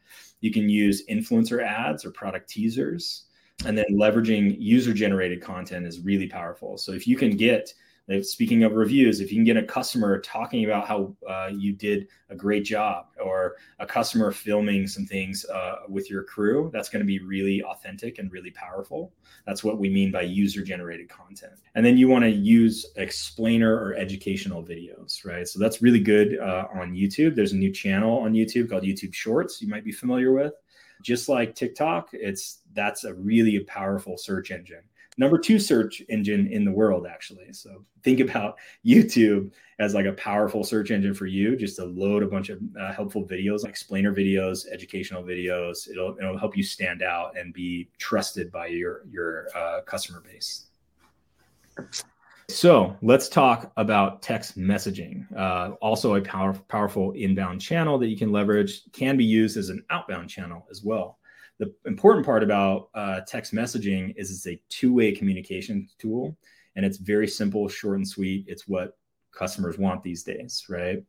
You 0.42 0.52
can 0.52 0.70
use 0.70 1.06
influencer 1.08 1.64
ads 1.64 2.06
or 2.06 2.12
product 2.12 2.50
teasers. 2.50 3.26
And 3.66 3.78
then 3.78 3.86
leveraging 3.92 4.56
user 4.58 4.94
generated 4.94 5.42
content 5.42 5.86
is 5.86 6.00
really 6.00 6.28
powerful. 6.28 6.78
So 6.78 6.94
if 6.94 7.06
you 7.06 7.18
can 7.18 7.36
get 7.36 7.74
if, 8.10 8.26
speaking 8.26 8.64
of 8.64 8.74
reviews, 8.74 9.22
if 9.22 9.32
you 9.32 9.38
can 9.38 9.44
get 9.44 9.58
a 9.58 9.64
customer 9.64 10.20
talking 10.20 10.66
about 10.66 10.88
how 10.88 11.16
uh, 11.30 11.50
you 11.54 11.74
did 11.74 12.08
a 12.30 12.36
great 12.36 12.64
job, 12.64 13.08
or 13.24 13.56
a 13.80 13.86
customer 13.86 14.32
filming 14.32 14.88
some 14.88 15.06
things 15.06 15.46
uh, 15.46 15.78
with 15.88 16.10
your 16.10 16.24
crew, 16.24 16.70
that's 16.74 16.90
going 16.90 17.02
to 17.02 17.06
be 17.06 17.20
really 17.20 17.64
authentic 17.64 18.18
and 18.18 18.32
really 18.32 18.52
powerful. 18.52 19.14
That's 19.46 19.64
what 19.64 19.78
we 19.78 19.90
mean 19.90 20.12
by 20.12 20.24
user 20.24 20.64
generated 20.64 21.08
content. 21.10 21.54
And 21.76 21.86
then 21.86 21.98
you 21.98 22.08
want 22.08 22.24
to 22.24 22.30
use 22.30 22.88
explainer 22.96 23.76
or 23.76 23.94
educational 23.94 24.64
videos, 24.64 25.24
right? 25.26 25.48
So 25.48 25.60
that's 25.60 25.82
really 25.82 26.00
good 26.00 26.40
uh, 26.40 26.68
on 26.74 26.94
YouTube. 26.94 27.36
There's 27.36 27.54
a 27.54 27.58
new 27.58 27.72
channel 27.72 28.20
on 28.20 28.34
YouTube 28.34 28.70
called 28.70 28.84
YouTube 28.84 29.14
Shorts, 29.14 29.62
you 29.62 29.68
might 29.68 29.86
be 29.86 29.92
familiar 29.92 30.32
with. 30.32 30.54
Just 31.02 31.30
like 31.30 31.56
TikTok, 31.56 32.10
it's 32.12 32.60
that's 32.74 33.06
a 33.06 33.14
really 33.14 33.60
powerful 33.62 34.18
search 34.18 34.52
engine 34.52 34.84
number 35.20 35.38
two 35.38 35.60
search 35.60 36.02
engine 36.08 36.48
in 36.48 36.64
the 36.64 36.72
world, 36.72 37.06
actually. 37.06 37.52
So 37.52 37.84
think 38.04 38.22
about 38.22 38.58
YouTube 38.86 39.52
as 39.78 39.94
like 39.94 40.06
a 40.06 40.14
powerful 40.14 40.64
search 40.64 40.92
engine 40.92 41.14
for 41.14 41.26
you, 41.26 41.56
just 41.56 41.76
to 41.76 41.86
load 41.86 42.24
a 42.24 42.28
bunch 42.28 42.50
of 42.50 42.60
uh, 42.80 42.94
helpful 42.94 43.28
videos, 43.28 43.66
explainer 43.66 44.16
videos, 44.16 44.66
educational 44.72 45.22
videos. 45.22 45.90
It'll, 45.90 46.18
it'll 46.18 46.38
help 46.38 46.56
you 46.58 46.64
stand 46.64 47.04
out 47.04 47.38
and 47.38 47.54
be 47.54 47.90
trusted 48.00 48.52
by 48.52 48.68
your, 48.68 49.04
your 49.12 49.48
uh, 49.56 49.82
customer 49.82 50.22
base. 50.22 50.68
So 52.48 52.98
let's 53.02 53.30
talk 53.30 53.72
about 53.78 54.22
text 54.22 54.58
messaging. 54.58 55.32
Uh, 55.38 55.74
also, 55.82 56.16
a 56.16 56.22
power, 56.22 56.54
powerful 56.68 57.12
inbound 57.12 57.62
channel 57.62 58.00
that 58.00 58.08
you 58.08 58.18
can 58.18 58.32
leverage 58.32 58.82
can 58.92 59.18
be 59.18 59.26
used 59.26 59.56
as 59.56 59.70
an 59.70 59.84
outbound 59.92 60.30
channel 60.30 60.66
as 60.72 60.84
well 60.84 61.19
the 61.60 61.74
important 61.86 62.26
part 62.26 62.44
about 62.44 62.90
uh, 62.94 63.22
text 63.28 63.54
messaging 63.54 64.14
is 64.16 64.32
it's 64.32 64.48
a 64.48 64.62
two-way 64.70 65.12
communication 65.12 65.88
tool 65.98 66.38
and 66.76 66.86
it's 66.86 66.98
very 66.98 67.28
simple 67.28 67.68
short 67.68 67.98
and 67.98 68.08
sweet. 68.08 68.46
It's 68.48 68.68
what 68.68 68.98
customers 69.32 69.78
want 69.78 70.02
these 70.02 70.24
days 70.24 70.66
right? 70.70 71.04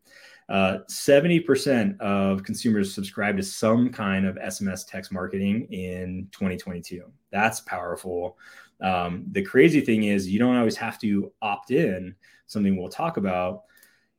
Uh, 0.49 0.79
70% 0.91 1.99
of 2.01 2.43
consumers 2.43 2.93
subscribe 2.93 3.37
to 3.37 3.43
some 3.43 3.89
kind 3.89 4.27
of 4.27 4.35
sms 4.37 4.87
text 4.87 5.13
marketing 5.13 5.63
in 5.71 6.29
2022 6.33 7.11
that's 7.31 7.61
powerful. 7.61 8.37
Um, 8.81 9.25
the 9.31 9.43
crazy 9.43 9.81
thing 9.81 10.05
is 10.05 10.29
you 10.29 10.39
don't 10.39 10.57
always 10.57 10.77
have 10.77 10.99
to 11.01 11.33
opt 11.43 11.71
in. 11.71 12.15
Something 12.47 12.77
we'll 12.77 12.89
talk 12.89 13.17
about. 13.17 13.63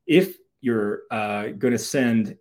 If 0.07 0.37
you're 0.61 1.03
uh, 1.11 1.47
going 1.47 1.73
to 1.73 1.79
send 1.79 2.37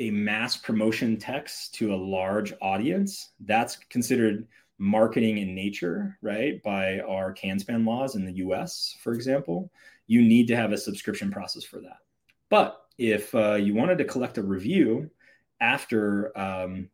a 0.00 0.10
mass 0.10 0.56
promotion 0.56 1.16
text 1.16 1.74
to 1.74 1.94
a 1.94 1.96
large 1.96 2.52
audience, 2.60 3.32
that's 3.40 3.76
considered 3.76 4.46
marketing 4.78 5.38
in 5.38 5.54
nature, 5.54 6.18
right? 6.22 6.62
By 6.62 7.00
our 7.00 7.32
CAN-SPAM 7.32 7.86
laws 7.86 8.14
in 8.14 8.24
the 8.24 8.34
US, 8.34 8.96
for 9.02 9.12
example, 9.12 9.70
you 10.06 10.22
need 10.22 10.48
to 10.48 10.56
have 10.56 10.72
a 10.72 10.78
subscription 10.78 11.30
process 11.30 11.64
for 11.64 11.80
that. 11.80 11.98
But 12.50 12.80
if 12.98 13.34
uh, 13.34 13.54
you 13.54 13.74
wanted 13.74 13.98
to 13.98 14.04
collect 14.04 14.38
a 14.38 14.42
review 14.42 15.10
after, 15.60 16.36
um, 16.38 16.88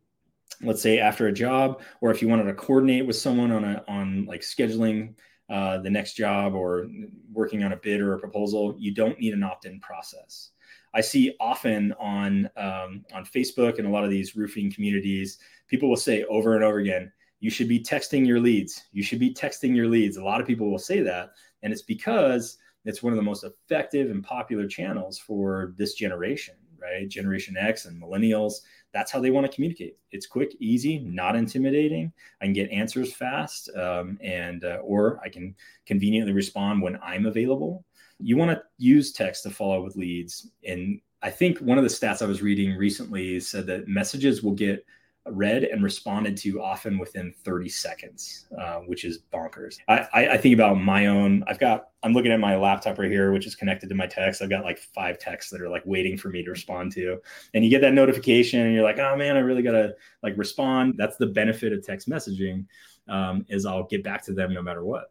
let's 0.61 0.81
say 0.81 0.99
after 0.99 1.27
a 1.27 1.33
job, 1.33 1.81
or 2.01 2.11
if 2.11 2.21
you 2.21 2.27
wanted 2.27 2.45
to 2.45 2.53
coordinate 2.53 3.05
with 3.05 3.15
someone 3.15 3.51
on 3.51 3.63
a 3.63 3.83
on 3.87 4.25
like 4.25 4.41
scheduling 4.41 5.15
uh, 5.49 5.77
the 5.79 5.89
next 5.89 6.15
job 6.15 6.55
or 6.55 6.87
working 7.31 7.63
on 7.63 7.73
a 7.73 7.77
bid 7.77 8.01
or 8.01 8.13
a 8.13 8.19
proposal, 8.19 8.75
you 8.77 8.93
don't 8.93 9.19
need 9.19 9.33
an 9.33 9.43
opt-in 9.43 9.79
process. 9.79 10.51
I 10.93 11.01
see 11.01 11.35
often 11.39 11.93
on 11.93 12.49
um, 12.55 13.05
on 13.13 13.25
Facebook 13.25 13.79
and 13.79 13.87
a 13.87 13.91
lot 13.91 14.03
of 14.03 14.09
these 14.09 14.35
roofing 14.35 14.71
communities, 14.71 15.39
people 15.67 15.89
will 15.89 15.95
say 15.95 16.23
over 16.25 16.55
and 16.55 16.63
over 16.63 16.79
again, 16.79 17.11
"You 17.39 17.49
should 17.49 17.67
be 17.67 17.79
texting 17.79 18.25
your 18.25 18.39
leads. 18.39 18.83
You 18.91 19.03
should 19.03 19.19
be 19.19 19.33
texting 19.33 19.75
your 19.75 19.87
leads." 19.87 20.17
A 20.17 20.23
lot 20.23 20.39
of 20.39 20.47
people 20.47 20.69
will 20.69 20.79
say 20.79 21.01
that, 21.01 21.31
and 21.63 21.73
it's 21.73 21.81
because 21.81 22.57
it's 22.85 23.01
one 23.01 23.13
of 23.13 23.17
the 23.17 23.23
most 23.23 23.43
effective 23.43 24.11
and 24.11 24.23
popular 24.23 24.67
channels 24.67 25.17
for 25.17 25.73
this 25.77 25.93
generation, 25.93 26.55
right? 26.79 27.07
Generation 27.07 27.55
X 27.57 27.85
and 27.85 28.01
millennials. 28.01 28.55
That's 28.93 29.11
how 29.11 29.19
they 29.19 29.31
want 29.31 29.47
to 29.47 29.51
communicate. 29.51 29.97
It's 30.11 30.27
quick, 30.27 30.55
easy, 30.59 30.99
not 30.99 31.35
intimidating. 31.35 32.13
I 32.41 32.45
can 32.45 32.53
get 32.53 32.69
answers 32.69 33.13
fast, 33.13 33.69
um, 33.75 34.19
and 34.21 34.63
uh, 34.63 34.79
or 34.83 35.19
I 35.23 35.29
can 35.29 35.55
conveniently 35.87 36.33
respond 36.33 36.81
when 36.81 36.99
I'm 37.01 37.25
available 37.25 37.83
you 38.23 38.37
want 38.37 38.51
to 38.51 38.61
use 38.77 39.11
text 39.11 39.43
to 39.43 39.49
follow 39.49 39.83
with 39.83 39.95
leads. 39.95 40.49
And 40.67 41.01
I 41.21 41.29
think 41.29 41.59
one 41.59 41.77
of 41.77 41.83
the 41.83 41.89
stats 41.89 42.21
I 42.21 42.25
was 42.25 42.41
reading 42.41 42.75
recently 42.75 43.39
said 43.39 43.67
that 43.67 43.87
messages 43.87 44.43
will 44.43 44.53
get 44.53 44.85
read 45.25 45.63
and 45.63 45.81
responded 45.81 46.35
to 46.35 46.61
often 46.61 46.97
within 46.97 47.33
30 47.45 47.69
seconds, 47.69 48.45
uh, 48.59 48.79
which 48.79 49.05
is 49.05 49.19
bonkers. 49.33 49.77
I, 49.87 50.07
I, 50.13 50.27
I, 50.31 50.37
think 50.37 50.53
about 50.53 50.75
my 50.75 51.07
own. 51.07 51.43
I've 51.47 51.59
got. 51.59 51.89
I'm 52.03 52.11
looking 52.11 52.33
at 52.33 52.41
my 52.41 52.57
laptop 52.57 52.99
right 52.99 53.09
here, 53.09 53.31
which 53.31 53.47
is 53.47 53.55
connected 53.55 53.87
to 53.87 53.95
my 53.95 54.05
text. 54.05 54.41
I've 54.41 54.49
got 54.49 54.65
like 54.65 54.79
five 54.79 55.19
texts 55.19 55.49
that 55.51 55.61
are 55.61 55.69
like 55.69 55.83
waiting 55.85 56.17
for 56.17 56.27
me 56.27 56.43
to 56.43 56.51
respond 56.51 56.91
to, 56.93 57.21
and 57.53 57.63
you 57.63 57.69
get 57.69 57.79
that 57.81 57.93
notification, 57.93 58.59
and 58.59 58.73
you're 58.73 58.83
like, 58.83 58.99
oh 58.99 59.15
man, 59.15 59.37
I 59.37 59.39
really 59.39 59.61
gotta 59.61 59.95
like 60.21 60.37
respond. 60.37 60.95
That's 60.97 61.15
the 61.15 61.27
benefit 61.27 61.71
of 61.71 61.85
text 61.85 62.09
messaging, 62.09 62.65
um, 63.07 63.45
is 63.47 63.65
I'll 63.65 63.85
get 63.85 64.03
back 64.03 64.25
to 64.25 64.33
them 64.33 64.53
no 64.53 64.61
matter 64.61 64.83
what. 64.83 65.05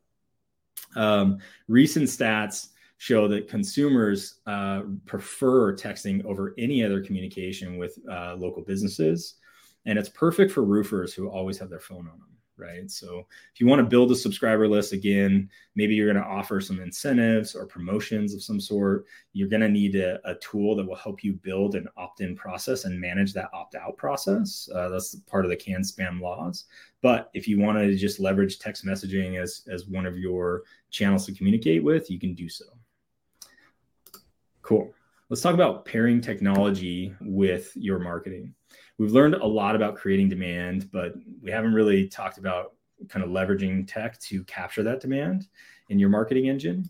Um, 0.95 1.39
recent 1.69 2.07
stats 2.07 2.69
show 3.03 3.27
that 3.27 3.49
consumers 3.49 4.37
uh, 4.47 4.83
prefer 5.07 5.75
texting 5.75 6.25
over 6.25 6.55
any 6.57 6.85
other 6.85 7.03
communication 7.03 7.77
with 7.77 7.99
uh, 8.09 8.37
local 8.37 8.63
businesses. 8.63 9.35
And 9.87 9.99
it's 9.99 10.09
perfect 10.09 10.53
for 10.53 10.63
roofers 10.63 11.13
who 11.13 11.29
always 11.29 11.59
have 11.59 11.69
their 11.69 11.81
phone 11.81 12.07
on 12.07 12.21
them, 12.21 12.37
right? 12.57 12.89
So 12.89 13.27
if 13.53 13.61
you 13.61 13.67
want 13.67 13.81
to 13.81 13.95
build 13.95 14.13
a 14.13 14.15
subscriber 14.15 14.69
list 14.69 14.93
again, 14.93 15.51
maybe 15.75 15.97
you're 15.97 16.13
going 16.13 16.25
to 16.25 16.31
offer 16.31 16.61
some 16.61 16.79
incentives 16.79 17.57
or 17.57 17.67
promotions 17.67 18.35
of 18.35 18.43
some 18.45 18.61
sort. 18.61 19.07
You're 19.33 19.49
going 19.49 19.63
to 19.63 19.69
need 19.69 19.97
a, 19.97 20.21
a 20.25 20.37
tool 20.37 20.77
that 20.77 20.87
will 20.87 20.95
help 20.95 21.25
you 21.25 21.33
build 21.33 21.75
an 21.75 21.89
opt-in 21.97 22.37
process 22.37 22.85
and 22.85 23.01
manage 23.01 23.33
that 23.33 23.51
opt-out 23.53 23.97
process. 23.97 24.69
Uh, 24.73 24.91
that's 24.91 25.17
part 25.27 25.45
of 25.45 25.51
the 25.51 25.57
can 25.57 25.83
spam 25.83 26.21
laws. 26.21 26.67
But 27.01 27.31
if 27.35 27.49
you 27.49 27.59
want 27.59 27.79
to 27.79 27.97
just 27.97 28.21
leverage 28.21 28.61
text 28.61 28.87
messaging 28.87 29.43
as 29.43 29.67
as 29.69 29.89
one 29.89 30.07
of 30.07 30.17
your 30.17 30.63
channels 30.91 31.27
to 31.27 31.35
communicate 31.35 31.83
with, 31.83 32.09
you 32.09 32.21
can 32.21 32.33
do 32.35 32.49
so. 32.49 32.67
Cool. 34.63 34.93
Let's 35.29 35.43
talk 35.43 35.55
about 35.55 35.85
pairing 35.85 36.21
technology 36.21 37.15
with 37.21 37.73
your 37.75 37.99
marketing. 37.99 38.55
We've 38.99 39.13
learned 39.13 39.35
a 39.35 39.47
lot 39.47 39.75
about 39.75 39.97
creating 39.97 40.29
demand, 40.29 40.91
but 40.93 41.15
we 41.43 41.51
haven't 41.51 41.75
really 41.75 42.09
talked 42.09 42.39
about 42.39 42.75
kind 43.09 43.25
of 43.25 43.31
leveraging 43.31 43.87
tech 43.89 44.19
to 44.21 44.45
capture 44.45 44.83
that 44.83 45.01
demand 45.01 45.49
in 45.89 45.99
your 45.99 46.09
marketing 46.09 46.49
engine. 46.49 46.89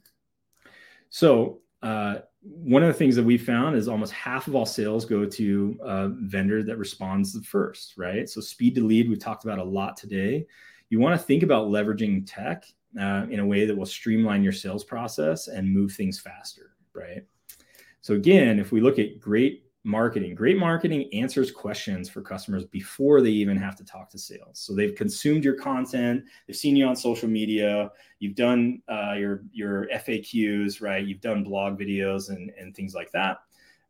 So, 1.11 1.61
uh, 1.83 2.19
one 2.43 2.83
of 2.83 2.89
the 2.89 2.95
things 2.95 3.15
that 3.17 3.25
we 3.25 3.39
found 3.39 3.77
is 3.77 3.87
almost 3.87 4.13
half 4.13 4.49
of 4.49 4.55
all 4.57 4.67
sales 4.67 5.05
go 5.05 5.25
to 5.25 5.79
a 5.83 6.09
vendor 6.09 6.63
that 6.65 6.77
responds 6.77 7.33
the 7.33 7.43
first, 7.43 7.95
right? 7.97 8.29
So, 8.29 8.41
speed 8.41 8.75
to 8.75 8.85
lead, 8.85 9.09
we've 9.09 9.19
talked 9.19 9.45
about 9.45 9.59
a 9.59 9.65
lot 9.65 9.97
today. 9.97 10.47
You 10.91 10.99
want 10.99 11.19
to 11.19 11.27
think 11.27 11.43
about 11.43 11.69
leveraging 11.69 12.25
tech 12.27 12.65
uh, 13.01 13.27
in 13.31 13.41
a 13.41 13.47
way 13.47 13.65
that 13.65 13.77
will 13.77 13.87
streamline 13.87 14.43
your 14.43 14.53
sales 14.53 14.85
process 14.85 15.49
and 15.49 15.73
move 15.73 15.93
things 15.93 16.19
faster, 16.19 16.73
right? 16.93 17.25
So 18.03 18.15
again, 18.15 18.59
if 18.59 18.73
we 18.73 18.81
look 18.81 18.99
at 18.99 19.19
great 19.21 19.65
marketing, 19.85 20.35
great 20.35 20.59
marketing 20.59 21.09
answers 21.13 21.51
questions 21.51 22.09
for 22.09 22.21
customers 22.21 22.65
before 22.65 23.21
they 23.21 23.31
even 23.31 23.57
have 23.57 23.75
to 23.77 23.85
talk 23.85 24.11
to 24.11 24.19
sales. 24.19 24.59
So 24.59 24.75
they've 24.75 24.95
consumed 24.95 25.45
your 25.45 25.55
content, 25.55 26.25
they've 26.47 26.57
seen 26.57 26.77
you 26.77 26.87
on 26.87 26.95
social 26.95 27.29
media, 27.29 27.91
you've 28.19 28.37
done 28.37 28.83
uh, 28.89 29.15
your 29.15 29.45
your 29.53 29.89
FAQs, 29.89 30.81
right? 30.83 31.05
You've 31.05 31.21
done 31.21 31.43
blog 31.43 31.79
videos 31.79 32.29
and 32.29 32.53
and 32.59 32.75
things 32.77 32.95
like 32.95 33.11
that. 33.13 33.39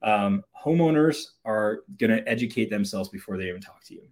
Um, 0.02 0.44
homeowners 0.60 1.24
are 1.44 1.80
going 1.98 2.10
to 2.10 2.28
educate 2.28 2.70
themselves 2.70 3.08
before 3.08 3.36
they 3.36 3.48
even 3.48 3.60
talk 3.60 3.82
to 3.84 3.94
you. 3.94 4.02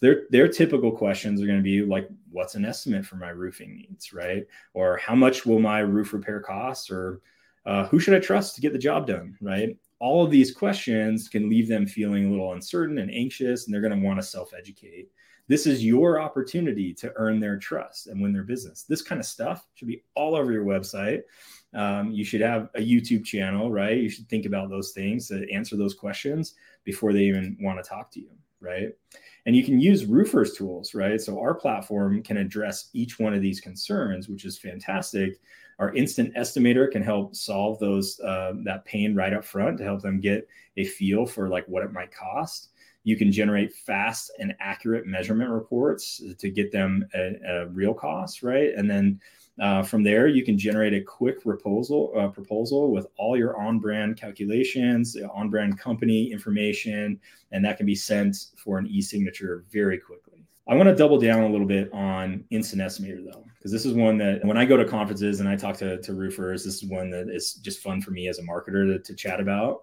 Their, 0.00 0.22
their 0.30 0.48
typical 0.48 0.92
questions 0.92 1.40
are 1.40 1.46
going 1.46 1.58
to 1.58 1.62
be 1.62 1.82
like, 1.82 2.08
what's 2.30 2.54
an 2.56 2.64
estimate 2.64 3.06
for 3.06 3.16
my 3.16 3.30
roofing 3.30 3.74
needs, 3.74 4.12
right? 4.12 4.44
Or 4.74 4.96
how 4.98 5.14
much 5.14 5.46
will 5.46 5.60
my 5.60 5.80
roof 5.80 6.12
repair 6.12 6.40
cost? 6.40 6.90
Or 6.90 7.20
uh, 7.66 7.86
who 7.86 7.98
should 7.98 8.14
I 8.14 8.20
trust 8.20 8.54
to 8.54 8.60
get 8.60 8.72
the 8.72 8.78
job 8.78 9.06
done? 9.06 9.36
Right. 9.40 9.76
All 10.00 10.24
of 10.24 10.30
these 10.30 10.52
questions 10.52 11.28
can 11.28 11.48
leave 11.48 11.68
them 11.68 11.86
feeling 11.86 12.26
a 12.26 12.30
little 12.30 12.52
uncertain 12.52 12.98
and 12.98 13.10
anxious, 13.10 13.64
and 13.64 13.72
they're 13.72 13.80
going 13.80 13.98
to 13.98 14.06
want 14.06 14.18
to 14.18 14.26
self 14.26 14.52
educate. 14.52 15.08
This 15.46 15.66
is 15.66 15.84
your 15.84 16.20
opportunity 16.20 16.94
to 16.94 17.12
earn 17.16 17.38
their 17.38 17.58
trust 17.58 18.06
and 18.06 18.20
win 18.20 18.32
their 18.32 18.44
business. 18.44 18.84
This 18.84 19.02
kind 19.02 19.20
of 19.20 19.26
stuff 19.26 19.66
should 19.74 19.88
be 19.88 20.02
all 20.14 20.34
over 20.34 20.52
your 20.52 20.64
website. 20.64 21.22
Um, 21.74 22.12
you 22.12 22.24
should 22.24 22.40
have 22.40 22.70
a 22.74 22.80
YouTube 22.80 23.24
channel, 23.24 23.70
right? 23.70 23.98
You 23.98 24.08
should 24.08 24.28
think 24.28 24.46
about 24.46 24.70
those 24.70 24.92
things 24.92 25.28
to 25.28 25.50
answer 25.52 25.76
those 25.76 25.94
questions 25.94 26.54
before 26.84 27.12
they 27.12 27.24
even 27.24 27.58
want 27.60 27.82
to 27.82 27.88
talk 27.88 28.10
to 28.12 28.20
you, 28.20 28.30
right? 28.60 28.90
And 29.44 29.54
you 29.54 29.62
can 29.62 29.78
use 29.78 30.06
Roofr's 30.06 30.54
tools, 30.54 30.94
right? 30.94 31.20
So 31.20 31.38
our 31.38 31.54
platform 31.54 32.22
can 32.22 32.38
address 32.38 32.88
each 32.94 33.18
one 33.18 33.34
of 33.34 33.42
these 33.42 33.60
concerns, 33.60 34.28
which 34.28 34.46
is 34.46 34.58
fantastic 34.58 35.40
our 35.78 35.94
instant 35.94 36.34
estimator 36.34 36.90
can 36.90 37.02
help 37.02 37.34
solve 37.34 37.78
those 37.78 38.20
uh, 38.20 38.52
that 38.64 38.84
pain 38.84 39.14
right 39.14 39.32
up 39.32 39.44
front 39.44 39.78
to 39.78 39.84
help 39.84 40.02
them 40.02 40.20
get 40.20 40.48
a 40.76 40.84
feel 40.84 41.26
for 41.26 41.48
like 41.48 41.66
what 41.66 41.84
it 41.84 41.92
might 41.92 42.14
cost. 42.14 42.70
You 43.02 43.16
can 43.16 43.30
generate 43.30 43.74
fast 43.74 44.30
and 44.38 44.54
accurate 44.60 45.06
measurement 45.06 45.50
reports 45.50 46.22
to 46.38 46.50
get 46.50 46.72
them 46.72 47.06
a, 47.14 47.36
a 47.46 47.66
real 47.66 47.92
cost, 47.92 48.42
right? 48.42 48.72
And 48.74 48.90
then 48.90 49.20
uh, 49.60 49.82
from 49.82 50.02
there, 50.02 50.26
you 50.26 50.44
can 50.44 50.58
generate 50.58 50.94
a 50.94 51.00
quick 51.00 51.40
proposal 51.42 52.12
uh, 52.16 52.28
proposal 52.28 52.90
with 52.90 53.06
all 53.18 53.36
your 53.36 53.60
on-brand 53.60 54.16
calculations, 54.16 55.16
on-brand 55.32 55.78
company 55.78 56.32
information, 56.32 57.20
and 57.52 57.64
that 57.64 57.76
can 57.76 57.86
be 57.86 57.94
sent 57.94 58.36
for 58.56 58.78
an 58.78 58.86
e-signature 58.86 59.64
very 59.70 59.98
quickly. 59.98 60.33
I 60.66 60.74
want 60.74 60.88
to 60.88 60.94
double 60.94 61.18
down 61.18 61.42
a 61.42 61.48
little 61.48 61.66
bit 61.66 61.92
on 61.92 62.44
Instant 62.50 62.80
Estimator 62.80 63.24
though, 63.24 63.44
because 63.58 63.70
this 63.70 63.84
is 63.84 63.92
one 63.92 64.16
that 64.18 64.44
when 64.44 64.56
I 64.56 64.64
go 64.64 64.78
to 64.78 64.84
conferences 64.84 65.40
and 65.40 65.48
I 65.48 65.56
talk 65.56 65.76
to, 65.78 66.00
to 66.00 66.14
roofers, 66.14 66.64
this 66.64 66.82
is 66.82 66.88
one 66.88 67.10
that 67.10 67.28
is 67.28 67.54
just 67.54 67.80
fun 67.80 68.00
for 68.00 68.12
me 68.12 68.28
as 68.28 68.38
a 68.38 68.42
marketer 68.42 68.86
to, 68.86 68.98
to 68.98 69.14
chat 69.14 69.40
about. 69.40 69.82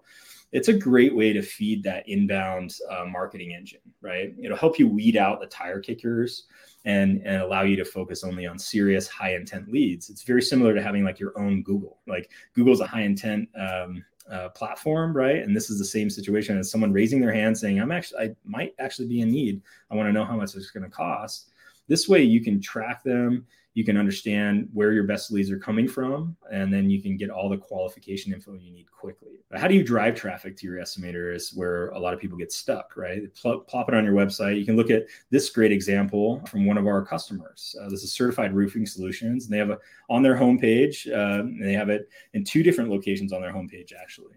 It's 0.50 0.68
a 0.68 0.72
great 0.72 1.14
way 1.14 1.32
to 1.32 1.40
feed 1.40 1.82
that 1.84 2.06
inbound 2.08 2.74
uh, 2.90 3.06
marketing 3.06 3.54
engine, 3.54 3.80
right? 4.02 4.34
It'll 4.42 4.56
help 4.56 4.78
you 4.78 4.86
weed 4.88 5.16
out 5.16 5.40
the 5.40 5.46
tire 5.46 5.80
kickers 5.80 6.46
and, 6.84 7.22
and 7.24 7.40
allow 7.40 7.62
you 7.62 7.76
to 7.76 7.84
focus 7.84 8.24
only 8.24 8.46
on 8.46 8.58
serious 8.58 9.08
high 9.08 9.34
intent 9.34 9.72
leads. 9.72 10.10
It's 10.10 10.24
very 10.24 10.42
similar 10.42 10.74
to 10.74 10.82
having 10.82 11.04
like 11.04 11.18
your 11.18 11.38
own 11.38 11.62
Google. 11.62 12.00
Like 12.06 12.30
Google's 12.54 12.80
a 12.80 12.86
high 12.86 13.02
intent 13.02 13.48
um, 13.58 14.04
uh, 14.30 14.48
platform, 14.50 15.16
right? 15.16 15.36
And 15.36 15.54
this 15.54 15.70
is 15.70 15.78
the 15.78 15.84
same 15.84 16.10
situation 16.10 16.58
as 16.58 16.70
someone 16.70 16.92
raising 16.92 17.20
their 17.20 17.32
hand 17.32 17.56
saying, 17.56 17.80
"I'm 17.80 17.92
actually, 17.92 18.20
I 18.20 18.36
might 18.44 18.74
actually 18.78 19.08
be 19.08 19.20
in 19.20 19.30
need. 19.30 19.62
I 19.90 19.94
want 19.94 20.08
to 20.08 20.12
know 20.12 20.24
how 20.24 20.36
much 20.36 20.54
it's 20.54 20.70
going 20.70 20.84
to 20.84 20.90
cost." 20.90 21.51
This 21.88 22.08
way, 22.08 22.22
you 22.22 22.42
can 22.42 22.60
track 22.60 23.02
them 23.02 23.46
you 23.74 23.84
can 23.84 23.96
understand 23.96 24.68
where 24.72 24.92
your 24.92 25.04
best 25.04 25.32
leads 25.32 25.50
are 25.50 25.58
coming 25.58 25.88
from, 25.88 26.36
and 26.50 26.72
then 26.72 26.90
you 26.90 27.00
can 27.00 27.16
get 27.16 27.30
all 27.30 27.48
the 27.48 27.56
qualification 27.56 28.32
info 28.32 28.52
you 28.52 28.70
need 28.70 28.90
quickly. 28.90 29.40
But 29.50 29.60
how 29.60 29.68
do 29.68 29.74
you 29.74 29.82
drive 29.82 30.14
traffic 30.14 30.56
to 30.58 30.66
your 30.66 30.76
estimator 30.76 31.34
is 31.34 31.54
where 31.54 31.88
a 31.88 31.98
lot 31.98 32.12
of 32.12 32.20
people 32.20 32.36
get 32.36 32.52
stuck, 32.52 32.96
right? 32.96 33.22
Plop, 33.34 33.88
it 33.88 33.94
on 33.94 34.04
your 34.04 34.12
website. 34.12 34.58
You 34.58 34.66
can 34.66 34.76
look 34.76 34.90
at 34.90 35.06
this 35.30 35.48
great 35.48 35.72
example 35.72 36.44
from 36.46 36.66
one 36.66 36.76
of 36.76 36.86
our 36.86 37.02
customers. 37.04 37.74
Uh, 37.80 37.88
this 37.88 38.02
is 38.02 38.12
Certified 38.12 38.52
Roofing 38.52 38.84
Solutions, 38.84 39.46
and 39.46 39.54
they 39.54 39.58
have 39.58 39.70
a 39.70 39.78
on 40.10 40.22
their 40.22 40.36
homepage. 40.36 41.06
Uh, 41.10 41.48
they 41.62 41.72
have 41.72 41.88
it 41.88 42.10
in 42.34 42.44
two 42.44 42.62
different 42.62 42.90
locations 42.90 43.32
on 43.32 43.40
their 43.40 43.52
homepage, 43.52 43.92
actually. 43.98 44.34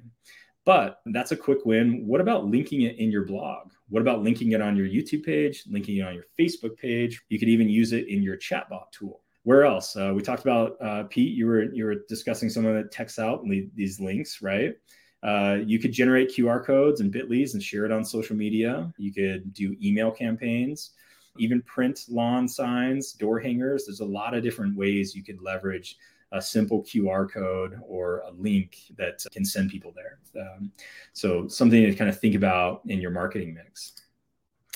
But 0.66 1.00
that's 1.06 1.32
a 1.32 1.38
quick 1.38 1.66
win. 1.66 2.08
What 2.08 2.22
about 2.22 2.48
linking 2.48 2.82
it 2.82 2.98
in 2.98 3.12
your 3.12 3.26
blog? 3.26 3.72
What 3.90 4.02
about 4.02 4.24
linking 4.24 4.52
it 4.54 4.62
on 4.62 4.76
your 4.76 4.88
YouTube 4.88 5.24
page, 5.24 5.64
linking 5.70 5.98
it 5.98 6.02
on 6.02 6.16
your 6.16 6.26
Facebook 6.38 6.76
page? 6.78 7.22
You 7.30 7.38
could 7.38 7.50
even 7.50 7.70
use 7.70 7.94
it 7.94 8.08
in 8.08 8.24
your 8.24 8.38
chatbot 8.38 8.92
tool 8.92 9.22
where 9.46 9.64
else? 9.64 9.96
Uh, 9.96 10.12
we 10.14 10.24
talked 10.24 10.42
about 10.42 10.76
uh, 10.82 11.04
Pete. 11.04 11.36
You 11.36 11.46
were 11.46 11.72
you 11.72 11.86
were 11.86 11.98
discussing 12.10 12.50
some 12.50 12.66
of 12.66 12.76
the 12.76 12.90
text 12.90 13.20
out 13.20 13.46
these 13.76 14.00
links, 14.00 14.42
right? 14.42 14.76
Uh, 15.22 15.60
you 15.66 15.80
could 15.80 15.92
generate 15.92 16.36
QR 16.36 16.64
codes 16.64 17.00
and 17.00 17.14
Bitly's 17.14 17.54
and 17.54 17.62
share 17.62 17.86
it 17.86 17.92
on 17.92 18.04
social 18.04 18.36
media. 18.36 18.92
You 18.98 19.14
could 19.14 19.54
do 19.54 19.76
email 19.82 20.12
campaigns, 20.12 20.92
even 21.38 21.62
print 21.62 22.06
lawn 22.10 22.48
signs, 22.48 23.14
door 23.14 23.40
hangers. 23.40 23.86
There's 23.86 24.00
a 24.00 24.06
lot 24.06 24.34
of 24.34 24.42
different 24.42 24.76
ways 24.76 25.16
you 25.16 25.24
could 25.24 25.42
leverage 25.42 25.98
a 26.32 26.42
simple 26.42 26.84
QR 26.84 27.32
code 27.32 27.80
or 27.88 28.20
a 28.20 28.32
link 28.32 28.78
that 28.98 29.24
can 29.32 29.46
send 29.46 29.70
people 29.70 29.94
there. 29.96 30.20
Um, 30.42 30.72
so 31.14 31.48
something 31.48 31.84
to 31.84 31.94
kind 31.96 32.10
of 32.10 32.20
think 32.20 32.36
about 32.36 32.82
in 32.88 33.00
your 33.00 33.12
marketing 33.12 33.54
mix. 33.54 33.94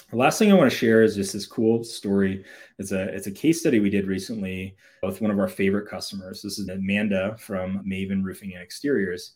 The 0.10 0.18
last 0.18 0.40
thing 0.40 0.52
I 0.52 0.56
want 0.56 0.72
to 0.72 0.78
share 0.78 1.04
is 1.04 1.16
just 1.16 1.34
this 1.34 1.46
cool 1.46 1.84
story. 1.84 2.44
It's 2.80 2.92
a 2.92 3.04
it's 3.14 3.28
a 3.28 3.32
case 3.32 3.60
study 3.60 3.80
we 3.80 3.92
did 3.92 4.08
recently 4.08 4.76
with 5.04 5.22
one 5.22 5.30
of 5.30 5.38
our 5.38 5.48
favorite 5.48 5.88
customers. 5.88 6.42
This 6.42 6.58
is 6.58 6.68
Amanda 6.68 7.36
from 7.38 7.84
Maven 7.86 8.24
Roofing 8.24 8.54
and 8.54 8.64
Exteriors. 8.64 9.34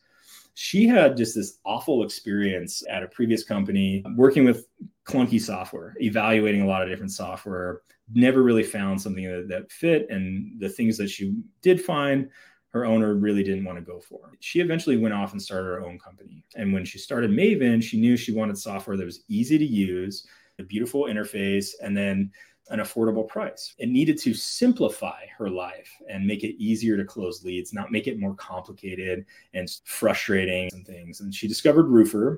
She 0.56 0.88
had 0.88 1.16
just 1.16 1.36
this 1.36 1.60
awful 1.64 2.04
experience 2.04 2.84
at 2.90 3.04
a 3.04 3.08
previous 3.08 3.44
company 3.44 4.04
working 4.16 4.46
with 4.46 4.66
clunky 5.06 5.40
software, 5.40 5.96
evaluating 6.00 6.62
a 6.62 6.68
lot 6.68 6.82
of 6.82 6.90
different 6.90 7.12
software, 7.12 7.82
never 8.14 8.44
really 8.44 8.64
found 8.64 9.02
something 9.02 9.26
that, 9.26 9.48
that 9.50 9.72
fit. 9.72 10.08
And 10.10 10.60
the 10.60 10.70
things 10.70 10.98
that 10.98 11.10
she 11.10 11.36
did 11.62 11.82
find, 11.82 12.30
her 12.70 12.86
owner 12.86 13.16
really 13.16 13.44
didn't 13.44 13.66
want 13.66 13.78
to 13.78 13.84
go 13.86 14.00
for. 14.00 14.32
She 14.40 14.60
eventually 14.60 14.98
went 14.98 15.14
off 15.14 15.32
and 15.32 15.42
started 15.42 15.66
her 15.66 15.86
own 15.86 16.00
company. 16.00 16.44
And 16.56 16.74
when 16.74 16.86
she 16.86 16.98
started 16.98 17.32
Maven, 17.32 17.84
she 17.84 18.00
knew 18.00 18.18
she 18.18 18.32
wanted 18.32 18.58
software 18.58 18.98
that 18.98 19.06
was 19.06 19.24
easy 19.28 19.58
to 19.58 19.66
use 19.66 20.26
a 20.60 20.64
beautiful 20.64 21.06
interface, 21.06 21.72
and 21.82 21.96
then 21.96 22.32
an 22.70 22.80
affordable 22.80 23.28
price. 23.28 23.74
It 23.78 23.90
needed 23.90 24.18
to 24.20 24.34
simplify 24.34 25.26
her 25.38 25.50
life 25.50 25.90
and 26.10 26.26
make 26.26 26.44
it 26.44 26.62
easier 26.64 26.96
to 26.96 27.04
close 27.04 27.44
leads, 27.44 27.74
not 27.74 27.92
make 27.92 28.08
it 28.08 28.20
more 28.20 28.36
complicated 28.36 29.26
and 29.54 29.68
frustrating 29.84 30.70
and 30.72 30.86
things. 30.86 31.20
And 31.20 31.34
she 31.34 31.48
discovered 31.48 31.88
Roofr. 31.88 32.38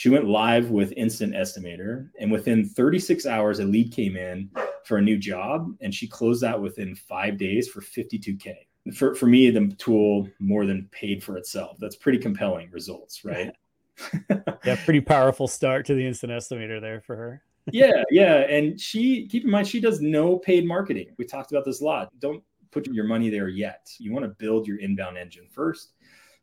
She 0.00 0.08
went 0.08 0.26
live 0.26 0.70
with 0.70 0.94
Instant 0.96 1.34
Estimator, 1.34 2.08
and 2.18 2.32
within 2.32 2.66
36 2.66 3.26
hours, 3.26 3.58
a 3.58 3.66
lead 3.66 3.92
came 3.92 4.16
in 4.16 4.48
for 4.82 4.96
a 4.96 5.02
new 5.02 5.18
job, 5.18 5.76
and 5.82 5.94
she 5.94 6.08
closed 6.08 6.42
that 6.42 6.58
within 6.58 6.94
five 6.94 7.36
days 7.36 7.68
for 7.68 7.82
52K. 7.82 8.54
For, 8.94 9.14
for 9.14 9.26
me, 9.26 9.50
the 9.50 9.66
tool 9.76 10.26
more 10.38 10.64
than 10.64 10.88
paid 10.90 11.22
for 11.22 11.36
itself. 11.36 11.76
That's 11.78 11.96
pretty 11.96 12.16
compelling 12.16 12.70
results, 12.70 13.26
right? 13.26 13.52
yeah, 14.64 14.82
pretty 14.86 15.02
powerful 15.02 15.46
start 15.46 15.84
to 15.84 15.94
the 15.94 16.06
instant 16.06 16.32
estimator 16.32 16.80
there 16.80 17.02
for 17.02 17.14
her. 17.16 17.42
yeah, 17.70 18.02
yeah. 18.10 18.36
And 18.48 18.80
she, 18.80 19.28
keep 19.28 19.44
in 19.44 19.50
mind, 19.50 19.68
she 19.68 19.80
does 19.80 20.00
no 20.00 20.38
paid 20.38 20.66
marketing. 20.66 21.08
We 21.18 21.26
talked 21.26 21.52
about 21.52 21.66
this 21.66 21.82
a 21.82 21.84
lot. 21.84 22.08
Don't 22.20 22.42
put 22.70 22.86
your 22.86 23.04
money 23.04 23.28
there 23.28 23.48
yet. 23.48 23.90
You 23.98 24.14
want 24.14 24.24
to 24.24 24.30
build 24.30 24.66
your 24.66 24.78
inbound 24.78 25.18
engine 25.18 25.46
first. 25.50 25.92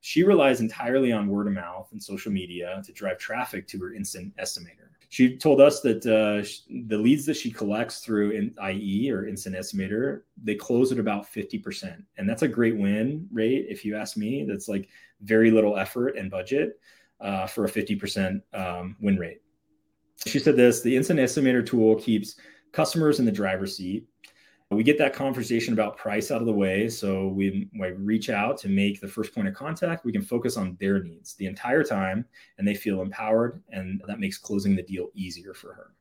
She 0.08 0.24
relies 0.24 0.62
entirely 0.62 1.12
on 1.12 1.28
word 1.28 1.48
of 1.48 1.54
mouth 1.54 1.90
and 1.92 2.02
social 2.02 2.32
media 2.32 2.82
to 2.86 2.94
drive 2.94 3.18
traffic 3.18 3.68
to 3.68 3.80
her 3.80 3.94
instant 3.94 4.34
estimator. 4.38 4.88
she 5.10 5.36
told 5.36 5.60
us 5.60 5.82
that 5.82 6.06
uh, 6.06 6.48
the 6.88 6.98
leads 6.98 7.26
that 7.26 7.36
she 7.36 7.52
collects 7.52 8.00
through 8.00 8.32
in 8.32 8.56
IE 8.72 9.12
or 9.12 9.28
Instant 9.28 9.58
Estimator, 9.58 10.22
they 10.42 10.56
close 10.56 10.94
at 10.94 11.00
about 11.00 11.26
50%. 11.26 12.02
And 12.18 12.30
that's 12.30 12.44
a 12.44 12.48
great 12.48 12.78
win 12.78 13.28
rate. 13.34 13.66
If 13.68 13.84
you 13.84 13.98
ask 13.98 14.16
me, 14.16 14.46
that's 14.48 14.70
like 14.70 14.88
very 15.20 15.52
little 15.52 15.78
effort 15.78 16.16
and 16.16 16.32
budget 16.32 16.80
uh, 17.20 17.46
for 17.46 17.66
a 17.66 17.70
50% 17.70 18.42
um, 18.54 18.96
win 19.02 19.18
rate. 19.18 19.42
She 20.26 20.40
said 20.40 20.56
this 20.56 20.82
the 20.82 20.96
Instant 20.96 21.20
Estimator 21.20 21.66
tool 21.66 21.96
keeps 21.98 22.38
customers 22.72 23.20
in 23.20 23.26
the 23.26 23.32
driver's 23.34 23.76
seat 23.76 24.08
we 24.72 24.84
get 24.84 24.98
that 24.98 25.14
conversation 25.14 25.74
about 25.74 25.98
price 25.98 26.30
out 26.30 26.42
of 26.42 26.46
the 26.46 26.54
way. 26.54 26.90
So 26.90 27.30
we, 27.30 27.70
we 27.80 27.92
reach 27.92 28.30
out 28.30 28.58
to 28.60 28.70
make 28.70 29.00
the 29.00 29.08
first 29.08 29.34
point 29.34 29.48
of 29.48 29.54
contact. 29.54 30.04
We 30.04 30.12
can 30.12 30.22
focus 30.22 30.58
on 30.58 30.76
their 30.80 31.02
needs 31.02 31.36
the 31.36 31.46
entire 31.46 31.84
time 31.84 32.26
and 32.58 32.68
they 32.68 32.76
feel 32.76 33.02
empowered. 33.02 33.64
And 33.70 34.02
that 34.08 34.20
makes 34.20 34.38
closing 34.38 34.76
the 34.76 34.84
deal 34.84 35.08
easier 35.14 35.54
for 35.54 35.74
her. 35.74 35.94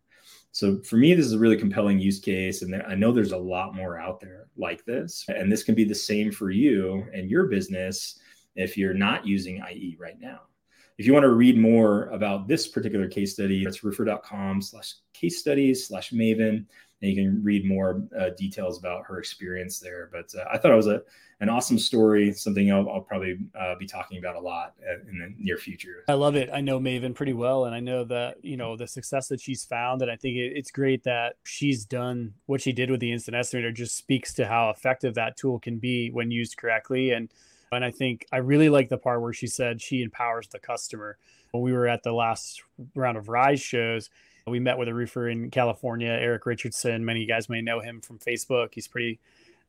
So 0.51 0.81
for 0.83 0.97
me, 0.97 1.15
this 1.15 1.27
is 1.27 1.35
a 1.35 1.39
really 1.39 1.57
compelling 1.57 2.01
use 2.01 2.19
case. 2.19 2.63
And 2.63 2.75
I 2.75 2.97
know 2.97 3.13
there's 3.13 3.33
a 3.33 3.39
lot 3.39 3.75
more 3.75 4.01
out 4.01 4.21
there 4.21 4.49
like 4.57 4.85
this. 4.85 5.25
And 5.29 5.53
this 5.53 5.63
can 5.63 5.77
be 5.77 5.85
the 5.85 5.95
same 5.95 6.33
for 6.33 6.51
you 6.51 7.07
and 7.15 7.31
your 7.31 7.47
business 7.47 8.19
if 8.57 8.77
you're 8.77 8.95
not 8.95 9.27
using 9.27 9.63
IE 9.71 9.97
right 10.01 10.19
now. 10.19 10.41
If 10.99 11.07
you 11.07 11.13
want 11.13 11.25
to 11.25 11.33
read 11.33 11.59
more 11.59 12.07
about 12.07 12.49
this 12.49 12.67
particular 12.67 13.07
case 13.07 13.35
study, 13.35 13.65
it's 13.65 13.81
roofr.com 13.81 14.63
slash 14.63 14.95
case 15.13 15.39
studies 15.39 15.87
slash 15.87 16.11
maven 16.11 16.65
and 17.03 17.11
you 17.11 17.17
can 17.17 17.43
read 17.43 17.65
more 17.65 18.03
uh, 18.19 18.31
details 18.31 18.79
about 18.79 19.05
her 19.07 19.19
experience 19.19 19.79
there. 19.79 20.09
But 20.13 20.33
uh, 20.35 20.45
I 20.51 20.59
thought 20.59 20.73
it 20.73 20.77
was 20.77 20.87
a 20.87 21.03
an 21.41 21.51
awesome 21.51 21.79
story, 21.79 22.33
something 22.33 22.73
I'll, 22.73 22.89
I'll 22.89 23.03
probably 23.03 23.39
uh, 23.59 23.75
be 23.75 23.87
talking 23.87 24.19
about 24.19 24.37
a 24.37 24.41
lot 24.41 24.73
uh, 24.89 25.01
in 25.11 25.19
the 25.19 25.35
near 25.39 25.59
future. 25.59 26.03
I 26.09 26.15
love 26.15 26.35
it. 26.35 26.49
I 26.51 26.63
know 26.63 26.81
Maven 26.81 27.15
pretty 27.15 27.35
well, 27.35 27.67
and 27.67 27.75
I 27.75 27.81
know 27.81 28.05
that 28.05 28.43
you 28.43 28.57
know 28.57 28.77
the 28.77 28.87
success 28.87 29.29
that 29.29 29.41
she's 29.41 29.65
found, 29.65 30.03
and 30.03 30.11
I 30.11 30.17
think 30.17 30.37
it, 30.37 30.55
it's 30.57 30.71
great 30.71 31.05
that 31.05 31.37
she's 31.45 31.85
done 31.85 32.33
what 32.47 32.63
she 32.63 32.73
did 32.73 32.91
with 32.91 33.01
the 33.01 33.13
instant 33.13 33.37
estimator. 33.37 33.75
Just 33.75 33.97
speaks 33.97 34.33
to 34.35 34.47
how 34.47 34.71
effective 34.71 35.15
that 35.15 35.37
tool 35.37 35.59
can 35.59 35.77
be 35.77 36.11
when 36.11 36.31
used 36.31 36.57
correctly, 36.57 37.11
and 37.11 37.29
and 37.71 37.85
I 37.85 37.91
think 37.91 38.27
I 38.33 38.39
really 38.39 38.71
like 38.71 38.89
the 38.89 38.99
part 38.99 39.21
where 39.21 39.35
she 39.35 39.47
said 39.47 39.83
she 39.83 40.03
empowers 40.03 40.49
the 40.49 40.59
customer. 40.59 41.19
When 41.51 41.63
we 41.63 41.73
were 41.73 41.87
at 41.87 42.03
the 42.03 42.13
last 42.13 42.63
round 42.95 43.17
of 43.17 43.29
Rise 43.29 43.61
shows, 43.61 44.11
we 44.47 44.61
met 44.61 44.79
with 44.79 44.87
a 44.87 44.95
roofer 44.95 45.29
in 45.29 45.51
California, 45.51 46.09
Eric 46.09 46.47
Richardson. 46.47 47.05
Many 47.05 47.21
of 47.21 47.23
you 47.23 47.29
guys 47.29 47.49
may 47.49 47.61
know 47.63 47.81
him 47.81 48.01
from 48.01 48.19
Facebook. 48.21 48.69
He's 48.73 48.87
pretty, 48.87 49.19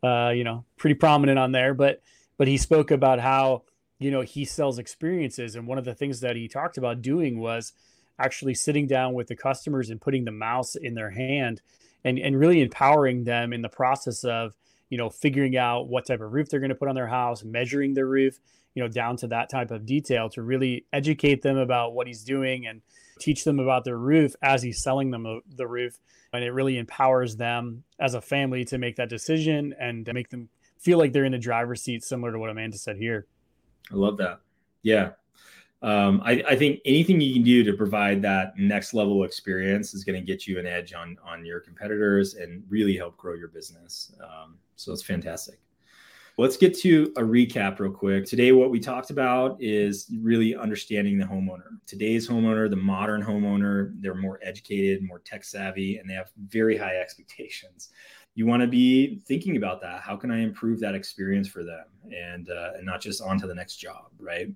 uh, 0.03 0.29
you 0.29 0.43
know, 0.43 0.65
pretty 0.77 0.93
prominent 0.93 1.39
on 1.39 1.51
there. 1.51 1.73
But 1.73 2.01
but 2.37 2.47
he 2.47 2.57
spoke 2.57 2.91
about 2.91 3.19
how 3.19 3.63
you 3.97 4.11
know 4.11 4.21
he 4.21 4.45
sells 4.45 4.77
experiences, 4.77 5.55
and 5.55 5.67
one 5.67 5.79
of 5.79 5.85
the 5.85 5.95
things 5.95 6.19
that 6.19 6.35
he 6.35 6.47
talked 6.47 6.77
about 6.77 7.01
doing 7.01 7.39
was 7.39 7.73
actually 8.19 8.53
sitting 8.53 8.85
down 8.85 9.13
with 9.13 9.27
the 9.27 9.35
customers 9.35 9.89
and 9.89 9.99
putting 9.99 10.25
the 10.25 10.31
mouse 10.31 10.75
in 10.75 10.93
their 10.93 11.09
hand, 11.09 11.61
and 12.03 12.19
and 12.19 12.39
really 12.39 12.61
empowering 12.61 13.23
them 13.23 13.53
in 13.53 13.63
the 13.63 13.69
process 13.69 14.23
of 14.23 14.53
you 14.91 14.97
know 14.99 15.09
figuring 15.09 15.57
out 15.57 15.87
what 15.87 16.05
type 16.05 16.21
of 16.21 16.31
roof 16.31 16.49
they're 16.49 16.59
going 16.59 16.69
to 16.69 16.75
put 16.75 16.87
on 16.87 16.95
their 16.95 17.07
house, 17.07 17.43
measuring 17.43 17.95
their 17.95 18.05
roof, 18.05 18.39
you 18.75 18.83
know, 18.83 18.89
down 18.89 19.17
to 19.17 19.27
that 19.27 19.49
type 19.49 19.71
of 19.71 19.87
detail 19.87 20.29
to 20.29 20.43
really 20.43 20.85
educate 20.93 21.41
them 21.41 21.57
about 21.57 21.95
what 21.95 22.05
he's 22.05 22.23
doing 22.23 22.67
and 22.67 22.81
teach 23.19 23.43
them 23.43 23.59
about 23.59 23.83
their 23.83 23.97
roof 23.97 24.35
as 24.41 24.61
he's 24.61 24.81
selling 24.81 25.11
them 25.11 25.41
the 25.55 25.67
roof. 25.67 25.99
And 26.33 26.43
it 26.43 26.51
really 26.51 26.77
empowers 26.77 27.35
them 27.35 27.83
as 27.99 28.13
a 28.13 28.21
family 28.21 28.65
to 28.65 28.77
make 28.77 28.97
that 28.97 29.09
decision 29.09 29.73
and 29.79 30.07
make 30.13 30.29
them 30.29 30.49
feel 30.77 30.97
like 30.97 31.13
they're 31.13 31.25
in 31.25 31.31
the 31.31 31.37
driver's 31.37 31.81
seat, 31.81 32.03
similar 32.03 32.31
to 32.31 32.39
what 32.39 32.49
Amanda 32.49 32.77
said 32.77 32.97
here. 32.97 33.27
I 33.91 33.95
love 33.95 34.17
that. 34.17 34.41
Yeah. 34.83 35.11
Um, 35.81 36.21
I, 36.25 36.43
I, 36.49 36.55
think 36.55 36.79
anything 36.85 37.21
you 37.21 37.33
can 37.33 37.43
do 37.43 37.63
to 37.63 37.73
provide 37.73 38.23
that 38.23 38.57
next 38.57 38.95
level 38.95 39.23
experience 39.23 39.93
is 39.93 40.03
going 40.03 40.19
to 40.19 40.25
get 40.25 40.47
you 40.47 40.57
an 40.57 40.65
edge 40.65 40.93
on 40.93 41.17
on 41.23 41.45
your 41.45 41.59
competitors 41.59 42.33
and 42.33 42.63
really 42.67 42.97
help 42.97 43.15
grow 43.15 43.35
your 43.35 43.49
business. 43.49 44.11
Um, 44.19 44.55
so 44.75 44.91
it's 44.91 45.03
fantastic. 45.03 45.59
Let's 46.39 46.55
get 46.55 46.77
to 46.81 47.11
a 47.17 47.21
recap 47.21 47.79
real 47.79 47.91
quick. 47.91 48.27
Today, 48.27 48.51
what 48.51 48.69
we 48.69 48.79
talked 48.79 49.09
about 49.09 49.57
is 49.59 50.05
really 50.21 50.55
understanding 50.55 51.17
the 51.17 51.25
homeowner. 51.25 51.79
Today's 51.87 52.29
homeowner, 52.29 52.69
the 52.69 52.75
modern 52.75 53.23
homeowner, 53.23 53.91
they're 54.01 54.13
more 54.13 54.39
educated, 54.43 55.01
more 55.01 55.17
tech 55.17 55.43
savvy, 55.43 55.97
and 55.97 56.07
they 56.07 56.13
have 56.13 56.29
very 56.47 56.77
high 56.77 56.97
expectations. 56.97 57.89
You 58.35 58.45
want 58.45 58.61
to 58.61 58.67
be 58.67 59.19
thinking 59.25 59.57
about 59.57 59.81
that. 59.81 60.01
How 60.01 60.15
can 60.15 60.29
I 60.29 60.41
improve 60.41 60.79
that 60.81 60.93
experience 60.93 61.47
for 61.47 61.63
them, 61.63 61.85
and 62.15 62.51
uh, 62.51 62.73
and 62.75 62.85
not 62.85 63.01
just 63.01 63.19
on 63.19 63.39
to 63.39 63.47
the 63.47 63.55
next 63.55 63.77
job, 63.77 64.11
right? 64.19 64.47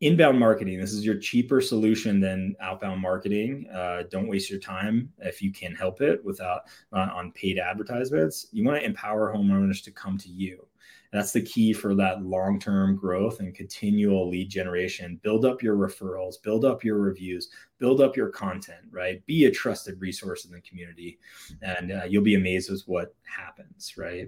inbound 0.00 0.38
marketing 0.38 0.78
this 0.78 0.92
is 0.92 1.04
your 1.04 1.16
cheaper 1.18 1.60
solution 1.60 2.20
than 2.20 2.54
outbound 2.60 3.00
marketing 3.00 3.66
uh, 3.74 4.04
don't 4.08 4.28
waste 4.28 4.48
your 4.48 4.60
time 4.60 5.12
if 5.18 5.42
you 5.42 5.52
can 5.52 5.74
help 5.74 6.00
it 6.00 6.24
without 6.24 6.62
uh, 6.92 7.08
on 7.12 7.32
paid 7.32 7.58
advertisements 7.58 8.46
you 8.52 8.62
want 8.62 8.78
to 8.78 8.86
empower 8.86 9.34
homeowners 9.34 9.82
to 9.82 9.90
come 9.90 10.16
to 10.16 10.28
you 10.28 10.64
that's 11.10 11.32
the 11.32 11.40
key 11.40 11.72
for 11.72 11.94
that 11.94 12.22
long 12.22 12.58
term 12.60 12.96
growth 12.96 13.40
and 13.40 13.54
continual 13.54 14.28
lead 14.28 14.50
generation. 14.50 15.18
Build 15.22 15.44
up 15.44 15.62
your 15.62 15.76
referrals, 15.76 16.42
build 16.42 16.64
up 16.64 16.84
your 16.84 16.98
reviews, 16.98 17.48
build 17.78 18.00
up 18.00 18.16
your 18.16 18.28
content, 18.28 18.82
right? 18.90 19.24
Be 19.26 19.46
a 19.46 19.50
trusted 19.50 20.00
resource 20.00 20.44
in 20.44 20.52
the 20.52 20.60
community, 20.60 21.18
and 21.62 21.92
uh, 21.92 22.04
you'll 22.08 22.22
be 22.22 22.34
amazed 22.34 22.70
with 22.70 22.82
what 22.86 23.14
happens, 23.22 23.94
right? 23.96 24.26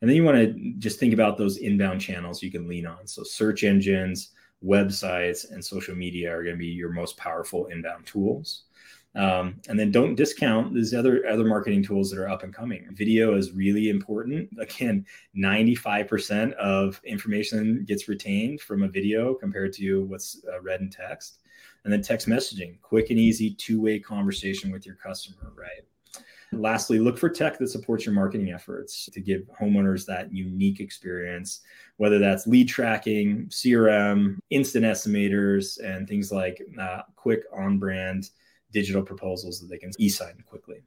And 0.00 0.08
then 0.08 0.16
you 0.16 0.24
want 0.24 0.36
to 0.36 0.72
just 0.78 1.00
think 1.00 1.14
about 1.14 1.36
those 1.36 1.56
inbound 1.56 2.00
channels 2.00 2.42
you 2.42 2.50
can 2.50 2.68
lean 2.68 2.86
on. 2.86 3.06
So, 3.06 3.24
search 3.24 3.64
engines, 3.64 4.30
websites, 4.64 5.50
and 5.50 5.64
social 5.64 5.96
media 5.96 6.32
are 6.32 6.44
going 6.44 6.54
to 6.54 6.60
be 6.60 6.66
your 6.66 6.92
most 6.92 7.16
powerful 7.16 7.66
inbound 7.66 8.06
tools. 8.06 8.64
Um, 9.16 9.60
and 9.68 9.78
then 9.78 9.90
don't 9.90 10.14
discount 10.14 10.72
these 10.72 10.94
other 10.94 11.26
other 11.26 11.44
marketing 11.44 11.82
tools 11.82 12.10
that 12.10 12.20
are 12.20 12.28
up 12.28 12.44
and 12.44 12.54
coming. 12.54 12.86
Video 12.92 13.34
is 13.34 13.52
really 13.52 13.88
important. 13.88 14.48
Again, 14.60 15.04
95% 15.36 16.52
of 16.52 17.00
information 17.04 17.84
gets 17.86 18.08
retained 18.08 18.60
from 18.60 18.84
a 18.84 18.88
video 18.88 19.34
compared 19.34 19.72
to 19.74 20.04
what's 20.04 20.42
uh, 20.52 20.60
read 20.60 20.80
in 20.80 20.90
text. 20.90 21.40
And 21.82 21.92
then 21.92 22.02
text 22.02 22.28
messaging, 22.28 22.80
quick 22.82 23.10
and 23.10 23.18
easy 23.18 23.54
two-way 23.54 23.98
conversation 23.98 24.70
with 24.70 24.84
your 24.86 24.96
customer, 24.96 25.52
right? 25.56 25.82
Lastly, 26.52 26.98
look 26.98 27.16
for 27.16 27.30
tech 27.30 27.58
that 27.58 27.68
supports 27.68 28.04
your 28.04 28.14
marketing 28.14 28.50
efforts 28.50 29.08
to 29.12 29.20
give 29.20 29.42
homeowners 29.60 30.04
that 30.06 30.32
unique 30.32 30.80
experience, 30.80 31.60
whether 31.96 32.18
that's 32.18 32.46
lead 32.46 32.68
tracking, 32.68 33.46
CRM, 33.46 34.38
instant 34.50 34.84
estimators, 34.84 35.82
and 35.82 36.08
things 36.08 36.32
like 36.32 36.60
uh, 36.78 37.02
quick 37.16 37.44
on 37.56 37.78
brand 37.78 38.30
digital 38.72 39.02
proposals 39.02 39.60
that 39.60 39.68
they 39.68 39.78
can 39.78 39.90
e-sign 39.98 40.42
quickly. 40.46 40.82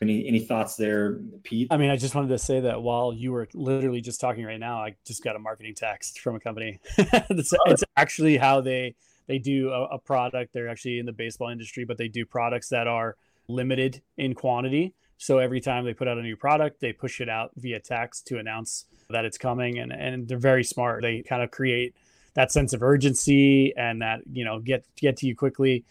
Any 0.00 0.28
any 0.28 0.38
thoughts 0.38 0.76
there, 0.76 1.18
Pete? 1.42 1.68
I 1.72 1.76
mean, 1.76 1.90
I 1.90 1.96
just 1.96 2.14
wanted 2.14 2.28
to 2.28 2.38
say 2.38 2.60
that 2.60 2.82
while 2.82 3.12
you 3.12 3.32
were 3.32 3.48
literally 3.52 4.00
just 4.00 4.20
talking 4.20 4.44
right 4.44 4.60
now, 4.60 4.78
I 4.78 4.94
just 5.04 5.24
got 5.24 5.34
a 5.34 5.40
marketing 5.40 5.74
text 5.74 6.20
from 6.20 6.36
a 6.36 6.40
company. 6.40 6.78
it's, 6.98 7.52
oh. 7.52 7.56
it's, 7.66 7.82
actually 7.96 8.36
how 8.36 8.60
they 8.60 8.94
they 9.26 9.38
do 9.38 9.70
a, 9.70 9.86
a, 9.86 9.98
product. 9.98 10.52
They're 10.52 10.68
actually 10.68 11.00
in 11.00 11.06
the 11.06 11.12
baseball 11.12 11.48
industry, 11.48 11.84
but 11.84 11.98
they 11.98 12.06
do 12.06 12.24
products 12.24 12.68
that 12.68 12.86
are 12.86 13.16
limited 13.48 14.00
in 14.16 14.34
quantity. 14.34 14.94
So 15.16 15.38
every 15.38 15.60
time 15.60 15.84
they 15.84 15.94
put 15.94 16.06
out 16.06 16.16
a 16.16 16.22
new 16.22 16.36
product, 16.36 16.80
they 16.80 16.92
push 16.92 17.20
it 17.20 17.28
out 17.28 17.50
via 17.56 17.80
text 17.80 18.28
to 18.28 18.38
announce 18.38 18.84
that 19.10 19.24
it's 19.24 19.36
coming, 19.36 19.78
and 19.80 19.92
and 19.92 20.28
they're 20.28 20.38
very 20.38 20.62
smart. 20.62 21.02
They 21.02 21.22
kind 21.22 21.42
of 21.42 21.50
create 21.50 21.96
that 22.34 22.52
sense 22.52 22.72
of 22.72 22.84
urgency 22.84 23.74
and 23.76 24.00
that 24.00 24.20
you 24.32 24.44
know 24.44 24.60
get 24.60 24.84
get 24.94 25.16
to 25.18 25.26
you 25.26 25.34
quickly 25.34 25.84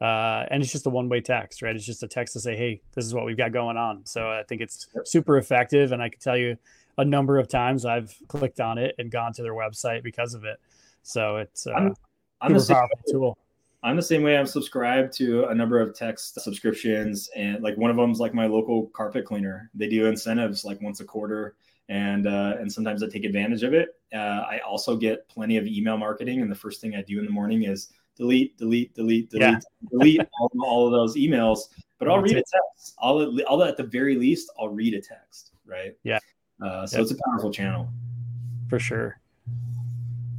uh, 0.00 0.44
and 0.50 0.62
it's 0.62 0.72
just 0.72 0.86
a 0.86 0.90
one-way 0.90 1.20
text, 1.20 1.62
right? 1.62 1.74
It's 1.74 1.86
just 1.86 2.02
a 2.02 2.08
text 2.08 2.32
to 2.34 2.40
say, 2.40 2.56
"Hey, 2.56 2.82
this 2.94 3.04
is 3.04 3.14
what 3.14 3.24
we've 3.24 3.36
got 3.36 3.52
going 3.52 3.76
on." 3.76 4.04
So 4.06 4.28
I 4.28 4.42
think 4.48 4.60
it's 4.60 4.88
super 5.04 5.38
effective, 5.38 5.92
and 5.92 6.02
I 6.02 6.08
can 6.08 6.20
tell 6.20 6.36
you 6.36 6.56
a 6.98 7.04
number 7.04 7.38
of 7.38 7.48
times 7.48 7.84
I've 7.84 8.14
clicked 8.28 8.60
on 8.60 8.78
it 8.78 8.94
and 8.98 9.10
gone 9.10 9.32
to 9.34 9.42
their 9.42 9.54
website 9.54 10.02
because 10.02 10.34
of 10.34 10.44
it. 10.44 10.58
So 11.02 11.36
it's 11.36 11.66
uh, 11.66 11.72
I'm, 11.72 11.94
I'm 12.40 12.58
super 12.58 12.80
powerful 12.80 12.98
tool. 13.08 13.38
I'm 13.82 13.96
the 13.96 14.02
same 14.02 14.22
way. 14.22 14.38
I'm 14.38 14.46
subscribed 14.46 15.12
to 15.18 15.44
a 15.44 15.54
number 15.54 15.78
of 15.78 15.94
text 15.94 16.40
subscriptions, 16.40 17.28
and 17.36 17.62
like 17.62 17.76
one 17.76 17.90
of 17.90 17.96
them 17.96 18.10
is 18.10 18.18
like 18.18 18.32
my 18.32 18.46
local 18.46 18.86
carpet 18.88 19.26
cleaner. 19.26 19.70
They 19.74 19.88
do 19.88 20.06
incentives 20.06 20.64
like 20.64 20.80
once 20.80 21.00
a 21.00 21.04
quarter, 21.04 21.54
and 21.88 22.26
uh, 22.26 22.54
and 22.58 22.72
sometimes 22.72 23.02
I 23.02 23.08
take 23.08 23.24
advantage 23.24 23.62
of 23.62 23.74
it. 23.74 23.90
Uh, 24.12 24.42
I 24.48 24.60
also 24.66 24.96
get 24.96 25.28
plenty 25.28 25.58
of 25.58 25.66
email 25.66 25.98
marketing, 25.98 26.40
and 26.40 26.50
the 26.50 26.56
first 26.56 26.80
thing 26.80 26.94
I 26.94 27.02
do 27.02 27.18
in 27.18 27.26
the 27.26 27.30
morning 27.30 27.64
is 27.64 27.90
delete, 28.16 28.56
delete, 28.56 28.94
delete, 28.94 29.30
delete, 29.30 29.42
yeah. 29.42 29.58
delete 29.90 30.20
all, 30.40 30.50
all, 30.64 30.86
of 30.86 30.92
those 30.92 31.16
emails. 31.16 31.68
But 31.98 32.08
I'll 32.08 32.20
read 32.20 32.36
a 32.36 32.42
text. 32.42 32.94
I'll, 32.98 33.38
I'll 33.48 33.62
at 33.62 33.76
the 33.76 33.84
very 33.84 34.16
least, 34.16 34.50
I'll 34.58 34.68
read 34.68 34.94
a 34.94 35.00
text, 35.00 35.52
right? 35.66 35.96
Yeah. 36.02 36.18
Uh, 36.62 36.86
so 36.86 36.98
yep. 36.98 37.02
it's 37.02 37.12
a 37.12 37.16
powerful 37.26 37.50
channel. 37.50 37.88
For 38.68 38.78
sure. 38.78 39.20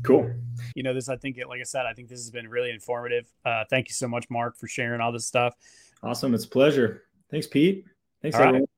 Cool. 0.04 0.32
You 0.76 0.84
know, 0.84 0.94
this, 0.94 1.10
I 1.10 1.16
think, 1.16 1.38
like 1.48 1.60
I 1.60 1.64
said, 1.64 1.86
I 1.86 1.94
think 1.94 2.10
this 2.10 2.20
has 2.20 2.32
been 2.32 2.48
really 2.48 2.72
informative. 2.72 3.26
Uh, 3.44 3.64
thank 3.70 3.88
you 3.88 3.94
so 3.94 4.08
much, 4.08 4.30
Marc, 4.30 4.58
for 4.58 4.68
sharing 4.68 5.02
all 5.02 5.12
this 5.12 5.26
stuff. 5.26 5.56
Awesome. 6.04 6.34
It's 6.34 6.46
a 6.46 6.50
pleasure. 6.50 7.04
Thanks, 7.32 7.48
Pete. 7.48 7.86
Thanks, 8.22 8.36
all 8.36 8.44
everyone. 8.44 8.62
Right. 8.62 8.70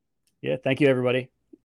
Yeah. 0.42 0.56
Thank 0.64 0.82
you, 0.82 0.88
everybody. 0.88 1.30